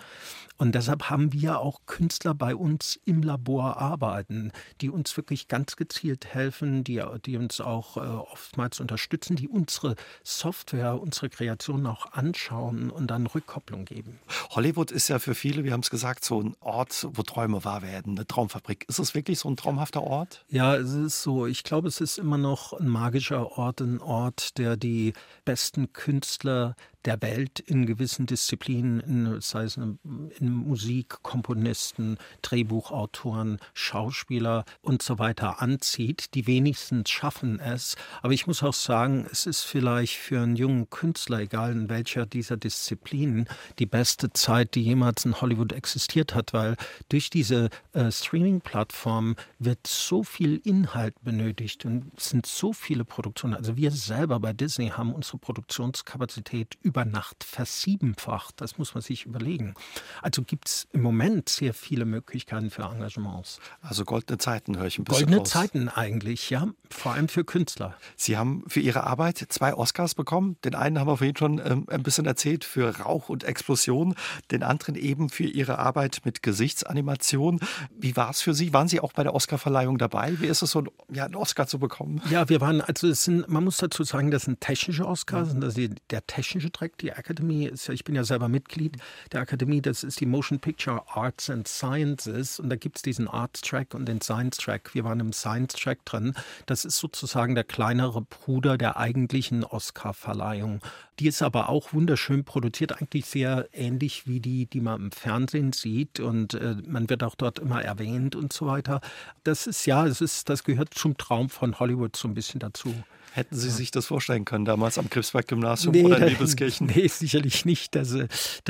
Und 0.60 0.76
deshalb 0.76 1.10
haben 1.10 1.32
wir 1.32 1.60
auch 1.60 1.86
Künstler 1.86 2.34
bei 2.34 2.54
uns 2.54 3.00
im 3.06 3.24
Labor 3.24 3.78
arbeiten, 3.78 4.52
die 4.82 4.90
uns 4.90 5.16
wirklich 5.16 5.48
ganz 5.48 5.78
gezielt 5.78 6.26
helfen, 6.34 6.84
die, 6.84 7.02
die 7.26 7.38
uns 7.38 7.62
auch 7.62 7.96
äh, 7.96 8.02
oftmals 8.02 8.82
unterstützen, 8.82 9.38
die 9.38 9.48
unsere 9.48 9.96
Software, 10.22 11.00
unsere 11.02 11.30
Kreationen 11.30 11.88
auch 11.88 12.12
anschauen 12.12 12.90
und 12.90 13.08
dann 13.08 13.26
Rückkopplung 13.26 13.86
geben. 13.86 14.20
Hollywood 14.50 14.92
ist 14.92 15.08
ja 15.08 15.20
für 15.20 15.34
viele, 15.34 15.64
wir 15.64 15.72
haben 15.72 15.80
es 15.80 15.90
gesagt, 15.90 16.26
so 16.26 16.42
ein 16.42 16.58
Ort, 16.60 17.08
wo 17.14 17.24
Träume 17.24 17.64
wahr 17.64 17.82
werden, 17.82 18.18
eine 18.18 18.28
Traumfabrik. 18.28 18.84
Ist 18.90 19.00
es 19.00 19.16
wirklich 19.16 19.40
so 19.40 19.50
ein 19.50 19.56
traumhafter 19.56 20.04
Ort? 20.04 20.44
Ja, 20.50 20.76
es 20.76 20.92
ist 20.92 21.24
so. 21.24 21.48
Ich 21.48 21.64
glaube, 21.64 21.88
es 21.88 22.02
ist 22.02 22.18
immer 22.18 22.38
noch 22.38 22.74
ein 22.74 22.90
magischer 22.90 23.58
Ort, 23.58 23.80
ein 23.80 24.02
Ort, 24.02 24.58
der 24.58 24.76
die 24.76 25.14
besten 25.46 25.94
Künstler 25.94 26.76
der 27.06 27.22
Welt 27.22 27.60
in 27.60 27.86
gewissen 27.86 28.26
Disziplinen, 28.26 29.00
in, 29.00 29.42
sei 29.42 29.64
es 29.64 29.78
in 29.78 30.00
Musik, 30.40 31.22
Komponisten, 31.24 32.18
Drehbuchautoren, 32.42 33.60
Schauspieler 33.74 34.66
und 34.82 35.02
so 35.02 35.18
weiter 35.18 35.62
anzieht. 35.62 36.34
Die 36.34 36.46
wenigsten 36.46 37.06
schaffen 37.06 37.60
es. 37.60 37.96
Aber 38.22 38.34
ich 38.34 38.48
muss 38.48 38.64
auch 38.64 38.74
sagen, 38.74 39.26
es 39.32 39.46
ist 39.46 39.64
vielleicht 39.64 40.18
für 40.18 40.42
einen 40.42 40.58
jungen 40.58 40.90
Künstler, 40.90 41.40
egal 41.40 41.72
in 41.72 41.90
welcher 41.90 42.26
dieser 42.26 42.58
Disziplinen, 42.58 43.48
die 43.80 43.86
beste 43.86 44.34
Zeit, 44.34 44.76
die 44.76 44.84
jemals 44.84 45.24
in 45.24 45.40
Hollywood 45.40 45.72
existiert 45.72 46.36
hat, 46.36 46.54
weil 46.54 46.76
durch 47.08 47.30
diese 47.30 47.70
äh, 47.94 48.12
Streaming-Plattform 48.12 49.36
wird 49.58 49.88
so 49.88 50.24
viel 50.24 50.58
Inhalt 50.66 51.16
benötigt 51.24 51.86
und 51.86 52.12
es 52.18 52.30
sind 52.30 52.46
so 52.46 52.74
viele 52.74 53.06
Produktionen. 53.06 53.54
Also 53.54 53.78
wir 53.78 53.92
selber 53.92 54.40
bei 54.40 54.52
Disney 54.52 54.90
haben 54.90 55.14
unsere 55.14 55.38
Produktionskapazität 55.38 56.78
über 56.82 56.89
Nacht 57.06 57.44
versiebenfacht. 57.44 58.60
Das 58.62 58.78
muss 58.78 58.94
man 58.94 59.02
sich 59.02 59.26
überlegen. 59.26 59.74
Also 60.22 60.44
gibt 60.44 60.68
es 60.68 60.88
im 60.92 61.02
Moment 61.02 61.50
sehr 61.50 61.74
viele 61.74 62.06
Möglichkeiten 62.06 62.70
für 62.70 62.84
Engagements. 62.84 63.60
Also 63.82 64.06
goldene 64.06 64.38
Zeiten 64.38 64.78
höre 64.78 64.86
ich 64.86 64.98
ein 65.00 65.04
bisschen 65.04 65.26
Goldene 65.26 65.40
raus. 65.40 65.50
Zeiten 65.50 65.90
eigentlich, 65.90 66.50
ja. 66.50 66.68
Vor 66.90 67.14
allem 67.14 67.28
für 67.28 67.44
Künstler. 67.44 67.96
Sie 68.16 68.38
haben 68.38 68.64
für 68.68 68.80
Ihre 68.80 69.04
Arbeit 69.06 69.46
zwei 69.50 69.74
Oscars 69.74 70.16
bekommen. 70.16 70.58
Den 70.64 70.76
einen 70.76 71.00
haben 71.00 71.08
wir 71.08 71.18
vorhin 71.18 71.36
schon 71.36 71.62
ähm, 71.64 71.86
ein 71.90 72.04
bisschen 72.04 72.26
erzählt 72.26 72.64
für 72.64 73.00
Rauch 73.00 73.30
und 73.30 73.44
Explosion, 73.44 74.16
den 74.52 74.64
anderen 74.64 74.96
eben 74.96 75.30
für 75.30 75.46
Ihre 75.46 75.80
Arbeit 75.80 76.22
mit 76.24 76.44
Gesichtsanimation. 76.44 77.60
Wie 77.98 78.16
war 78.16 78.32
es 78.32 78.42
für 78.42 78.54
Sie? 78.54 78.74
Waren 78.74 78.88
Sie 78.88 79.00
auch 79.00 79.14
bei 79.14 79.24
der 79.24 79.34
Oscarverleihung 79.34 79.98
dabei? 79.98 80.40
Wie 80.40 80.48
ist 80.48 80.62
es 80.62 80.72
so, 80.72 80.84
ja, 81.12 81.26
einen 81.26 81.36
Oscar 81.36 81.68
zu 81.68 81.80
bekommen? 81.80 82.22
Ja, 82.30 82.50
wir 82.50 82.62
waren, 82.62 82.82
also 82.82 83.08
es 83.08 83.24
sind, 83.24 83.48
man 83.48 83.64
muss 83.64 83.78
dazu 83.78 84.04
sagen, 84.04 84.32
das 84.32 84.44
sind 84.44 84.62
technische 84.62 85.08
Oscars, 85.08 85.54
mhm. 85.54 85.62
das 85.62 85.78
ist 85.78 85.92
der 86.10 86.26
technische 86.28 86.72
Track. 86.80 86.98
Die 87.00 87.12
Akademie 87.12 87.66
ist 87.66 87.88
ja, 87.88 87.94
ich 87.94 88.06
bin 88.06 88.16
ja 88.16 88.24
selber 88.24 88.48
Mitglied 88.48 88.98
der 89.34 89.42
Akademie, 89.42 89.82
das 89.82 90.04
ist 90.04 90.22
die 90.22 90.26
Motion 90.26 90.60
Picture 90.60 91.04
Arts 91.14 91.50
and 91.50 91.68
Sciences 91.68 92.60
und 92.60 92.70
da 92.70 92.78
gibt 92.78 92.98
es 92.98 93.02
diesen 93.02 93.28
Arts 93.28 93.62
Track 93.62 93.94
und 93.94 94.06
den 94.06 94.22
Science 94.22 94.58
Track. 94.58 94.94
Wir 94.94 95.04
waren 95.04 95.20
im 95.20 95.34
Science 95.34 95.74
Track 95.74 96.06
drin. 96.06 96.34
Das 96.68 96.86
ist 96.86 96.98
sozusagen 96.98 97.56
der 97.56 97.66
kleinere 97.66 98.22
Bruder 98.22 98.78
der 98.78 98.96
eigentlichen 98.96 99.66
Oscar-Verleihung. 99.66 100.80
Die 101.20 101.28
ist 101.28 101.42
aber 101.42 101.68
auch 101.68 101.92
wunderschön 101.92 102.46
produziert, 102.46 103.02
eigentlich 103.02 103.26
sehr 103.26 103.68
ähnlich 103.74 104.26
wie 104.26 104.40
die, 104.40 104.66
die 104.66 104.80
man 104.80 105.02
im 105.02 105.12
Fernsehen 105.12 105.74
sieht 105.74 106.22
und 106.22 106.54
äh, 106.54 106.78
man 106.88 107.10
wird 107.10 107.24
auch 107.24 107.36
dort 107.36 107.60
immer 107.60 107.82
erwähnt 107.82 108.38
und 108.38 108.54
so 108.54 108.68
weiter. 108.68 109.02
Das 109.44 109.68
ist 109.68 109.86
ja, 109.86 110.08
es 110.08 110.22
ist, 110.22 110.48
das 110.48 110.64
gehört 110.64 110.94
zum 110.94 111.18
Traum 111.18 111.50
von 111.50 111.78
Hollywood 111.78 112.16
so 112.16 112.30
ein 112.30 112.34
bisschen 112.34 112.62
dazu. 112.62 112.96
Hätten 113.34 113.56
Sie 113.56 113.70
sich 113.70 113.92
das 113.92 114.08
vorstellen 114.08 114.46
können, 114.46 114.66
damals 114.66 114.98
am 114.98 115.10
Krebsberg-Gymnasium 115.10 115.94
nee, 115.94 116.04
oder 116.04 116.18
in 116.18 116.30
Liebeskirchen? 116.30 116.88
Nee, 116.96 117.08
sicherlich 117.08 117.66
nicht. 117.66 117.96
Da 117.96 118.02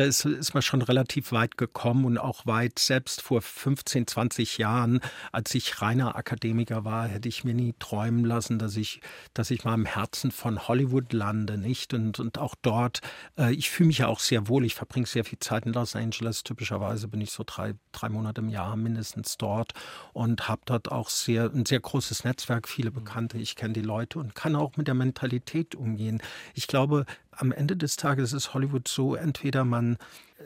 ist, 0.03 0.25
ist 0.25 0.53
man 0.53 0.61
schon 0.61 0.81
relativ 0.81 1.31
weit 1.31 1.57
gekommen 1.57 2.05
und 2.05 2.17
auch 2.17 2.45
weit. 2.45 2.79
Selbst 2.79 3.21
vor 3.21 3.41
15, 3.41 4.07
20 4.07 4.57
Jahren, 4.57 4.99
als 5.31 5.55
ich 5.55 5.81
reiner 5.81 6.15
Akademiker 6.15 6.83
war, 6.83 7.07
hätte 7.07 7.29
ich 7.29 7.43
mir 7.43 7.53
nie 7.53 7.73
träumen 7.79 8.25
lassen, 8.25 8.59
dass 8.59 8.75
ich, 8.75 9.01
dass 9.33 9.51
ich 9.51 9.63
mal 9.63 9.73
im 9.73 9.85
Herzen 9.85 10.31
von 10.31 10.67
Hollywood 10.67 11.13
lande, 11.13 11.57
nicht? 11.57 11.93
Und, 11.93 12.19
und 12.19 12.37
auch 12.37 12.55
dort, 12.61 12.99
äh, 13.37 13.53
ich 13.53 13.69
fühle 13.69 13.87
mich 13.87 13.99
ja 13.99 14.07
auch 14.07 14.19
sehr 14.19 14.47
wohl. 14.47 14.65
Ich 14.65 14.75
verbringe 14.75 15.07
sehr 15.07 15.23
viel 15.23 15.39
Zeit 15.39 15.65
in 15.65 15.73
Los 15.73 15.95
Angeles. 15.95 16.43
Typischerweise 16.43 17.07
bin 17.07 17.21
ich 17.21 17.31
so 17.31 17.43
drei, 17.45 17.75
drei 17.91 18.09
Monate 18.09 18.41
im 18.41 18.49
Jahr 18.49 18.75
mindestens 18.75 19.37
dort 19.37 19.73
und 20.13 20.47
habe 20.47 20.61
dort 20.65 20.91
auch 20.91 21.09
sehr, 21.09 21.45
ein 21.45 21.65
sehr 21.65 21.79
großes 21.79 22.23
Netzwerk, 22.23 22.67
viele 22.67 22.91
Bekannte. 22.91 23.37
Ich 23.37 23.55
kenne 23.55 23.73
die 23.73 23.81
Leute 23.81 24.19
und 24.19 24.35
kann 24.35 24.48
kann 24.49 24.55
auch 24.55 24.77
mit 24.77 24.87
der 24.87 24.95
Mentalität 24.95 25.75
umgehen. 25.75 26.21
Ich 26.55 26.65
glaube, 26.65 27.05
am 27.31 27.51
Ende 27.51 27.77
des 27.77 27.97
Tages 27.97 28.33
ist 28.33 28.55
Hollywood 28.55 28.87
so, 28.87 29.13
entweder 29.13 29.63
man, 29.63 29.97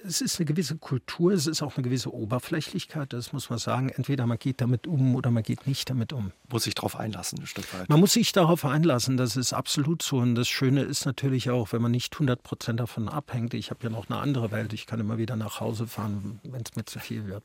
es 0.06 0.20
ist 0.20 0.40
eine 0.40 0.46
gewisse 0.46 0.76
Kultur, 0.76 1.32
es 1.32 1.48
ist 1.48 1.62
auch 1.62 1.78
eine 1.78 1.84
gewisse 1.86 2.14
Oberflächlichkeit, 2.14 3.14
das 3.14 3.32
muss 3.32 3.50
man 3.50 3.60
sagen. 3.60 3.88
Entweder 3.88 4.28
man 4.28 4.38
geht 4.38 4.60
damit 4.60 4.88
um 4.88 5.16
oder 5.16 5.32
man 5.32 5.42
geht 5.42 5.68
nicht 5.68 5.90
damit 5.90 6.12
um. 6.12 6.34
Muss 6.52 6.66
sich 6.66 6.76
darauf 6.76 7.00
einlassen, 7.00 7.40
ein 7.40 7.48
Stück 7.48 7.74
weit. 7.74 7.88
Man 7.88 8.02
muss 8.02 8.12
sich 8.12 8.34
darauf 8.34 8.66
einlassen, 8.66 9.16
das 9.16 9.38
ist 9.38 9.54
absolut 9.54 10.04
so. 10.04 10.18
Und 10.18 10.36
das 10.36 10.50
Schöne 10.50 10.82
ist 10.82 11.06
natürlich 11.06 11.50
auch, 11.50 11.72
wenn 11.72 11.82
man 11.82 11.92
nicht 11.92 12.14
100 12.14 12.44
Prozent 12.44 12.82
davon 12.82 13.08
abhängt. 13.08 13.54
Ich 13.54 13.70
habe 13.70 13.80
ja 13.84 13.90
noch 13.90 14.10
eine 14.10 14.20
andere 14.20 14.52
Welt, 14.52 14.74
ich 14.74 14.86
kann 14.86 15.00
immer 15.00 15.18
wieder 15.18 15.38
nach 15.38 15.62
Hause 15.62 15.88
fahren, 15.88 16.42
wenn 16.44 16.62
es 16.62 16.76
mir 16.76 16.84
zu 16.84 17.00
viel 17.00 17.26
wird. 17.28 17.44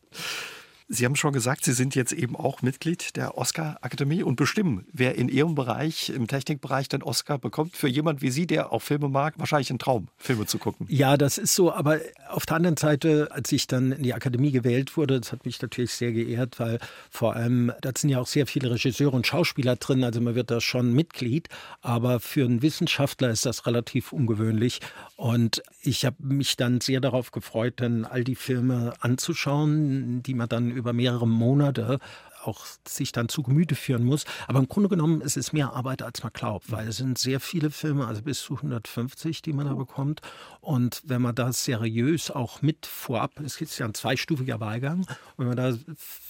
Sie 0.90 1.04
haben 1.04 1.16
schon 1.16 1.34
gesagt, 1.34 1.66
Sie 1.66 1.74
sind 1.74 1.94
jetzt 1.94 2.12
eben 2.12 2.34
auch 2.34 2.62
Mitglied 2.62 3.14
der 3.14 3.36
Oscar-Akademie 3.36 4.22
und 4.22 4.36
bestimmen, 4.36 4.86
wer 4.90 5.16
in 5.16 5.28
Ihrem 5.28 5.54
Bereich, 5.54 6.08
im 6.08 6.26
Technikbereich, 6.26 6.88
den 6.88 7.02
Oscar 7.02 7.36
bekommt. 7.36 7.76
Für 7.76 7.88
jemand 7.88 8.22
wie 8.22 8.30
Sie, 8.30 8.46
der 8.46 8.72
auch 8.72 8.80
Filme 8.80 9.10
mag, 9.10 9.34
wahrscheinlich 9.36 9.70
ein 9.70 9.78
Traum, 9.78 10.08
Filme 10.16 10.46
zu 10.46 10.56
gucken. 10.56 10.86
Ja, 10.88 11.18
das 11.18 11.36
ist 11.36 11.54
so. 11.54 11.70
Aber 11.74 11.98
auf 12.30 12.46
der 12.46 12.56
anderen 12.56 12.78
Seite, 12.78 13.28
als 13.32 13.52
ich 13.52 13.66
dann 13.66 13.92
in 13.92 14.02
die 14.02 14.14
Akademie 14.14 14.50
gewählt 14.50 14.96
wurde, 14.96 15.20
das 15.20 15.30
hat 15.30 15.44
mich 15.44 15.60
natürlich 15.60 15.92
sehr 15.92 16.12
geehrt, 16.12 16.58
weil 16.58 16.78
vor 17.10 17.36
allem, 17.36 17.70
da 17.82 17.90
sind 17.94 18.08
ja 18.08 18.18
auch 18.18 18.26
sehr 18.26 18.46
viele 18.46 18.70
Regisseure 18.70 19.14
und 19.14 19.26
Schauspieler 19.26 19.76
drin. 19.76 20.02
Also 20.04 20.22
man 20.22 20.36
wird 20.36 20.50
da 20.50 20.58
schon 20.58 20.94
Mitglied. 20.94 21.50
Aber 21.82 22.18
für 22.18 22.46
einen 22.46 22.62
Wissenschaftler 22.62 23.28
ist 23.28 23.44
das 23.44 23.66
relativ 23.66 24.14
ungewöhnlich. 24.14 24.80
Und 25.16 25.62
ich 25.82 26.06
habe 26.06 26.16
mich 26.20 26.56
dann 26.56 26.80
sehr 26.80 27.02
darauf 27.02 27.30
gefreut, 27.30 27.74
dann 27.76 28.06
all 28.06 28.24
die 28.24 28.36
Filme 28.36 28.94
anzuschauen, 29.00 30.22
die 30.22 30.32
man 30.32 30.48
dann 30.48 30.77
über 30.78 30.92
mehrere 30.92 31.26
Monate 31.26 31.98
auch 32.44 32.66
sich 32.86 33.12
dann 33.12 33.28
zu 33.28 33.42
Gemüte 33.42 33.74
führen 33.74 34.04
muss. 34.04 34.24
Aber 34.46 34.58
im 34.58 34.68
Grunde 34.68 34.88
genommen 34.88 35.20
ist 35.20 35.36
es 35.36 35.52
mehr 35.52 35.72
Arbeit, 35.72 36.02
als 36.02 36.22
man 36.22 36.32
glaubt, 36.32 36.70
weil 36.70 36.88
es 36.88 36.98
sind 36.98 37.18
sehr 37.18 37.40
viele 37.40 37.70
Filme, 37.70 38.06
also 38.06 38.22
bis 38.22 38.40
zu 38.40 38.56
150, 38.56 39.42
die 39.42 39.52
man 39.52 39.66
da 39.66 39.74
bekommt. 39.74 40.20
Und 40.60 41.02
wenn 41.04 41.22
man 41.22 41.34
da 41.34 41.52
seriös 41.52 42.30
auch 42.30 42.62
mit 42.62 42.86
vorab, 42.86 43.40
es 43.40 43.60
ist 43.60 43.78
ja 43.78 43.86
ein 43.86 43.94
zweistufiger 43.94 44.60
Wahlgang, 44.60 45.06
wenn 45.36 45.48
man 45.48 45.56
da 45.56 45.74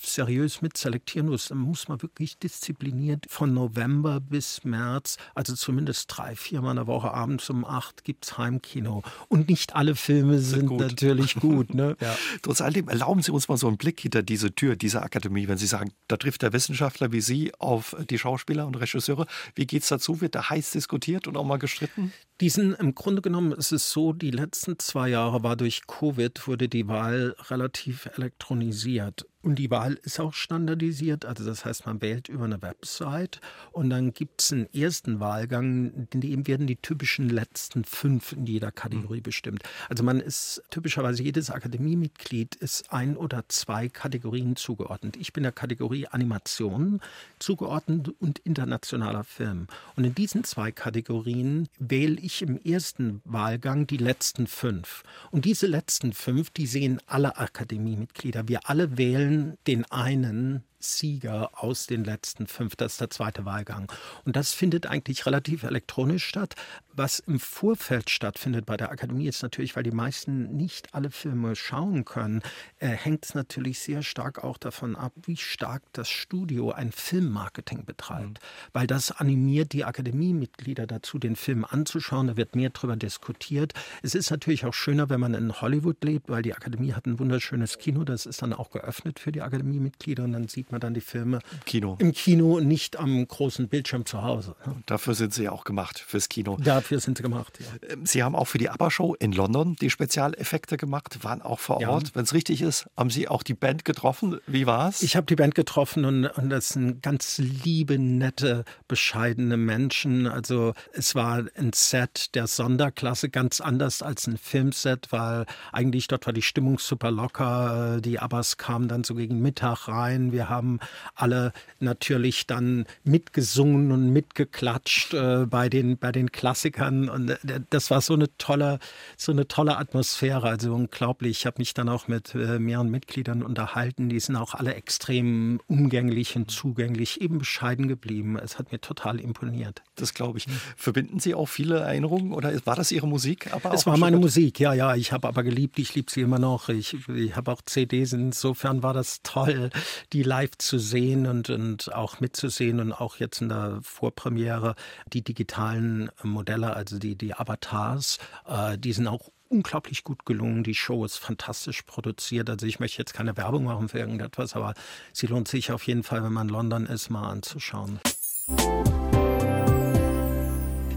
seriös 0.03 0.63
mit 0.63 0.77
selektieren 0.77 1.29
muss, 1.29 1.49
dann 1.49 1.59
muss 1.59 1.89
man 1.89 2.01
wirklich 2.03 2.39
diszipliniert 2.39 3.27
von 3.29 3.53
November 3.53 4.21
bis 4.21 4.65
März, 4.65 5.17
also 5.35 5.55
zumindest 5.55 6.07
drei, 6.09 6.37
viermal 6.37 6.73
in 6.73 6.77
der 6.77 6.87
Woche 6.87 7.13
abends 7.13 7.51
um 7.51 7.65
acht 7.65 8.05
gibt 8.05 8.25
es 8.25 8.39
Heimkino. 8.39 9.03
Und 9.29 9.49
nicht 9.49 9.75
alle 9.75 9.95
Filme 9.95 10.39
sind, 10.39 10.61
sind 10.61 10.67
gut. 10.69 10.81
natürlich 10.81 11.35
gut. 11.37 11.75
Ne? 11.75 11.97
ja. 12.01 12.17
Trotz 12.43 12.61
alledem 12.61 12.89
erlauben 12.89 13.23
Sie 13.23 13.33
uns 13.33 13.49
mal 13.49 13.57
so 13.57 13.69
einen 13.69 13.77
Blick 13.77 14.01
hinter 14.01 14.23
diese 14.23 14.55
Tür 14.55 14.77
dieser 14.77 15.03
Akademie, 15.03 15.49
wenn 15.49 15.59
Sie 15.59 15.67
sagen, 15.67 15.93
da 16.09 16.17
trifft 16.17 16.43
der 16.43 16.53
Wissenschaftler 16.53 17.13
wie 17.13 17.21
Sie 17.21 17.53
auf 17.59 17.95
die 18.11 18.19
Schauspieler 18.19 18.67
und 18.67 18.75
Regisseure. 18.77 19.27
Wie 19.55 19.67
geht 19.67 19.83
es 19.83 19.89
dazu? 19.89 20.21
Wird 20.21 20.35
da 20.35 20.51
heiß 20.51 20.73
diskutiert 20.73 21.29
und 21.29 21.37
auch 21.37 21.45
mal 21.45 21.59
gestritten? 21.59 22.13
Diesen, 22.41 22.75
im 22.75 22.95
Grunde 22.95 23.21
genommen 23.21 23.51
ist 23.51 23.73
es 23.73 23.91
so, 23.91 24.13
die 24.13 24.31
letzten 24.31 24.79
zwei 24.79 25.09
Jahre 25.09 25.43
war 25.43 25.57
durch 25.57 25.89
Covid, 25.89 26.47
wurde 26.47 26.69
die 26.69 26.87
Wahl 26.87 27.35
relativ 27.51 28.09
elektronisiert. 28.17 29.27
Und 29.41 29.55
die 29.55 29.71
Wahl 29.71 29.95
ist 30.03 30.21
auch 30.21 30.35
standardisiert, 30.35 31.25
also 31.25 31.45
das 31.45 31.65
heißt, 31.65 31.87
man 31.87 32.03
wählt 32.03 32.29
über 32.29 32.45
eine 32.45 32.61
Website 32.61 33.41
und 33.73 33.89
dann 33.89 34.13
gibt 34.13 34.43
es 34.43 34.53
einen 34.53 34.73
ersten 34.75 35.21
Wahlgang, 35.21 36.09
in 36.13 36.21
dem 36.21 36.47
werden 36.47 36.67
die 36.67 36.77
typischen 36.77 37.31
letzten 37.31 37.85
fünf 37.85 38.33
in 38.33 38.47
jeder 38.47 38.73
Kategorie 38.73 39.19
mhm. 39.19 39.23
bestimmt. 39.23 39.63
Also 39.89 40.05
man 40.05 40.21
ist 40.21 40.63
typischerweise 40.71 41.23
jedes 41.23 41.51
Akademiemitglied 41.51 42.57
ist 42.57 42.93
ein 42.93 43.17
oder 43.17 43.45
zwei 43.49 43.89
Kategorien 43.89 44.57
zugeordnet. 44.57 45.17
Ich 45.17 45.33
bin 45.33 45.45
der 45.45 45.53
Kategorie 45.53 46.09
Animation 46.09 47.01
zugeordnet 47.39 48.11
und 48.19 48.41
internationaler 48.41 49.25
Film. 49.25 49.69
Und 49.97 50.05
in 50.05 50.15
diesen 50.15 50.45
zwei 50.45 50.73
Kategorien 50.73 51.69
wähle 51.79 52.21
ich 52.21 52.28
im 52.43 52.61
ersten 52.63 53.21
Wahlgang 53.25 53.87
die 53.87 53.97
letzten 53.97 54.47
fünf. 54.47 55.03
Und 55.31 55.45
diese 55.45 55.67
letzten 55.67 56.13
fünf, 56.13 56.51
die 56.51 56.67
sehen 56.67 57.01
alle 57.07 57.39
Akademiemitglieder. 57.39 58.49
Wir 58.49 58.69
alle 58.69 58.99
wählen 58.99 59.57
den 59.67 59.85
einen 59.91 60.63
Sieger 60.79 61.51
aus 61.55 61.87
den 61.87 62.05
letzten 62.05 62.47
fünf. 62.47 62.77
Das 62.77 62.93
ist 62.93 63.01
der 63.01 63.11
zweite 63.11 63.45
Wahlgang. 63.45 63.91
Und 64.25 64.37
das 64.37 64.53
findet 64.53 64.87
eigentlich 64.87 65.27
relativ 65.27 65.63
elektronisch 65.63 66.25
statt. 66.25 66.55
Was 66.93 67.21
im 67.21 67.39
Vorfeld 67.39 68.11
stattfindet 68.11 68.67
bei 68.67 68.77
der 68.77 68.91
Akademie 68.91 69.29
ist 69.29 69.43
natürlich, 69.43 69.77
weil 69.77 69.85
die 69.85 69.93
meisten 69.93 70.57
nicht 70.57 70.95
alle 70.95 71.11
Filme 71.11 71.55
schauen 71.55 72.05
können, 72.05 72.43
äh, 72.79 72.89
hängt 72.89 73.25
es 73.25 73.35
natürlich 73.35 73.79
sehr 73.79 74.03
stark 74.03 74.43
auch 74.43 74.59
davon 74.59 74.97
ab, 74.97 75.13
wie 75.23 75.37
stark 75.37 75.83
das 75.93 76.09
Studio 76.09 76.73
ein 76.73 76.91
Filmmarketing 76.91 77.85
betreibt. 77.85 78.41
Mhm. 78.41 78.73
Weil 78.73 78.87
das 78.87 79.13
animiert 79.13 79.73
die 79.73 79.85
Akademiemitglieder 79.85 80.87
dazu, 80.87 81.19
den 81.19 81.37
Film 81.37 81.65
anzuschauen. 81.65 82.27
Da 82.29 82.37
wird 82.37 82.57
mehr 82.57 82.71
darüber 82.71 82.97
diskutiert. 82.97 83.75
Es 84.03 84.15
ist 84.15 84.31
natürlich 84.31 84.65
auch 84.65 84.75
schöner, 84.75 85.09
wenn 85.09 85.21
man 85.21 85.35
in 85.35 85.61
Hollywood 85.61 86.03
lebt, 86.03 86.29
weil 86.29 86.43
die 86.43 86.55
Akademie 86.55 86.93
hat 86.93 87.07
ein 87.07 87.19
wunderschönes 87.19 87.79
Kino. 87.79 88.05
Das 88.05 88.27
ist 88.27 88.43
dann 88.43 88.53
auch 88.53 88.71
geöffnet 88.71 89.19
für 89.19 89.33
die 89.33 89.43
Akademiemitglieder 89.43 90.25
und 90.25 90.33
dann 90.33 90.49
sieht 90.49 90.68
sieht 90.69 90.73
man 90.73 90.81
dann 90.83 90.93
die 90.93 91.01
Filme 91.01 91.39
Im 91.53 91.65
Kino. 91.65 91.97
Im 91.99 92.13
Kino 92.13 92.57
und 92.59 92.69
nicht 92.69 92.99
am 92.99 93.27
großen 93.27 93.69
Bildschirm 93.69 94.05
zu 94.05 94.23
Hause. 94.23 94.55
Ne? 94.67 94.77
Dafür 94.85 95.15
sind 95.15 95.33
sie 95.33 95.45
ja 95.45 95.53
auch 95.53 95.65
gemacht, 95.65 95.99
fürs 95.99 96.29
Kino. 96.29 96.59
Dafür 96.63 97.01
sind 97.01 97.17
sie 97.17 97.23
gemacht, 97.23 97.59
ja. 97.59 97.89
Ähm, 97.91 98.05
sie 98.05 98.23
haben 98.23 98.37
auch 98.37 98.45
für 98.45 98.59
die 98.59 98.69
ABBA-Show 98.69 99.15
in 99.19 99.33
London 99.33 99.77
die 99.81 99.89
Spezialeffekte 99.89 100.77
gemacht, 100.77 101.25
waren 101.25 101.41
auch 101.41 101.59
vor 101.59 101.81
ja. 101.81 101.89
Ort. 101.89 102.15
Wenn 102.15 102.25
es 102.25 102.35
richtig 102.35 102.61
ist, 102.61 102.87
haben 102.97 103.09
Sie 103.09 103.29
auch 103.29 103.43
die 103.43 103.55
Band 103.55 103.87
getroffen. 103.87 104.41
Wie 104.47 104.67
war 104.67 104.91
es? 104.91 105.03
Ich 105.03 105.17
habe 105.17 105.27
die 105.27 105.37
Band 105.37 105.55
getroffen 105.55 106.05
und, 106.05 106.27
und 106.27 106.51
das 106.51 106.71
sind 106.71 107.03
ganz 107.03 107.39
liebe, 107.39 107.99
nette, 107.99 108.65
bescheidene 108.89 109.57
Menschen. 109.57 110.27
Also 110.27 110.75
es 110.93 111.15
war 111.15 111.45
ein 111.57 111.73
Set 111.73 112.35
der 112.35 112.47
Sonderklasse, 112.47 113.31
ganz 113.31 113.61
anders 113.63 114.03
als 114.03 114.27
ein 114.27 114.37
Filmset, 114.37 115.09
weil 115.11 115.47
eigentlich 115.73 116.09
dort 116.09 116.27
war 116.27 116.35
die 116.35 116.43
Stimmung 116.43 116.79
super 116.79 117.11
locker. 117.11 118.01
Die 118.03 118.19
Abbas 118.19 118.59
kamen 118.59 118.89
dann 118.89 119.05
so 119.05 119.15
gegen 119.15 119.41
Mittag 119.41 119.89
rein. 119.89 120.33
Wir 120.33 120.51
haben 120.51 120.58
haben 120.59 120.81
alle 121.15 121.53
natürlich 121.81 122.47
dann 122.47 122.85
mitgesungen 123.05 123.93
und 123.93 124.13
mitgeklatscht 124.13 125.15
äh, 125.15 125.47
bei, 125.47 125.69
den, 125.69 125.97
bei 125.97 126.13
den 126.13 126.31
Klassikern. 126.31 127.09
Und 127.09 127.31
äh, 127.31 127.61
das 127.71 127.91
war 127.91 128.01
so 128.01 128.15
eine 128.15 128.37
tolle, 128.37 128.79
so 129.17 129.33
eine 129.33 129.49
tolle 129.49 129.79
Atmosphäre, 129.79 130.49
also 130.49 130.75
unglaublich. 130.75 131.39
Ich 131.39 131.47
habe 131.47 131.57
mich 131.59 131.75
dann 131.75 131.89
auch 131.89 132.09
mit 132.09 132.35
äh, 132.35 132.59
mehreren 132.59 132.91
Mitgliedern 132.91 133.43
unterhalten. 133.43 134.09
Die 134.09 134.21
sind 134.21 134.37
auch 134.37 134.55
alle 134.55 134.75
extrem 134.75 135.61
umgänglich 135.67 136.37
und 136.37 136.51
zugänglich, 136.51 137.21
eben 137.21 137.39
bescheiden 137.39 137.89
geblieben. 137.89 138.39
Es 138.39 138.59
hat 138.59 138.73
mir 138.73 138.81
total 138.81 139.21
imponiert. 139.21 139.83
Das 139.95 140.15
glaube 140.15 140.39
ich. 140.39 140.47
Verbinden 140.77 141.21
Sie 141.21 141.35
auch 141.35 141.49
viele 141.49 141.79
Erinnerungen 141.79 142.33
oder 142.33 142.53
war 142.67 142.77
das 142.77 142.93
Ihre 142.93 143.07
Musik? 143.07 143.53
Aber 143.53 143.73
es 143.73 143.87
war 143.87 143.97
meine 143.97 144.19
Musik, 144.19 144.61
ja, 144.61 144.75
ja. 144.75 144.95
Ich 144.95 145.13
habe 145.13 145.29
aber 145.29 145.43
geliebt, 145.43 145.79
ich 145.79 145.95
liebe 145.95 146.11
sie 146.11 146.23
immer 146.23 146.39
noch. 146.39 146.69
Ich, 146.69 146.97
ich 147.09 147.37
habe 147.37 147.53
auch 147.53 147.63
CDs, 147.63 148.13
insofern 148.13 148.83
war 148.83 148.95
das 148.95 149.23
toll, 149.23 149.71
die 150.13 150.23
live 150.23 150.48
live 150.49 150.59
zu 150.59 150.79
sehen 150.79 151.27
und, 151.27 151.51
und 151.51 151.95
auch 151.95 152.21
mitzusehen 152.21 152.81
und 152.81 152.93
auch 152.93 153.17
jetzt 153.17 153.41
in 153.41 153.49
der 153.49 153.81
Vorpremiere 153.83 154.75
die 155.13 155.23
digitalen 155.23 156.11
Modelle, 156.23 156.75
also 156.75 156.99
die, 156.99 157.17
die 157.17 157.35
Avatars, 157.35 158.19
äh, 158.47 158.79
die 158.79 158.93
sind 158.93 159.09
auch 159.09 159.31
unglaublich 159.49 160.05
gut 160.05 160.27
gelungen. 160.27 160.63
Die 160.63 160.75
Show 160.75 161.05
ist 161.05 161.17
fantastisch 161.17 161.83
produziert. 161.83 162.51
Also 162.51 162.67
ich 162.67 162.81
möchte 162.81 162.99
jetzt 162.99 163.15
keine 163.15 163.37
Werbung 163.37 163.65
machen 163.65 163.89
für 163.89 163.99
irgendetwas, 163.99 164.55
aber 164.55 164.75
sie 165.13 165.27
lohnt 165.27 165.49
sich 165.49 165.73
auf 165.73 165.87
jeden 165.87 166.03
Fall, 166.03 166.23
wenn 166.23 166.33
man 166.33 166.49
in 166.49 166.55
London 166.55 166.87
ist, 166.87 167.11
mal 167.11 167.31
anzuschauen. 167.31 167.99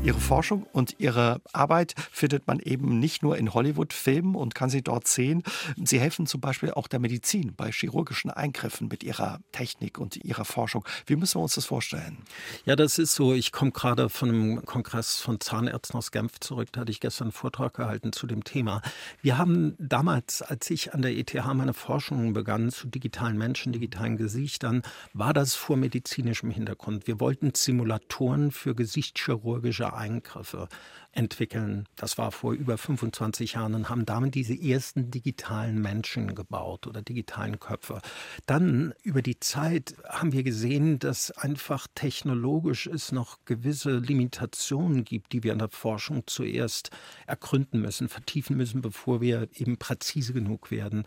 Ihre 0.04 0.20
Forschung 0.20 0.66
und 0.74 0.96
Ihre 0.98 1.42
Arbeit 1.54 1.94
findet 2.12 2.48
man 2.48 2.60
eben 2.60 2.98
nicht 2.98 3.22
nur 3.22 3.38
in 3.38 3.54
Hollywood-Filmen 3.54 4.34
und 4.34 4.56
kann 4.56 4.72
sie 4.72 4.82
dort 4.82 5.08
sehen. 5.08 5.44
Sie 5.78 6.00
helfen 6.00 6.26
zum 6.26 6.42
Beispiel 6.42 6.72
auch 6.72 6.88
der 6.88 7.00
Medizin 7.00 7.54
bei 7.56 7.72
chirurgischen 7.72 8.32
Eingriffen 8.32 8.88
mit 8.88 9.04
Ihrer 9.04 9.42
Technik 9.52 10.00
und 10.00 10.16
Ihrer 10.18 10.44
Forschung. 10.44 10.84
Wie 11.06 11.16
müssen 11.16 11.38
wir 11.38 11.44
uns 11.44 11.54
das 11.54 11.68
vorstellen? 11.68 12.18
Ja, 12.66 12.76
das 12.76 12.98
ist 12.98 13.14
so. 13.14 13.36
Ich 13.36 13.52
komme 13.52 13.70
gerade 13.70 14.10
von 14.10 14.30
einem 14.30 14.66
Kongress 14.66 15.18
von 15.18 15.40
Zahnärzten 15.40 15.96
aus 15.96 16.10
Genf 16.10 16.40
zurück. 16.40 16.70
Da 16.72 16.82
hatte 16.82 16.92
ich 16.92 17.00
gestern 17.00 17.26
einen 17.26 17.34
Vortrag 17.34 17.76
gehalten 17.76 18.12
zu 18.12 18.26
dem 18.26 18.44
Thema. 18.44 18.82
Wir 19.22 19.38
haben 19.38 19.76
damals, 19.78 20.42
als 20.42 20.68
ich 20.72 20.96
an 20.96 21.04
der 21.04 21.16
ETH 21.16 21.36
meine 21.54 21.76
Forschung 21.76 22.34
begann 22.34 22.72
zu 22.72 22.88
digitalen 22.88 23.38
Menschen, 23.38 23.72
digitalen 23.72 24.18
Gesichtern, 24.18 24.82
war 25.14 25.34
das 25.34 25.54
vor 25.54 25.78
medizinischem 25.78 26.50
Hintergrund. 26.50 27.06
Wir 27.06 27.20
wollten 27.20 27.54
Simulatoren 27.54 28.50
für 28.52 28.74
gesichtschirurgische 28.74 29.91
Eingriffe 29.94 30.68
entwickeln. 31.14 31.88
Das 31.96 32.18
war 32.18 32.32
vor 32.32 32.54
über 32.54 32.78
25 32.78 33.54
Jahren 33.54 33.76
und 33.76 33.90
haben 33.90 34.06
damit 34.06 34.36
diese 34.36 34.54
ersten 34.54 35.12
digitalen 35.12 35.82
Menschen 35.82 36.36
gebaut 36.36 36.88
oder 36.88 37.02
digitalen 37.02 37.60
Köpfe. 37.60 38.02
Dann 38.46 38.94
über 39.04 39.22
die 39.22 39.40
Zeit 39.40 39.96
haben 40.08 40.32
wir 40.32 40.44
gesehen, 40.44 41.00
dass 41.00 41.32
einfach 41.32 41.88
technologisch 41.96 42.88
es 42.88 43.12
noch 43.12 43.40
gewisse 43.46 43.98
Limitationen 43.98 45.04
gibt, 45.04 45.34
die 45.34 45.44
wir 45.44 45.52
in 45.52 45.60
der 45.60 45.70
Forschung 45.70 46.24
zuerst 46.28 46.92
ergründen 47.28 47.82
müssen, 47.82 48.08
vertiefen 48.08 48.56
müssen, 48.56 48.82
bevor 48.82 49.20
wir 49.20 49.50
eben 49.54 49.78
präzise 49.78 50.32
genug 50.34 50.72
werden. 50.72 51.04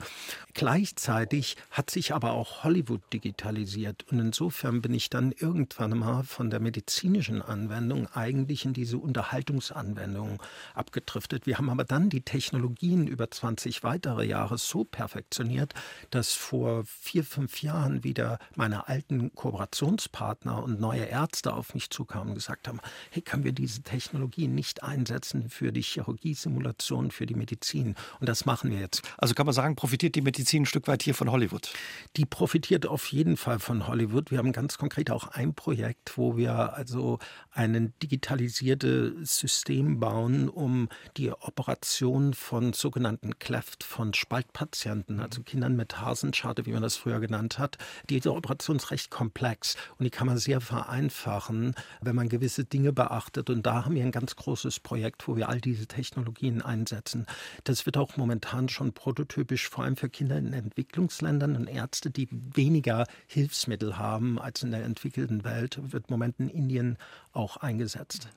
Gleichzeitig 0.52 1.56
hat 1.70 1.90
sich 1.90 2.12
aber 2.12 2.32
auch 2.32 2.62
Hollywood 2.64 3.00
digitalisiert 3.12 4.04
und 4.10 4.18
insofern 4.18 4.82
bin 4.82 4.92
ich 4.92 5.08
dann 5.08 5.32
irgendwann 5.32 5.98
mal 5.98 6.24
von 6.24 6.50
der 6.50 6.60
medizinischen 6.60 7.40
Anwendung 7.40 8.06
eigentlich 8.08 8.66
in 8.66 8.74
diese 8.74 8.98
Unterhaltungsanwendung 8.98 9.93
Anwendungen 9.94 10.38
abgedriftet. 10.74 11.46
Wir 11.46 11.58
haben 11.58 11.70
aber 11.70 11.84
dann 11.84 12.10
die 12.10 12.22
Technologien 12.22 13.06
über 13.06 13.30
20 13.30 13.82
weitere 13.82 14.26
Jahre 14.26 14.58
so 14.58 14.84
perfektioniert, 14.84 15.74
dass 16.10 16.32
vor 16.32 16.84
vier, 16.84 17.24
fünf 17.24 17.62
Jahren 17.62 18.04
wieder 18.04 18.38
meine 18.56 18.88
alten 18.88 19.34
Kooperationspartner 19.34 20.62
und 20.62 20.80
neue 20.80 21.04
Ärzte 21.04 21.54
auf 21.54 21.74
mich 21.74 21.90
zukamen 21.90 22.30
und 22.30 22.34
gesagt 22.34 22.66
haben, 22.68 22.80
hey, 23.10 23.22
können 23.22 23.44
wir 23.44 23.52
diese 23.52 23.82
Technologien 23.82 24.54
nicht 24.54 24.82
einsetzen 24.82 25.48
für 25.48 25.72
die 25.72 25.82
Chirurgiesimulation, 25.82 27.10
für 27.10 27.26
die 27.26 27.34
Medizin? 27.34 27.94
Und 28.20 28.28
das 28.28 28.44
machen 28.44 28.70
wir 28.70 28.80
jetzt. 28.80 29.02
Also 29.18 29.34
kann 29.34 29.46
man 29.46 29.54
sagen, 29.54 29.76
profitiert 29.76 30.14
die 30.16 30.22
Medizin 30.22 30.62
ein 30.62 30.66
Stück 30.66 30.88
weit 30.88 31.02
hier 31.02 31.14
von 31.14 31.30
Hollywood? 31.30 31.72
Die 32.16 32.26
profitiert 32.26 32.86
auf 32.86 33.06
jeden 33.12 33.36
Fall 33.36 33.58
von 33.58 33.86
Hollywood. 33.86 34.30
Wir 34.30 34.38
haben 34.38 34.52
ganz 34.52 34.78
konkret 34.78 35.10
auch 35.10 35.28
ein 35.28 35.54
Projekt, 35.54 36.16
wo 36.16 36.36
wir 36.36 36.74
also 36.74 37.18
ein 37.52 37.94
digitalisiertes 38.02 39.44
System 39.44 39.83
System 39.84 40.00
bauen, 40.00 40.48
um 40.48 40.88
die 41.16 41.30
Operation 41.30 42.32
von 42.32 42.72
sogenannten 42.72 43.38
Cleft, 43.38 43.84
von 43.84 44.14
Spaltpatienten, 44.14 45.20
also 45.20 45.42
Kindern 45.42 45.76
mit 45.76 46.00
Hasenscharte, 46.00 46.64
wie 46.66 46.72
man 46.72 46.82
das 46.82 46.96
früher 46.96 47.20
genannt 47.20 47.58
hat. 47.58 47.76
Diese 48.08 48.32
Operation 48.32 48.76
ist 48.76 48.90
recht 48.90 49.10
komplex 49.10 49.76
und 49.98 50.04
die 50.04 50.10
kann 50.10 50.26
man 50.26 50.38
sehr 50.38 50.60
vereinfachen, 50.60 51.74
wenn 52.00 52.16
man 52.16 52.28
gewisse 52.28 52.64
Dinge 52.64 52.92
beachtet. 52.92 53.50
Und 53.50 53.66
da 53.66 53.84
haben 53.84 53.94
wir 53.94 54.02
ein 54.02 54.12
ganz 54.12 54.36
großes 54.36 54.80
Projekt, 54.80 55.28
wo 55.28 55.36
wir 55.36 55.48
all 55.48 55.60
diese 55.60 55.86
Technologien 55.86 56.62
einsetzen. 56.62 57.26
Das 57.64 57.84
wird 57.84 57.96
auch 57.96 58.16
momentan 58.16 58.68
schon 58.68 58.92
prototypisch, 58.92 59.68
vor 59.68 59.84
allem 59.84 59.96
für 59.96 60.08
Kinder 60.08 60.38
in 60.38 60.52
Entwicklungsländern 60.52 61.56
und 61.56 61.66
Ärzte, 61.66 62.10
die 62.10 62.28
weniger 62.30 63.06
Hilfsmittel 63.26 63.98
haben 63.98 64.38
als 64.38 64.62
in 64.62 64.70
der 64.70 64.84
entwickelten 64.84 65.44
Welt, 65.44 65.78
wird 65.92 66.08
im 66.08 66.14
Moment 66.14 66.36
in 66.38 66.48
Indien 66.48 66.96
auch 67.32 67.58
eingesetzt. 67.58 68.28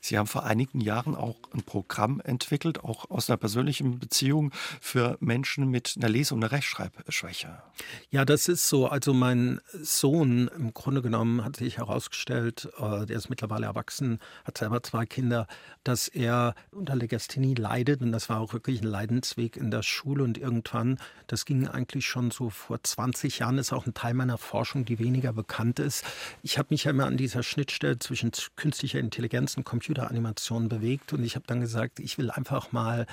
Sie 0.00 0.18
haben 0.18 0.26
vor 0.26 0.44
einigen 0.44 0.80
Jahren 0.80 1.14
auch 1.14 1.36
ein 1.52 1.62
Programm 1.62 2.20
entwickelt, 2.20 2.84
auch 2.84 3.10
aus 3.10 3.28
einer 3.28 3.36
persönlichen 3.36 3.98
Beziehung 3.98 4.52
für 4.80 5.16
Menschen 5.20 5.68
mit 5.70 5.94
einer 5.96 6.08
Lese- 6.08 6.34
und 6.34 6.42
einer 6.42 6.52
Rechtschreibschwäche. 6.52 7.62
Ja, 8.10 8.24
das 8.24 8.48
ist 8.48 8.68
so. 8.68 8.86
Also 8.86 9.14
mein 9.14 9.60
Sohn 9.72 10.48
im 10.56 10.74
Grunde 10.74 11.02
genommen 11.02 11.44
hat 11.44 11.56
sich 11.56 11.78
herausgestellt, 11.78 12.68
äh, 12.78 13.06
der 13.06 13.16
ist 13.16 13.30
mittlerweile 13.30 13.66
erwachsen, 13.66 14.20
hat 14.44 14.58
selber 14.58 14.82
zwei 14.82 15.06
Kinder, 15.06 15.46
dass 15.82 16.08
er 16.08 16.54
unter 16.70 16.96
Legasthenie 16.96 17.54
leidet 17.54 18.00
und 18.02 18.12
das 18.12 18.28
war 18.28 18.40
auch 18.40 18.52
wirklich 18.52 18.80
ein 18.80 18.86
Leidensweg 18.86 19.56
in 19.56 19.70
der 19.70 19.82
Schule 19.82 20.24
und 20.24 20.38
irgendwann, 20.38 20.98
das 21.26 21.44
ging 21.44 21.66
eigentlich 21.66 22.06
schon 22.06 22.30
so 22.30 22.50
vor 22.50 22.82
20 22.82 23.40
Jahren, 23.40 23.58
ist 23.58 23.72
auch 23.72 23.86
ein 23.86 23.94
Teil 23.94 24.14
meiner 24.14 24.38
Forschung, 24.38 24.84
die 24.84 24.98
weniger 24.98 25.32
bekannt 25.32 25.78
ist. 25.78 26.04
Ich 26.42 26.58
habe 26.58 26.68
mich 26.70 26.84
ja 26.84 26.90
immer 26.90 27.06
an 27.06 27.16
dieser 27.16 27.42
Schnittstelle 27.42 27.98
zwischen 27.98 28.32
künstlicher 28.56 28.98
Intelligenz 28.98 29.56
und 29.56 29.63
Computeranimation 29.64 30.68
bewegt. 30.68 31.12
Und 31.12 31.24
ich 31.24 31.34
habe 31.36 31.46
dann 31.46 31.60
gesagt, 31.60 31.98
ich 32.00 32.18
will 32.18 32.30
einfach 32.30 32.72
mal 32.72 33.06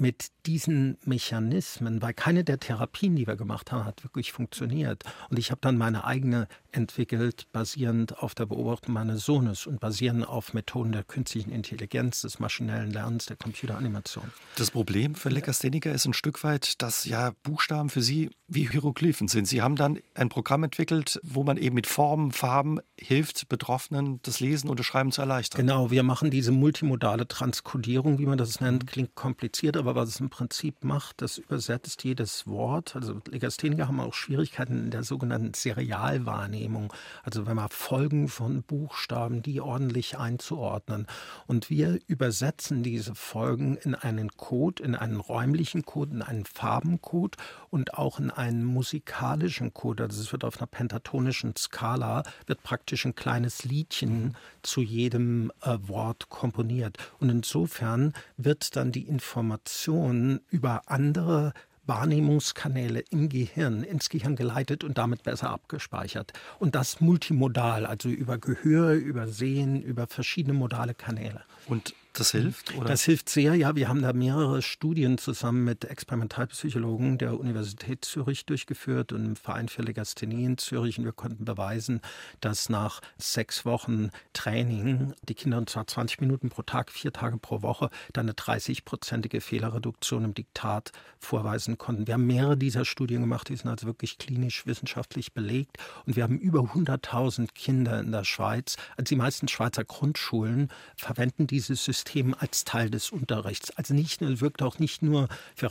mit 0.00 0.28
diesen 0.46 0.96
Mechanismen, 1.04 2.00
weil 2.02 2.14
keine 2.14 2.44
der 2.44 2.58
Therapien, 2.58 3.16
die 3.16 3.26
wir 3.26 3.36
gemacht 3.36 3.72
haben, 3.72 3.84
hat 3.84 4.04
wirklich 4.04 4.32
funktioniert. 4.32 5.04
Und 5.30 5.38
ich 5.38 5.50
habe 5.50 5.60
dann 5.60 5.76
meine 5.76 6.04
eigene 6.04 6.48
entwickelt, 6.72 7.46
basierend 7.52 8.18
auf 8.18 8.34
der 8.34 8.46
Beobachtung 8.46 8.94
meines 8.94 9.24
Sohnes 9.24 9.66
und 9.66 9.80
basierend 9.80 10.28
auf 10.28 10.54
Methoden 10.54 10.92
der 10.92 11.02
künstlichen 11.02 11.50
Intelligenz, 11.50 12.22
des 12.22 12.38
maschinellen 12.38 12.90
Lernens, 12.90 13.26
der 13.26 13.36
Computeranimation. 13.36 14.30
Das 14.56 14.70
Problem 14.70 15.14
für 15.14 15.28
Legastheniker 15.28 15.92
ist 15.92 16.06
ein 16.06 16.14
Stück 16.14 16.44
weit, 16.44 16.80
dass 16.82 17.04
ja 17.04 17.32
Buchstaben 17.42 17.88
für 17.90 18.02
sie 18.02 18.30
wie 18.48 18.68
Hieroglyphen 18.68 19.28
sind. 19.28 19.46
Sie 19.46 19.62
haben 19.62 19.76
dann 19.76 19.98
ein 20.14 20.30
Programm 20.30 20.64
entwickelt, 20.64 21.20
wo 21.22 21.44
man 21.44 21.56
eben 21.58 21.74
mit 21.74 21.86
Formen, 21.86 22.32
Farben 22.32 22.80
hilft, 22.98 23.48
Betroffenen 23.48 24.20
das 24.22 24.40
Lesen 24.40 24.68
und 24.70 24.78
das 24.78 24.86
Schreiben 24.86 25.12
zu 25.12 25.20
erleichtern. 25.20 25.60
Genau, 25.60 25.90
wir 25.90 26.02
machen 26.02 26.30
diese 26.30 26.52
multimodale 26.52 27.28
Transkodierung, 27.28 28.18
wie 28.18 28.26
man 28.26 28.38
das 28.38 28.60
nennt, 28.60 28.86
klingt 28.86 29.14
kompliziert, 29.14 29.76
aber 29.76 29.87
was 29.94 30.10
es 30.10 30.20
im 30.20 30.30
Prinzip 30.30 30.84
macht, 30.84 31.22
das 31.22 31.38
übersetzt 31.38 32.04
jedes 32.04 32.46
Wort. 32.46 32.96
Also 32.96 33.20
Legastheniker 33.28 33.88
haben 33.88 34.00
auch 34.00 34.14
Schwierigkeiten 34.14 34.84
in 34.84 34.90
der 34.90 35.04
sogenannten 35.04 35.54
Serialwahrnehmung. 35.54 36.92
Also 37.22 37.46
wenn 37.46 37.56
man 37.56 37.68
Folgen 37.68 38.28
von 38.28 38.62
Buchstaben, 38.62 39.42
die 39.42 39.60
ordentlich 39.60 40.18
einzuordnen. 40.18 41.06
Und 41.46 41.70
wir 41.70 41.98
übersetzen 42.06 42.82
diese 42.82 43.14
Folgen 43.14 43.76
in 43.76 43.94
einen 43.94 44.30
Code, 44.36 44.82
in 44.82 44.94
einen 44.94 45.20
räumlichen 45.20 45.84
Code, 45.84 46.16
in 46.16 46.22
einen 46.22 46.44
Farbencode 46.44 47.36
und 47.70 47.94
auch 47.94 48.18
in 48.18 48.30
einen 48.30 48.64
musikalischen 48.64 49.74
Code. 49.74 50.04
Also 50.04 50.20
es 50.20 50.32
wird 50.32 50.44
auf 50.44 50.58
einer 50.58 50.66
pentatonischen 50.66 51.54
Skala, 51.56 52.22
wird 52.46 52.62
praktisch 52.62 53.04
ein 53.04 53.14
kleines 53.14 53.64
Liedchen 53.64 54.36
zu 54.62 54.80
jedem 54.80 55.52
äh, 55.62 55.78
Wort 55.82 56.28
komponiert. 56.28 56.98
Und 57.20 57.30
insofern 57.30 58.12
wird 58.36 58.76
dann 58.76 58.92
die 58.92 59.06
Information 59.06 59.58
über 59.86 60.82
andere 60.86 61.52
Wahrnehmungskanäle 61.86 63.00
im 63.10 63.28
Gehirn 63.28 63.82
ins 63.82 64.10
Gehirn 64.10 64.36
geleitet 64.36 64.84
und 64.84 64.98
damit 64.98 65.22
besser 65.22 65.50
abgespeichert. 65.50 66.32
Und 66.58 66.74
das 66.74 67.00
multimodal, 67.00 67.86
also 67.86 68.08
über 68.10 68.38
Gehör, 68.38 68.92
über 68.92 69.26
Sehen, 69.26 69.82
über 69.82 70.06
verschiedene 70.06 70.54
modale 70.54 70.94
Kanäle. 70.94 71.42
Und 71.66 71.94
das 72.20 72.32
hilft? 72.32 72.74
Oder? 72.74 72.88
Das 72.88 73.04
hilft 73.04 73.28
sehr, 73.28 73.54
ja. 73.54 73.76
Wir 73.76 73.88
haben 73.88 74.02
da 74.02 74.12
mehrere 74.12 74.62
Studien 74.62 75.18
zusammen 75.18 75.64
mit 75.64 75.84
Experimentalpsychologen 75.84 77.18
der 77.18 77.38
Universität 77.38 78.04
Zürich 78.04 78.46
durchgeführt 78.46 79.12
und 79.12 79.24
im 79.24 79.36
Verein 79.36 79.68
für 79.68 79.82
Legasthenie 79.82 80.44
in 80.44 80.58
Zürich. 80.58 80.98
Und 80.98 81.04
wir 81.04 81.12
konnten 81.12 81.44
beweisen, 81.44 82.00
dass 82.40 82.68
nach 82.68 83.00
sechs 83.16 83.64
Wochen 83.64 84.10
Training 84.32 85.14
die 85.28 85.34
Kinder, 85.34 85.58
und 85.58 85.70
zwar 85.70 85.86
20 85.86 86.20
Minuten 86.20 86.48
pro 86.48 86.62
Tag, 86.62 86.90
vier 86.90 87.12
Tage 87.12 87.38
pro 87.38 87.62
Woche, 87.62 87.90
dann 88.12 88.26
eine 88.26 88.32
30-prozentige 88.32 89.40
Fehlerreduktion 89.40 90.24
im 90.24 90.34
Diktat 90.34 90.92
vorweisen 91.18 91.78
konnten. 91.78 92.06
Wir 92.06 92.14
haben 92.14 92.26
mehrere 92.26 92.56
dieser 92.56 92.84
Studien 92.84 93.20
gemacht, 93.20 93.48
die 93.48 93.56
sind 93.56 93.70
also 93.70 93.86
wirklich 93.86 94.18
klinisch 94.18 94.66
wissenschaftlich 94.66 95.32
belegt. 95.32 95.78
Und 96.04 96.16
wir 96.16 96.24
haben 96.24 96.38
über 96.38 96.60
100.000 96.60 97.48
Kinder 97.54 98.00
in 98.00 98.12
der 98.12 98.24
Schweiz. 98.24 98.76
Also 98.96 99.10
die 99.10 99.16
meisten 99.16 99.48
Schweizer 99.48 99.84
Grundschulen 99.84 100.68
verwenden 100.96 101.46
dieses 101.46 101.84
System 101.84 102.07
System 102.08 102.34
als 102.38 102.64
Teil 102.64 102.90
des 102.90 103.10
Unterrichts. 103.10 103.70
Also 103.76 103.92
nicht, 103.92 104.20
wirkt 104.40 104.62
auch 104.62 104.78
nicht 104.78 105.02
nur 105.02 105.28
für 105.54 105.70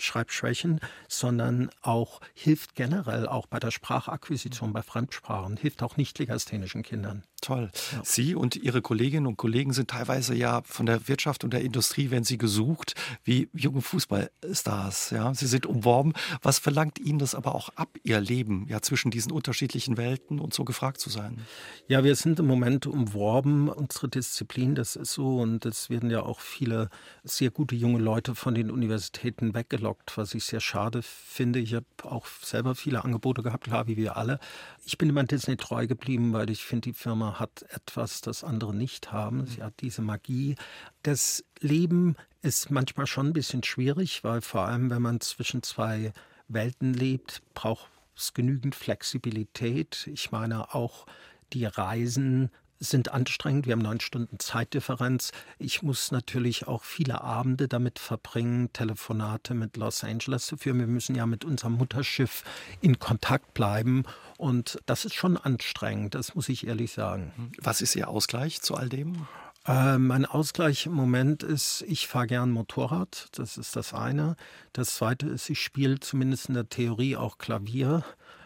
Rechtleseschreibschwächen, 0.00 0.80
sondern 1.08 1.70
auch 1.82 2.20
hilft 2.34 2.74
generell 2.74 3.26
auch 3.28 3.46
bei 3.46 3.58
der 3.58 3.70
Sprachakquisition 3.70 4.72
bei 4.72 4.82
Fremdsprachen, 4.82 5.56
hilft 5.56 5.82
auch 5.82 5.96
nicht 5.96 6.18
legasthenischen 6.18 6.82
Kindern. 6.82 7.24
Toll. 7.40 7.70
Ja. 7.92 8.02
Sie 8.04 8.34
und 8.34 8.56
Ihre 8.56 8.82
Kolleginnen 8.82 9.26
und 9.26 9.36
Kollegen 9.36 9.72
sind 9.72 9.90
teilweise 9.90 10.34
ja 10.34 10.60
von 10.64 10.84
der 10.84 11.08
Wirtschaft 11.08 11.42
und 11.42 11.52
der 11.52 11.62
Industrie, 11.62 12.10
werden 12.10 12.24
Sie 12.24 12.36
gesucht, 12.36 12.94
wie 13.24 13.48
junge 13.54 13.80
Fußballstars. 13.80 15.10
Ja, 15.10 15.32
Sie 15.32 15.46
sind 15.46 15.64
umworben. 15.64 16.12
Was 16.42 16.58
verlangt 16.58 16.98
Ihnen 16.98 17.18
das 17.18 17.34
aber 17.34 17.54
auch 17.54 17.70
ab, 17.70 17.96
Ihr 18.02 18.20
Leben, 18.20 18.66
ja, 18.68 18.82
zwischen 18.82 19.10
diesen 19.10 19.32
unterschiedlichen 19.32 19.96
Welten 19.96 20.38
und 20.38 20.52
so 20.52 20.64
gefragt 20.64 21.00
zu 21.00 21.08
sein? 21.08 21.40
Ja, 21.88 22.04
wir 22.04 22.14
sind 22.14 22.38
im 22.40 22.46
Moment 22.46 22.86
umworben. 22.86 23.68
Unsere 23.70 24.08
Disziplin, 24.08 24.74
das 24.74 24.96
ist 24.96 25.12
so, 25.12 25.38
und 25.38 25.64
es 25.64 25.88
werden 25.88 26.10
ja 26.10 26.22
auch 26.22 26.40
viele 26.40 26.90
sehr 27.24 27.50
gute 27.50 27.74
junge 27.74 28.00
Leute 28.00 28.34
von 28.34 28.54
den 28.54 28.70
Universitäten 28.70 29.54
weggelockt, 29.90 30.16
was 30.16 30.34
ich 30.34 30.44
sehr 30.44 30.60
schade 30.60 31.02
finde. 31.02 31.58
Ich 31.58 31.74
habe 31.74 31.86
auch 32.04 32.26
selber 32.26 32.74
viele 32.74 33.04
Angebote 33.04 33.42
gehabt, 33.42 33.64
klar, 33.64 33.86
wie 33.86 33.96
wir 33.96 34.16
alle. 34.16 34.38
Ich 34.84 34.98
bin 34.98 35.08
immer 35.08 35.24
Disney 35.24 35.56
treu 35.56 35.86
geblieben, 35.86 36.32
weil 36.32 36.50
ich 36.50 36.64
finde, 36.64 36.90
die 36.90 36.94
Firma 36.94 37.38
hat 37.38 37.64
etwas, 37.70 38.20
das 38.20 38.44
andere 38.44 38.74
nicht 38.74 39.12
haben. 39.12 39.46
Sie 39.46 39.62
hat 39.62 39.74
diese 39.80 40.02
Magie. 40.02 40.56
Das 41.02 41.44
Leben 41.60 42.16
ist 42.42 42.70
manchmal 42.70 43.06
schon 43.06 43.28
ein 43.28 43.32
bisschen 43.32 43.62
schwierig, 43.62 44.24
weil 44.24 44.40
vor 44.40 44.62
allem, 44.62 44.90
wenn 44.90 45.02
man 45.02 45.20
zwischen 45.20 45.62
zwei 45.62 46.12
Welten 46.48 46.94
lebt, 46.94 47.42
braucht 47.54 47.90
es 48.16 48.34
genügend 48.34 48.74
Flexibilität. 48.74 50.08
Ich 50.12 50.30
meine 50.30 50.74
auch 50.74 51.06
die 51.52 51.64
Reisen 51.64 52.50
sind 52.80 53.12
anstrengend. 53.12 53.66
Wir 53.66 53.72
haben 53.72 53.82
neun 53.82 54.00
Stunden 54.00 54.38
Zeitdifferenz. 54.38 55.32
Ich 55.58 55.82
muss 55.82 56.10
natürlich 56.10 56.66
auch 56.66 56.82
viele 56.82 57.20
Abende 57.20 57.68
damit 57.68 57.98
verbringen, 57.98 58.72
Telefonate 58.72 59.54
mit 59.54 59.76
Los 59.76 60.02
Angeles 60.02 60.46
zu 60.46 60.56
führen. 60.56 60.80
Wir 60.80 60.86
müssen 60.86 61.14
ja 61.14 61.26
mit 61.26 61.44
unserem 61.44 61.74
Mutterschiff 61.74 62.42
in 62.80 62.98
Kontakt 62.98 63.52
bleiben. 63.54 64.04
Und 64.38 64.80
das 64.86 65.04
ist 65.04 65.14
schon 65.14 65.36
anstrengend, 65.36 66.14
das 66.14 66.34
muss 66.34 66.48
ich 66.48 66.66
ehrlich 66.66 66.92
sagen. 66.92 67.52
Was 67.58 67.82
ist 67.82 67.94
Ihr 67.94 68.08
Ausgleich 68.08 68.62
zu 68.62 68.74
all 68.74 68.88
dem? 68.88 69.26
Äh, 69.66 69.98
mein 69.98 70.24
Ausgleich 70.24 70.86
im 70.86 70.92
Moment 70.92 71.42
ist, 71.42 71.84
ich 71.86 72.08
fahre 72.08 72.26
gern 72.26 72.50
Motorrad. 72.50 73.28
Das 73.32 73.58
ist 73.58 73.76
das 73.76 73.92
eine. 73.92 74.36
Das 74.72 74.94
zweite 74.96 75.26
ist, 75.28 75.50
ich 75.50 75.60
spiele 75.60 76.00
zumindest 76.00 76.48
in 76.48 76.54
der 76.54 76.68
Theorie 76.68 77.16
auch 77.16 77.36
Klavier. 77.36 78.02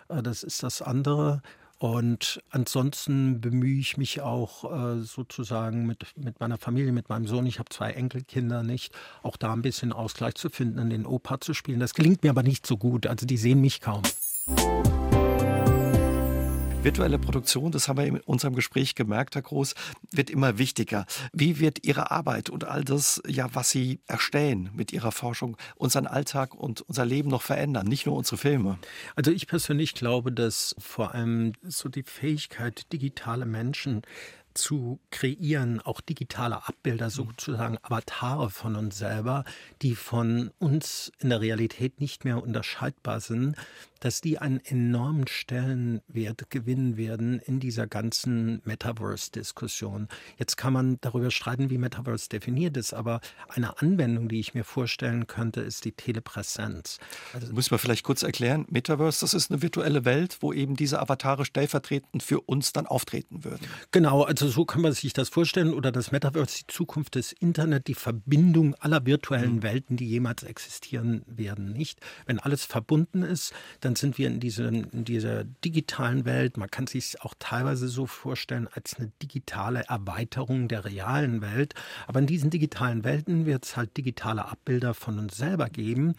Äh, 0.09 0.23
das 0.23 0.43
ist 0.43 0.65
das 0.65 0.83
andere. 0.83 1.41
Und 1.85 2.43
ansonsten 2.49 3.43
bemühe 3.43 3.79
ich 3.79 3.99
mich 3.99 4.23
auch 4.23 4.65
äh, 4.73 5.03
sozusagen 5.03 5.85
mit, 5.85 6.07
mit 6.17 6.41
meiner 6.41 6.57
Familie, 6.57 6.93
mit 6.93 7.11
meinem 7.11 7.27
Sohn, 7.27 7.45
ich 7.45 7.59
habe 7.59 7.69
zwei 7.69 7.91
Enkelkinder 7.91 8.63
nicht, 8.63 8.95
auch 9.23 9.37
da 9.37 9.53
ein 9.53 9.61
bisschen 9.61 9.93
Ausgleich 9.93 10.35
zu 10.37 10.49
finden, 10.49 10.79
in 10.79 10.89
den 10.89 11.05
Opa 11.05 11.43
zu 11.43 11.53
spielen. 11.53 11.81
Das 11.81 11.93
gelingt 11.93 12.23
mir 12.23 12.31
aber 12.31 12.43
nicht 12.43 12.67
so 12.67 12.79
gut. 12.79 13.07
Also 13.07 13.27
die 13.27 13.37
sehen 13.37 13.61
mich 13.61 13.83
kaum. 13.83 14.01
Virtuelle 16.85 17.19
Produktion, 17.19 17.73
das 17.73 17.89
haben 17.89 17.97
wir 17.97 18.05
in 18.05 18.21
unserem 18.21 18.55
Gespräch 18.55 18.95
gemerkt, 18.95 19.37
Herr 19.37 19.41
Groß, 19.41 19.75
wird 20.11 20.29
immer 20.29 20.59
wichtiger. 20.59 21.07
Wie 21.33 21.59
wird 21.59 21.87
Ihre 21.87 22.11
Arbeit 22.11 22.51
und 22.51 22.65
all 22.65 22.85
das, 22.85 23.23
ja, 23.27 23.49
was 23.55 23.71
Sie 23.71 24.01
erstellen 24.07 24.69
mit 24.75 24.93
Ihrer 24.93 25.11
Forschung, 25.11 25.57
unseren 25.77 26.07
Alltag 26.07 26.55
und 26.55 26.83
unser 26.83 27.07
Leben 27.07 27.31
noch 27.31 27.41
verändern, 27.41 27.87
nicht 27.87 28.05
nur 28.05 28.15
unsere 28.15 28.37
Filme? 28.37 28.79
Also 29.17 29.31
ich 29.31 29.47
persönlich 29.47 29.95
glaube, 29.95 30.31
dass 30.31 30.77
vor 30.79 31.15
allem 31.15 31.55
so 31.63 31.89
die 31.89 32.03
Fähigkeit, 32.03 32.93
digitale 32.93 33.47
Menschen 33.47 34.03
zu 34.53 35.01
kreieren, 35.11 35.81
auch 35.81 36.01
digitale 36.01 36.67
Abbilder, 36.67 37.07
mhm. 37.07 37.11
sozusagen 37.11 37.79
Avatare 37.83 38.51
von 38.51 38.77
uns 38.77 38.99
selber, 38.99 39.45
die 39.83 39.95
von 39.95 40.51
uns 40.59 41.13
in 41.19 41.31
der 41.31 41.41
Realität 41.41 42.01
nicht 42.01 42.25
mehr 42.25 42.43
unterscheidbar 42.43 43.21
sind, 43.21 43.57
dass 44.05 44.21
die 44.21 44.39
einen 44.39 44.61
enormen 44.61 45.27
Stellenwert 45.27 46.51
gewinnen 46.51 46.99
werden 46.99 47.41
in 47.41 47.59
dieser 47.59 47.87
ganzen 47.87 48.61
Metaverse-Diskussion. 48.67 50.09
Jetzt 50.37 50.59
kann 50.59 50.75
man 50.75 50.99
darüber 51.01 51.31
streiten, 51.31 51.71
wie 51.71 51.79
Metaverse 51.79 52.29
definiert 52.29 52.77
ist, 52.77 52.93
aber 52.93 53.23
eine 53.49 53.81
Anwendung, 53.81 54.29
die 54.29 54.41
ich 54.41 54.53
mir 54.53 54.65
vorstellen 54.65 55.27
könnte, 55.27 55.63
ist 55.63 55.87
die 55.87 55.93
Telepräsenz. 55.93 56.99
Also, 57.33 57.55
Müssen 57.55 57.71
wir 57.71 57.79
vielleicht 57.79 58.05
kurz 58.05 58.23
erklären, 58.23 58.67
Metaverse, 58.69 59.21
das 59.21 59.33
ist 59.33 59.51
eine 59.51 59.63
virtuelle 59.63 60.05
Welt, 60.05 60.37
wo 60.41 60.53
eben 60.53 60.77
diese 60.77 61.01
Avatare 61.01 61.47
stellvertretend 61.47 62.23
für 62.23 62.43
uns 62.43 62.75
dann 62.75 62.87
auftreten 62.87 63.43
würden. 63.43 63.67
Genau, 63.91 64.25
also 64.25 64.49
so 64.49 64.67
kann 64.67 64.83
man 64.83 64.93
sich 64.93 65.15
das 65.15 65.31
vorstellen 65.31 65.73
oder 65.73 65.93
das 65.93 66.13
Metaverse, 66.13 66.59
die 66.59 66.67
Zukunft 66.67 67.15
des 67.15 67.33
Internet, 67.33 67.87
die 67.87 67.95
Verbindung 67.95 68.75
aller 68.75 69.07
virtuellen 69.07 69.57
mhm. 69.57 69.63
Welten, 69.63 69.97
die 69.97 70.07
jemals 70.07 70.43
existieren 70.43 71.23
werden, 71.27 71.73
nicht? 71.73 72.01
Wenn 72.27 72.39
alles 72.39 72.67
verbunden 72.67 73.23
ist, 73.23 73.55
dann 73.81 73.94
dann 73.95 74.01
sind 74.01 74.19
wir 74.19 74.27
in, 74.27 74.41
diese, 74.41 74.65
in 74.67 75.05
dieser 75.05 75.45
digitalen 75.45 76.25
Welt. 76.25 76.57
Man 76.57 76.69
kann 76.69 76.89
sich 76.89 77.21
auch 77.21 77.35
teilweise 77.39 77.87
so 77.87 78.07
vorstellen 78.07 78.69
als 78.73 78.97
eine 78.99 79.13
digitale 79.23 79.85
Erweiterung 79.89 80.67
der 80.67 80.85
realen 80.85 81.41
Welt. 81.43 81.75
Aber 82.09 82.19
in 82.19 82.27
diesen 82.27 82.51
digitalen 82.51 83.05
Welten 83.05 83.47
wird 83.47 83.65
es 83.65 83.77
halt 83.77 83.97
digitale 83.97 84.47
Abbilder 84.47 84.95
von 84.95 85.21
uns 85.21 85.37
selber 85.37 85.69
geben. 85.69 86.17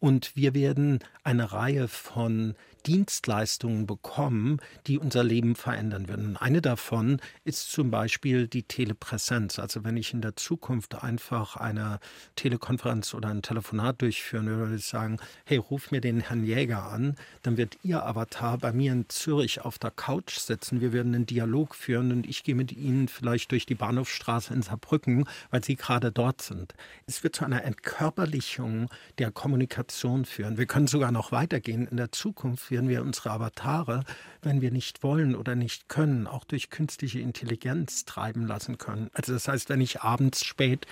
Und 0.00 0.36
wir 0.36 0.54
werden 0.54 1.00
eine 1.22 1.52
Reihe 1.52 1.86
von 1.86 2.54
Dienstleistungen 2.86 3.86
bekommen, 3.86 4.60
die 4.86 4.98
unser 4.98 5.24
Leben 5.24 5.56
verändern 5.56 6.08
würden. 6.08 6.36
Eine 6.36 6.62
davon 6.62 7.20
ist 7.44 7.70
zum 7.70 7.90
Beispiel 7.90 8.48
die 8.48 8.62
Telepräsenz. 8.62 9.58
Also 9.58 9.84
wenn 9.84 9.96
ich 9.96 10.14
in 10.14 10.20
der 10.20 10.36
Zukunft 10.36 11.02
einfach 11.02 11.56
eine 11.56 12.00
Telekonferenz 12.36 13.14
oder 13.14 13.28
ein 13.28 13.42
Telefonat 13.42 14.00
durchführen 14.02 14.46
würde, 14.46 14.60
würde 14.60 14.76
ich 14.76 14.86
sagen, 14.86 15.18
hey, 15.44 15.58
ruf 15.58 15.90
mir 15.90 16.00
den 16.00 16.20
Herrn 16.20 16.44
Jäger 16.44 16.84
an, 16.84 17.16
dann 17.42 17.56
wird 17.56 17.78
Ihr 17.82 18.04
Avatar 18.04 18.58
bei 18.58 18.72
mir 18.72 18.92
in 18.92 19.08
Zürich 19.08 19.60
auf 19.60 19.78
der 19.78 19.90
Couch 19.90 20.38
sitzen. 20.38 20.80
Wir 20.80 20.92
werden 20.92 21.14
einen 21.14 21.26
Dialog 21.26 21.74
führen 21.74 22.12
und 22.12 22.26
ich 22.26 22.44
gehe 22.44 22.54
mit 22.54 22.72
Ihnen 22.72 23.08
vielleicht 23.08 23.50
durch 23.52 23.66
die 23.66 23.74
Bahnhofstraße 23.74 24.54
in 24.54 24.62
Saarbrücken, 24.62 25.26
weil 25.50 25.64
Sie 25.64 25.76
gerade 25.76 26.12
dort 26.12 26.42
sind. 26.42 26.74
Es 27.06 27.22
wird 27.22 27.36
zu 27.36 27.44
einer 27.44 27.64
Entkörperlichung 27.64 28.88
der 29.18 29.30
Kommunikation 29.30 30.24
führen. 30.24 30.58
Wir 30.58 30.66
können 30.66 30.86
sogar 30.86 31.12
noch 31.12 31.32
weitergehen. 31.32 31.86
In 31.86 31.96
der 31.96 32.12
Zukunft 32.12 32.67
werden 32.70 32.88
wir 32.88 33.02
unsere 33.02 33.30
Avatare, 33.30 34.04
wenn 34.42 34.60
wir 34.60 34.70
nicht 34.70 35.02
wollen 35.02 35.34
oder 35.34 35.54
nicht 35.54 35.88
können, 35.88 36.26
auch 36.26 36.44
durch 36.44 36.70
künstliche 36.70 37.20
Intelligenz 37.20 38.04
treiben 38.04 38.46
lassen 38.46 38.78
können. 38.78 39.10
Also 39.12 39.32
das 39.32 39.48
heißt, 39.48 39.68
wenn 39.68 39.80
ich 39.80 40.02
abends 40.02 40.44
spät 40.44 40.86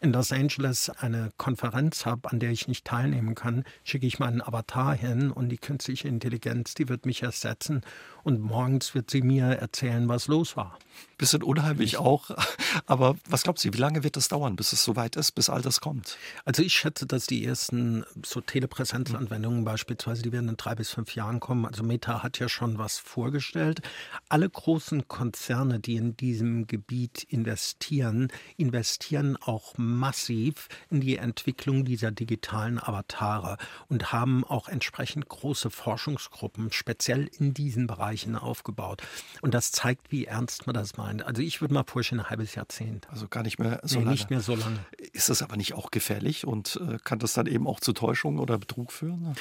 in 0.00 0.12
Los 0.12 0.32
Angeles 0.32 0.90
eine 0.90 1.32
Konferenz 1.36 2.06
habe, 2.06 2.30
an 2.30 2.40
der 2.40 2.50
ich 2.50 2.68
nicht 2.68 2.84
teilnehmen 2.84 3.34
kann, 3.34 3.64
schicke 3.84 4.06
ich 4.06 4.18
meinen 4.18 4.42
Avatar 4.42 4.94
hin 4.94 5.30
und 5.30 5.48
die 5.48 5.58
künstliche 5.58 6.08
Intelligenz, 6.08 6.74
die 6.74 6.88
wird 6.88 7.06
mich 7.06 7.22
ersetzen 7.22 7.82
und 8.24 8.40
morgens 8.40 8.94
wird 8.94 9.10
sie 9.10 9.22
mir 9.22 9.46
erzählen, 9.46 10.08
was 10.08 10.26
los 10.26 10.56
war. 10.56 10.78
Bisschen 11.16 11.42
unheimlich 11.42 11.96
auch. 11.96 12.30
Aber 12.86 13.16
was 13.28 13.42
glaubt 13.42 13.58
sie, 13.58 13.72
wie 13.72 13.78
lange 13.78 14.04
wird 14.04 14.16
es 14.16 14.28
dauern, 14.28 14.56
bis 14.56 14.72
es 14.72 14.84
soweit 14.84 15.16
ist, 15.16 15.32
bis 15.32 15.48
all 15.48 15.62
das 15.62 15.80
kommt? 15.80 16.16
Also 16.44 16.62
ich 16.62 16.74
schätze, 16.74 17.06
dass 17.06 17.26
die 17.26 17.44
ersten 17.44 18.04
so 18.24 18.40
Telepräsenzanwendungen 18.40 19.64
beispielsweise, 19.64 20.22
die 20.22 20.32
werden 20.32 20.48
in 20.48 20.56
drei 20.56 20.74
bis 20.74 20.90
fünf 20.90 21.14
Jahren 21.18 21.40
kommen. 21.40 21.66
Also 21.66 21.82
Meta 21.82 22.22
hat 22.22 22.38
ja 22.38 22.48
schon 22.48 22.78
was 22.78 22.98
vorgestellt. 22.98 23.82
Alle 24.28 24.48
großen 24.48 25.08
Konzerne, 25.08 25.80
die 25.80 25.96
in 25.96 26.16
diesem 26.16 26.66
Gebiet 26.66 27.24
investieren, 27.24 28.28
investieren 28.56 29.36
auch 29.36 29.74
massiv 29.76 30.68
in 30.90 31.00
die 31.00 31.16
Entwicklung 31.16 31.84
dieser 31.84 32.12
digitalen 32.12 32.78
Avatare 32.78 33.56
und 33.88 34.12
haben 34.12 34.44
auch 34.44 34.68
entsprechend 34.68 35.28
große 35.28 35.70
Forschungsgruppen 35.70 36.70
speziell 36.70 37.28
in 37.38 37.52
diesen 37.52 37.88
Bereichen 37.88 38.36
aufgebaut. 38.36 39.02
Und 39.42 39.54
das 39.54 39.72
zeigt, 39.72 40.12
wie 40.12 40.26
ernst 40.26 40.66
man 40.66 40.74
das 40.74 40.96
meint. 40.96 41.24
Also 41.24 41.42
ich 41.42 41.60
würde 41.60 41.74
mal 41.74 41.84
vorstellen, 41.84 42.20
ein 42.20 42.30
halbes 42.30 42.54
Jahrzehnt. 42.54 43.08
Also 43.10 43.26
gar 43.26 43.42
nicht 43.42 43.58
mehr 43.58 43.80
so 43.82 43.98
nee, 43.98 44.04
lange. 44.04 44.14
Nicht 44.14 44.30
mehr 44.30 44.40
so 44.40 44.54
lange. 44.54 44.78
Ist 45.12 45.28
das 45.28 45.42
aber 45.42 45.56
nicht 45.56 45.74
auch 45.74 45.90
gefährlich 45.90 46.46
und 46.46 46.80
äh, 46.80 46.98
kann 47.02 47.18
das 47.18 47.32
dann 47.32 47.46
eben 47.46 47.66
auch 47.66 47.80
zu 47.80 47.92
Täuschung 47.92 48.38
oder 48.38 48.56
Betrug 48.56 48.92
führen? 48.92 49.34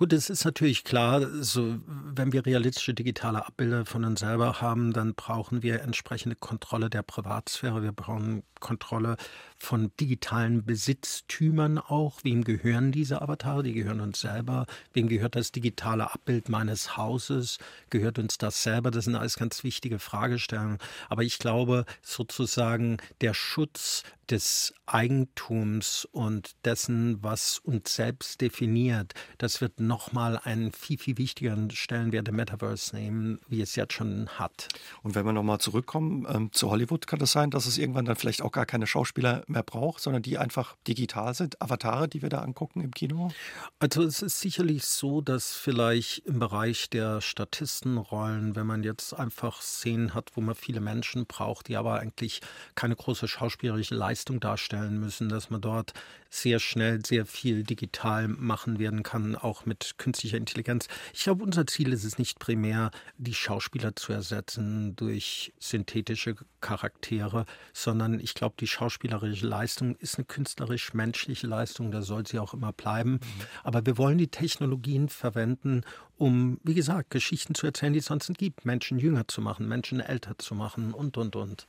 Gut, 0.00 0.14
es 0.14 0.30
ist 0.30 0.46
natürlich 0.46 0.82
klar, 0.82 1.20
so, 1.42 1.78
wenn 1.86 2.32
wir 2.32 2.46
realistische 2.46 2.94
digitale 2.94 3.46
Abbilder 3.46 3.84
von 3.84 4.02
uns 4.06 4.20
selber 4.20 4.62
haben, 4.62 4.94
dann 4.94 5.14
brauchen 5.14 5.62
wir 5.62 5.82
entsprechende 5.82 6.36
Kontrolle 6.36 6.88
der 6.88 7.02
Privatsphäre. 7.02 7.82
Wir 7.82 7.92
brauchen 7.92 8.42
Kontrolle 8.60 9.18
von 9.60 9.92
digitalen 10.00 10.64
Besitztümern 10.64 11.78
auch. 11.78 12.24
Wem 12.24 12.44
gehören 12.44 12.92
diese 12.92 13.22
Avatare? 13.22 13.62
Die 13.62 13.74
gehören 13.74 14.00
uns 14.00 14.20
selber. 14.20 14.66
Wem 14.92 15.08
gehört 15.08 15.36
das 15.36 15.52
digitale 15.52 16.12
Abbild 16.12 16.48
meines 16.48 16.96
Hauses? 16.96 17.58
Gehört 17.90 18.18
uns 18.18 18.38
das 18.38 18.62
selber? 18.62 18.90
Das 18.90 19.04
sind 19.04 19.14
alles 19.14 19.36
ganz 19.36 19.62
wichtige 19.62 19.98
Fragestellungen. 19.98 20.78
Aber 21.08 21.22
ich 21.22 21.38
glaube, 21.38 21.84
sozusagen 22.02 22.96
der 23.20 23.34
Schutz 23.34 24.02
des 24.30 24.72
Eigentums 24.86 26.06
und 26.12 26.52
dessen, 26.64 27.18
was 27.22 27.58
uns 27.58 27.94
selbst 27.94 28.40
definiert, 28.40 29.14
das 29.38 29.60
wird 29.60 29.80
nochmal 29.80 30.38
einen 30.42 30.72
viel, 30.72 30.98
viel 30.98 31.18
wichtigeren 31.18 31.70
Stellenwert 31.70 32.28
im 32.28 32.36
Metaverse 32.36 32.94
nehmen, 32.94 33.40
wie 33.48 33.60
es 33.60 33.74
jetzt 33.74 33.94
schon 33.94 34.28
hat. 34.28 34.68
Und 35.02 35.14
wenn 35.14 35.26
wir 35.26 35.32
nochmal 35.32 35.58
zurückkommen 35.58 36.26
ähm, 36.28 36.52
zu 36.52 36.70
Hollywood, 36.70 37.06
kann 37.06 37.18
es 37.18 37.22
das 37.22 37.32
sein, 37.32 37.50
dass 37.50 37.66
es 37.66 37.76
irgendwann 37.76 38.04
dann 38.04 38.16
vielleicht 38.16 38.42
auch 38.42 38.52
gar 38.52 38.66
keine 38.66 38.86
Schauspieler 38.86 39.42
mehr 39.50 39.62
braucht, 39.62 40.02
sondern 40.02 40.22
die 40.22 40.38
einfach 40.38 40.76
digital 40.86 41.34
sind, 41.34 41.60
Avatare, 41.60 42.08
die 42.08 42.22
wir 42.22 42.28
da 42.28 42.38
angucken 42.38 42.80
im 42.80 42.92
Kino? 42.92 43.30
Also 43.78 44.02
es 44.02 44.22
ist 44.22 44.40
sicherlich 44.40 44.84
so, 44.84 45.20
dass 45.20 45.52
vielleicht 45.52 46.26
im 46.26 46.38
Bereich 46.38 46.90
der 46.90 47.20
Statistenrollen, 47.20 48.56
wenn 48.56 48.66
man 48.66 48.82
jetzt 48.82 49.12
einfach 49.12 49.62
Szenen 49.62 50.14
hat, 50.14 50.30
wo 50.34 50.40
man 50.40 50.54
viele 50.54 50.80
Menschen 50.80 51.26
braucht, 51.26 51.68
die 51.68 51.76
aber 51.76 52.00
eigentlich 52.00 52.40
keine 52.74 52.96
große 52.96 53.28
schauspielerische 53.28 53.94
Leistung 53.94 54.40
darstellen 54.40 54.98
müssen, 54.98 55.28
dass 55.28 55.50
man 55.50 55.60
dort 55.60 55.92
sehr 56.30 56.60
schnell 56.60 57.04
sehr 57.04 57.26
viel 57.26 57.64
digital 57.64 58.28
machen 58.28 58.78
werden 58.78 59.02
kann, 59.02 59.34
auch 59.34 59.66
mit 59.66 59.94
künstlicher 59.98 60.36
Intelligenz. 60.36 60.86
Ich 61.12 61.24
glaube, 61.24 61.42
unser 61.42 61.66
Ziel 61.66 61.92
ist 61.92 62.04
es 62.04 62.18
nicht 62.18 62.38
primär, 62.38 62.92
die 63.18 63.34
Schauspieler 63.34 63.96
zu 63.96 64.12
ersetzen 64.12 64.94
durch 64.96 65.52
synthetische 65.58 66.36
Charaktere, 66.60 67.46
sondern 67.72 68.20
ich 68.20 68.34
glaube, 68.34 68.54
die 68.60 68.68
schauspielerische 68.68 69.39
Leistung 69.46 69.96
ist 69.96 70.18
eine 70.18 70.24
künstlerisch-menschliche 70.24 71.46
Leistung, 71.46 71.90
da 71.90 72.02
soll 72.02 72.26
sie 72.26 72.38
auch 72.38 72.54
immer 72.54 72.72
bleiben. 72.72 73.12
Mhm. 73.12 73.20
Aber 73.64 73.86
wir 73.86 73.98
wollen 73.98 74.18
die 74.18 74.28
Technologien 74.28 75.08
verwenden, 75.08 75.82
um, 76.16 76.60
wie 76.62 76.74
gesagt, 76.74 77.10
Geschichten 77.10 77.54
zu 77.54 77.66
erzählen, 77.66 77.92
die 77.92 78.00
es 78.00 78.06
sonst 78.06 78.28
nicht 78.28 78.38
gibt, 78.38 78.64
Menschen 78.64 78.98
jünger 78.98 79.26
zu 79.26 79.40
machen, 79.40 79.68
Menschen 79.68 80.00
älter 80.00 80.38
zu 80.38 80.54
machen 80.54 80.92
und, 80.92 81.16
und, 81.16 81.36
und. 81.36 81.66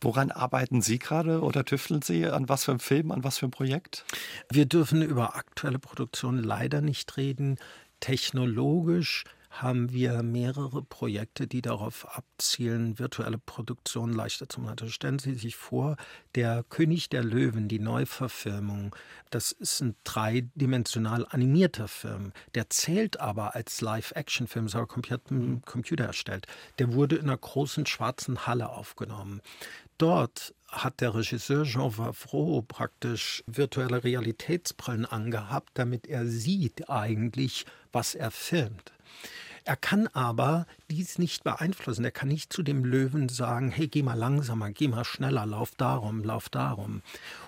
Woran 0.00 0.30
arbeiten 0.30 0.82
Sie 0.82 0.98
gerade 0.98 1.40
oder 1.40 1.64
tüfteln 1.64 2.02
Sie? 2.02 2.26
An 2.26 2.48
was 2.48 2.64
für 2.64 2.72
einem 2.72 2.80
Film, 2.80 3.10
an 3.10 3.24
was 3.24 3.38
für 3.38 3.46
einem 3.46 3.52
Projekt? 3.52 4.04
Wir 4.50 4.66
dürfen 4.66 5.02
über 5.02 5.36
aktuelle 5.36 5.78
Produktionen 5.78 6.42
leider 6.42 6.80
nicht 6.80 7.16
reden. 7.16 7.58
Technologisch 8.00 9.24
haben 9.62 9.92
wir 9.92 10.22
mehrere 10.22 10.82
Projekte, 10.82 11.46
die 11.46 11.62
darauf 11.62 12.06
abzielen, 12.16 12.98
virtuelle 12.98 13.38
Produktion 13.38 14.12
leichter 14.12 14.48
zu 14.48 14.60
machen. 14.60 14.78
Also 14.80 14.88
stellen 14.88 15.18
Sie 15.18 15.34
sich 15.34 15.56
vor, 15.56 15.96
der 16.34 16.64
König 16.68 17.08
der 17.08 17.24
Löwen, 17.24 17.68
die 17.68 17.78
Neuverfilmung, 17.78 18.94
das 19.30 19.52
ist 19.52 19.80
ein 19.80 19.96
dreidimensional 20.04 21.26
animierter 21.28 21.88
Film. 21.88 22.32
Der 22.54 22.70
zählt 22.70 23.20
aber 23.20 23.54
als 23.54 23.80
Live-Action-Film, 23.80 24.66
ist 24.66 24.76
aber 24.76 24.86
komplett 24.86 25.30
mit 25.30 25.42
dem 25.42 25.62
Computer 25.62 26.04
erstellt. 26.04 26.46
Der 26.78 26.92
wurde 26.92 27.16
in 27.16 27.24
einer 27.24 27.36
großen 27.36 27.86
schwarzen 27.86 28.46
Halle 28.46 28.68
aufgenommen. 28.68 29.40
dort 29.98 30.54
hat 30.68 31.00
der 31.00 31.14
Regisseur 31.14 31.64
Jean 31.64 31.92
Favreau 31.92 32.62
praktisch 32.62 33.42
virtuelle 33.46 34.04
Realitätsbrillen 34.04 35.06
angehabt, 35.06 35.70
damit 35.74 36.06
er 36.06 36.26
sieht 36.26 36.90
eigentlich, 36.90 37.64
was 37.92 38.14
er 38.14 38.30
filmt. 38.30 38.92
Er 39.66 39.74
kann 39.74 40.06
aber 40.12 40.64
dies 40.88 41.18
nicht 41.18 41.42
beeinflussen. 41.42 42.04
Er 42.04 42.12
kann 42.12 42.28
nicht 42.28 42.52
zu 42.52 42.62
dem 42.62 42.84
Löwen 42.84 43.28
sagen, 43.28 43.72
hey, 43.72 43.88
geh 43.88 44.04
mal 44.04 44.14
langsamer, 44.14 44.70
geh 44.70 44.86
mal 44.86 45.04
schneller, 45.04 45.44
lauf 45.44 45.72
darum, 45.76 46.22
lauf 46.22 46.48
darum. 46.48 47.02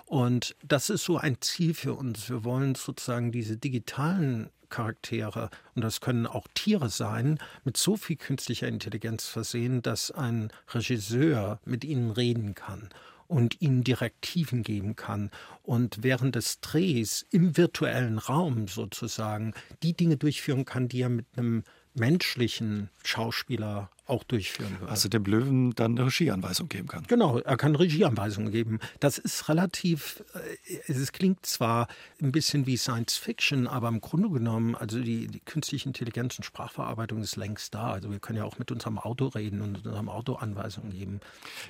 Und 0.05 0.53
das 0.61 0.89
ist 0.89 1.05
so 1.05 1.17
ein 1.17 1.37
Ziel 1.39 1.73
für 1.73 1.93
uns. 1.93 2.29
Wir 2.29 2.43
wollen 2.43 2.75
sozusagen 2.75 3.31
diese 3.31 3.55
digitalen 3.55 4.49
Charaktere, 4.69 5.49
und 5.75 5.81
das 5.81 6.01
können 6.01 6.27
auch 6.27 6.45
Tiere 6.53 6.89
sein, 6.89 7.39
mit 7.63 7.77
so 7.77 7.95
viel 7.95 8.17
künstlicher 8.17 8.67
Intelligenz 8.67 9.25
versehen, 9.25 9.81
dass 9.81 10.11
ein 10.11 10.51
Regisseur 10.73 11.61
mit 11.63 11.85
ihnen 11.85 12.11
reden 12.11 12.53
kann 12.53 12.89
und 13.27 13.61
ihnen 13.61 13.85
Direktiven 13.85 14.63
geben 14.63 14.97
kann 14.97 15.31
und 15.63 16.03
während 16.03 16.35
des 16.35 16.59
Drehs 16.59 17.25
im 17.31 17.55
virtuellen 17.55 18.17
Raum 18.17 18.67
sozusagen 18.67 19.53
die 19.83 19.93
Dinge 19.93 20.17
durchführen 20.17 20.65
kann, 20.65 20.89
die 20.89 21.01
er 21.01 21.09
mit 21.09 21.25
einem 21.37 21.63
menschlichen 21.99 22.89
Schauspieler 23.03 23.89
auch 24.09 24.23
durchführen 24.23 24.79
würde. 24.79 24.91
Also 24.91 25.09
dem 25.09 25.23
Löwen 25.23 25.75
dann 25.75 25.97
eine 25.97 26.07
Regieanweisung 26.07 26.69
geben 26.69 26.87
kann. 26.87 27.03
Genau, 27.07 27.37
er 27.39 27.57
kann 27.57 27.75
Regieanweisungen 27.75 28.51
geben. 28.51 28.79
Das 28.99 29.17
ist 29.17 29.49
relativ, 29.49 30.23
äh, 30.33 30.91
es 30.91 31.11
klingt 31.11 31.45
zwar 31.45 31.87
ein 32.21 32.31
bisschen 32.31 32.65
wie 32.65 32.77
Science 32.77 33.17
Fiction, 33.17 33.67
aber 33.67 33.87
im 33.87 34.01
Grunde 34.01 34.29
genommen, 34.29 34.75
also 34.75 34.99
die, 35.01 35.27
die 35.27 35.39
künstliche 35.39 35.87
Intelligenz 35.87 36.37
und 36.37 36.43
Sprachverarbeitung 36.43 37.21
ist 37.21 37.35
längst 37.35 37.73
da. 37.73 37.91
Also 37.91 38.11
wir 38.11 38.19
können 38.19 38.37
ja 38.37 38.43
auch 38.43 38.59
mit 38.59 38.71
unserem 38.71 38.97
Auto 38.99 39.27
reden 39.27 39.61
und 39.61 39.85
unserem 39.85 40.09
Auto 40.09 40.35
Anweisungen 40.35 40.91
geben. 40.91 41.19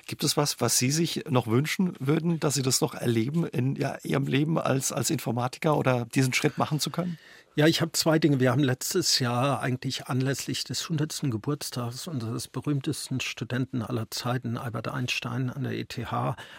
Gibt 0.06 0.24
es 0.24 0.36
was, 0.36 0.60
was 0.60 0.78
Sie 0.78 0.90
sich 0.90 1.24
noch 1.28 1.46
wünschen 1.46 1.94
würden, 2.00 2.40
dass 2.40 2.54
Sie 2.54 2.62
das 2.62 2.80
noch 2.80 2.94
erleben 2.94 3.46
in 3.46 3.76
ja, 3.76 3.98
Ihrem 4.02 4.26
Leben 4.26 4.58
als, 4.58 4.92
als 4.92 5.10
Informatiker 5.10 5.76
oder 5.76 6.06
diesen 6.06 6.32
Schritt 6.32 6.58
machen 6.58 6.80
zu 6.80 6.90
können? 6.90 7.18
Ja, 7.56 7.66
ich 7.66 7.80
habe 7.80 7.92
zwei 7.92 8.20
Dinge. 8.20 8.38
Wir 8.38 8.52
haben 8.52 8.62
letztes 8.62 9.18
Jahr 9.18 9.60
eigentlich 9.60 10.06
anlässlich 10.06 10.62
des 10.62 10.84
100. 10.84 11.22
Geburtstags 11.22 12.06
unseres 12.06 12.29
berühmtesten 12.48 13.20
Studenten 13.20 13.82
aller 13.82 14.10
Zeiten, 14.10 14.56
Albert 14.56 14.88
Einstein 14.88 15.50
an 15.50 15.64
der 15.64 15.78
ETH, 15.78 15.98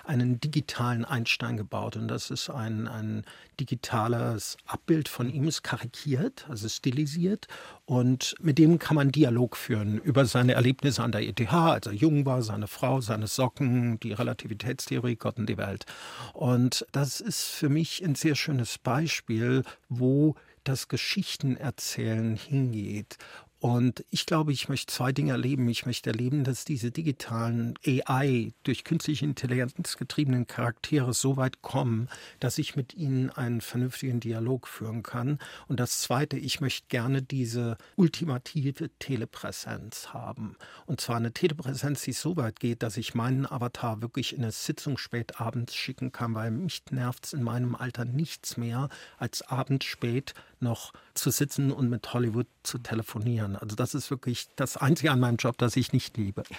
einen 0.03 0.39
digitalen 0.39 1.05
Einstein 1.05 1.57
gebaut. 1.57 1.95
Und 1.95 2.07
das 2.07 2.31
ist 2.31 2.49
ein, 2.49 2.87
ein 2.87 3.23
digitales 3.59 4.57
Abbild 4.65 5.07
von 5.07 5.29
ihm, 5.29 5.47
ist 5.47 5.63
karikiert, 5.63 6.45
also 6.49 6.67
stilisiert. 6.67 7.47
Und 7.85 8.35
mit 8.39 8.57
dem 8.57 8.79
kann 8.79 8.95
man 8.95 9.11
Dialog 9.11 9.57
führen 9.57 9.97
über 9.97 10.25
seine 10.25 10.53
Erlebnisse 10.53 11.03
an 11.03 11.11
der 11.11 11.27
ETH, 11.27 11.53
als 11.53 11.87
er 11.87 11.93
jung 11.93 12.25
war, 12.25 12.41
seine 12.41 12.67
Frau, 12.67 13.01
seine 13.01 13.27
Socken, 13.27 13.99
die 13.99 14.13
Relativitätstheorie, 14.13 15.15
Gott 15.15 15.37
und 15.37 15.47
die 15.47 15.57
Welt. 15.57 15.85
Und 16.33 16.85
das 16.91 17.21
ist 17.21 17.43
für 17.43 17.69
mich 17.69 18.03
ein 18.03 18.15
sehr 18.15 18.35
schönes 18.35 18.77
Beispiel, 18.77 19.63
wo 19.89 20.35
das 20.63 20.87
Geschichtenerzählen 20.87 22.35
hingeht 22.35 23.17
und 23.61 24.03
ich 24.09 24.25
glaube, 24.25 24.51
ich 24.51 24.69
möchte 24.69 24.91
zwei 24.91 25.11
Dinge 25.11 25.33
erleben. 25.33 25.69
Ich 25.69 25.85
möchte 25.85 26.09
erleben, 26.09 26.43
dass 26.43 26.65
diese 26.65 26.89
digitalen 26.89 27.75
AI 27.85 28.53
durch 28.63 28.83
künstliche 28.83 29.23
Intelligenz 29.23 29.97
getriebenen 29.97 30.47
Charaktere 30.47 31.13
so 31.13 31.37
weit 31.37 31.61
kommen, 31.61 32.09
dass 32.39 32.57
ich 32.57 32.75
mit 32.75 32.95
ihnen 32.95 33.29
einen 33.29 33.61
vernünftigen 33.61 34.19
Dialog 34.19 34.67
führen 34.67 35.03
kann. 35.03 35.37
Und 35.67 35.79
das 35.79 36.01
Zweite, 36.01 36.37
ich 36.37 36.59
möchte 36.59 36.87
gerne 36.87 37.21
diese 37.21 37.77
ultimative 37.97 38.89
Telepräsenz 38.97 40.07
haben. 40.07 40.55
Und 40.87 40.99
zwar 40.99 41.17
eine 41.17 41.31
Telepräsenz, 41.31 42.01
die 42.01 42.13
so 42.13 42.37
weit 42.37 42.59
geht, 42.59 42.81
dass 42.81 42.97
ich 42.97 43.13
meinen 43.13 43.45
Avatar 43.45 44.01
wirklich 44.01 44.33
in 44.35 44.41
eine 44.41 44.51
Sitzung 44.51 44.97
spät 44.97 45.39
abends 45.39 45.75
schicken 45.75 46.11
kann, 46.11 46.33
weil 46.33 46.49
mich 46.49 46.81
nervt 46.89 47.27
es 47.27 47.33
in 47.33 47.43
meinem 47.43 47.75
Alter 47.75 48.05
nichts 48.05 48.57
mehr, 48.57 48.89
als 49.19 49.43
abends 49.43 49.85
spät 49.85 50.33
noch 50.61 50.93
zu 51.13 51.29
sitzen 51.29 51.71
und 51.71 51.89
mit 51.89 52.13
Hollywood 52.13 52.47
zu 52.63 52.77
telefonieren. 52.77 53.55
Also 53.55 53.75
das 53.75 53.93
ist 53.93 54.09
wirklich 54.11 54.47
das 54.55 54.77
Einzige 54.77 55.11
an 55.11 55.19
meinem 55.19 55.37
Job, 55.37 55.57
das 55.57 55.75
ich 55.75 55.93
nicht 55.93 56.17
liebe. 56.17 56.43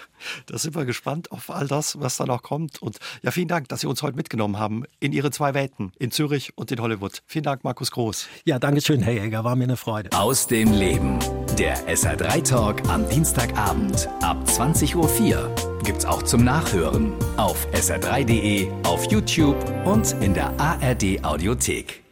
Da 0.47 0.57
sind 0.57 0.75
wir 0.75 0.85
gespannt 0.85 1.31
auf 1.31 1.49
all 1.49 1.67
das, 1.67 1.99
was 1.99 2.17
da 2.17 2.25
noch 2.25 2.43
kommt. 2.43 2.81
Und 2.81 2.97
ja, 3.21 3.31
vielen 3.31 3.47
Dank, 3.47 3.69
dass 3.69 3.81
Sie 3.81 3.87
uns 3.87 4.03
heute 4.03 4.15
mitgenommen 4.15 4.57
haben 4.57 4.83
in 4.99 5.13
Ihre 5.13 5.31
zwei 5.31 5.53
Welten, 5.53 5.91
in 5.99 6.11
Zürich 6.11 6.57
und 6.57 6.71
in 6.71 6.81
Hollywood. 6.81 7.23
Vielen 7.25 7.43
Dank, 7.43 7.63
Markus 7.63 7.91
Groß. 7.91 8.27
Ja, 8.45 8.59
danke 8.59 8.81
schön, 8.81 9.01
Herr 9.01 9.13
Jäger, 9.13 9.43
war 9.43 9.55
mir 9.55 9.65
eine 9.65 9.77
Freude. 9.77 10.11
Aus 10.13 10.47
dem 10.47 10.71
Leben. 10.71 11.19
Der 11.57 11.77
SR3 11.87 12.43
Talk 12.43 12.89
am 12.89 13.07
Dienstagabend 13.09 14.07
ab 14.21 14.37
20.04 14.45 14.95
Uhr 14.95 15.73
gibt's 15.83 16.05
auch 16.05 16.23
zum 16.23 16.43
Nachhören 16.43 17.13
auf 17.37 17.67
sr3.de, 17.73 18.69
auf 18.83 19.11
YouTube 19.11 19.57
und 19.85 20.13
in 20.21 20.33
der 20.33 20.57
ARD 20.59 21.23
Audiothek. 21.23 22.02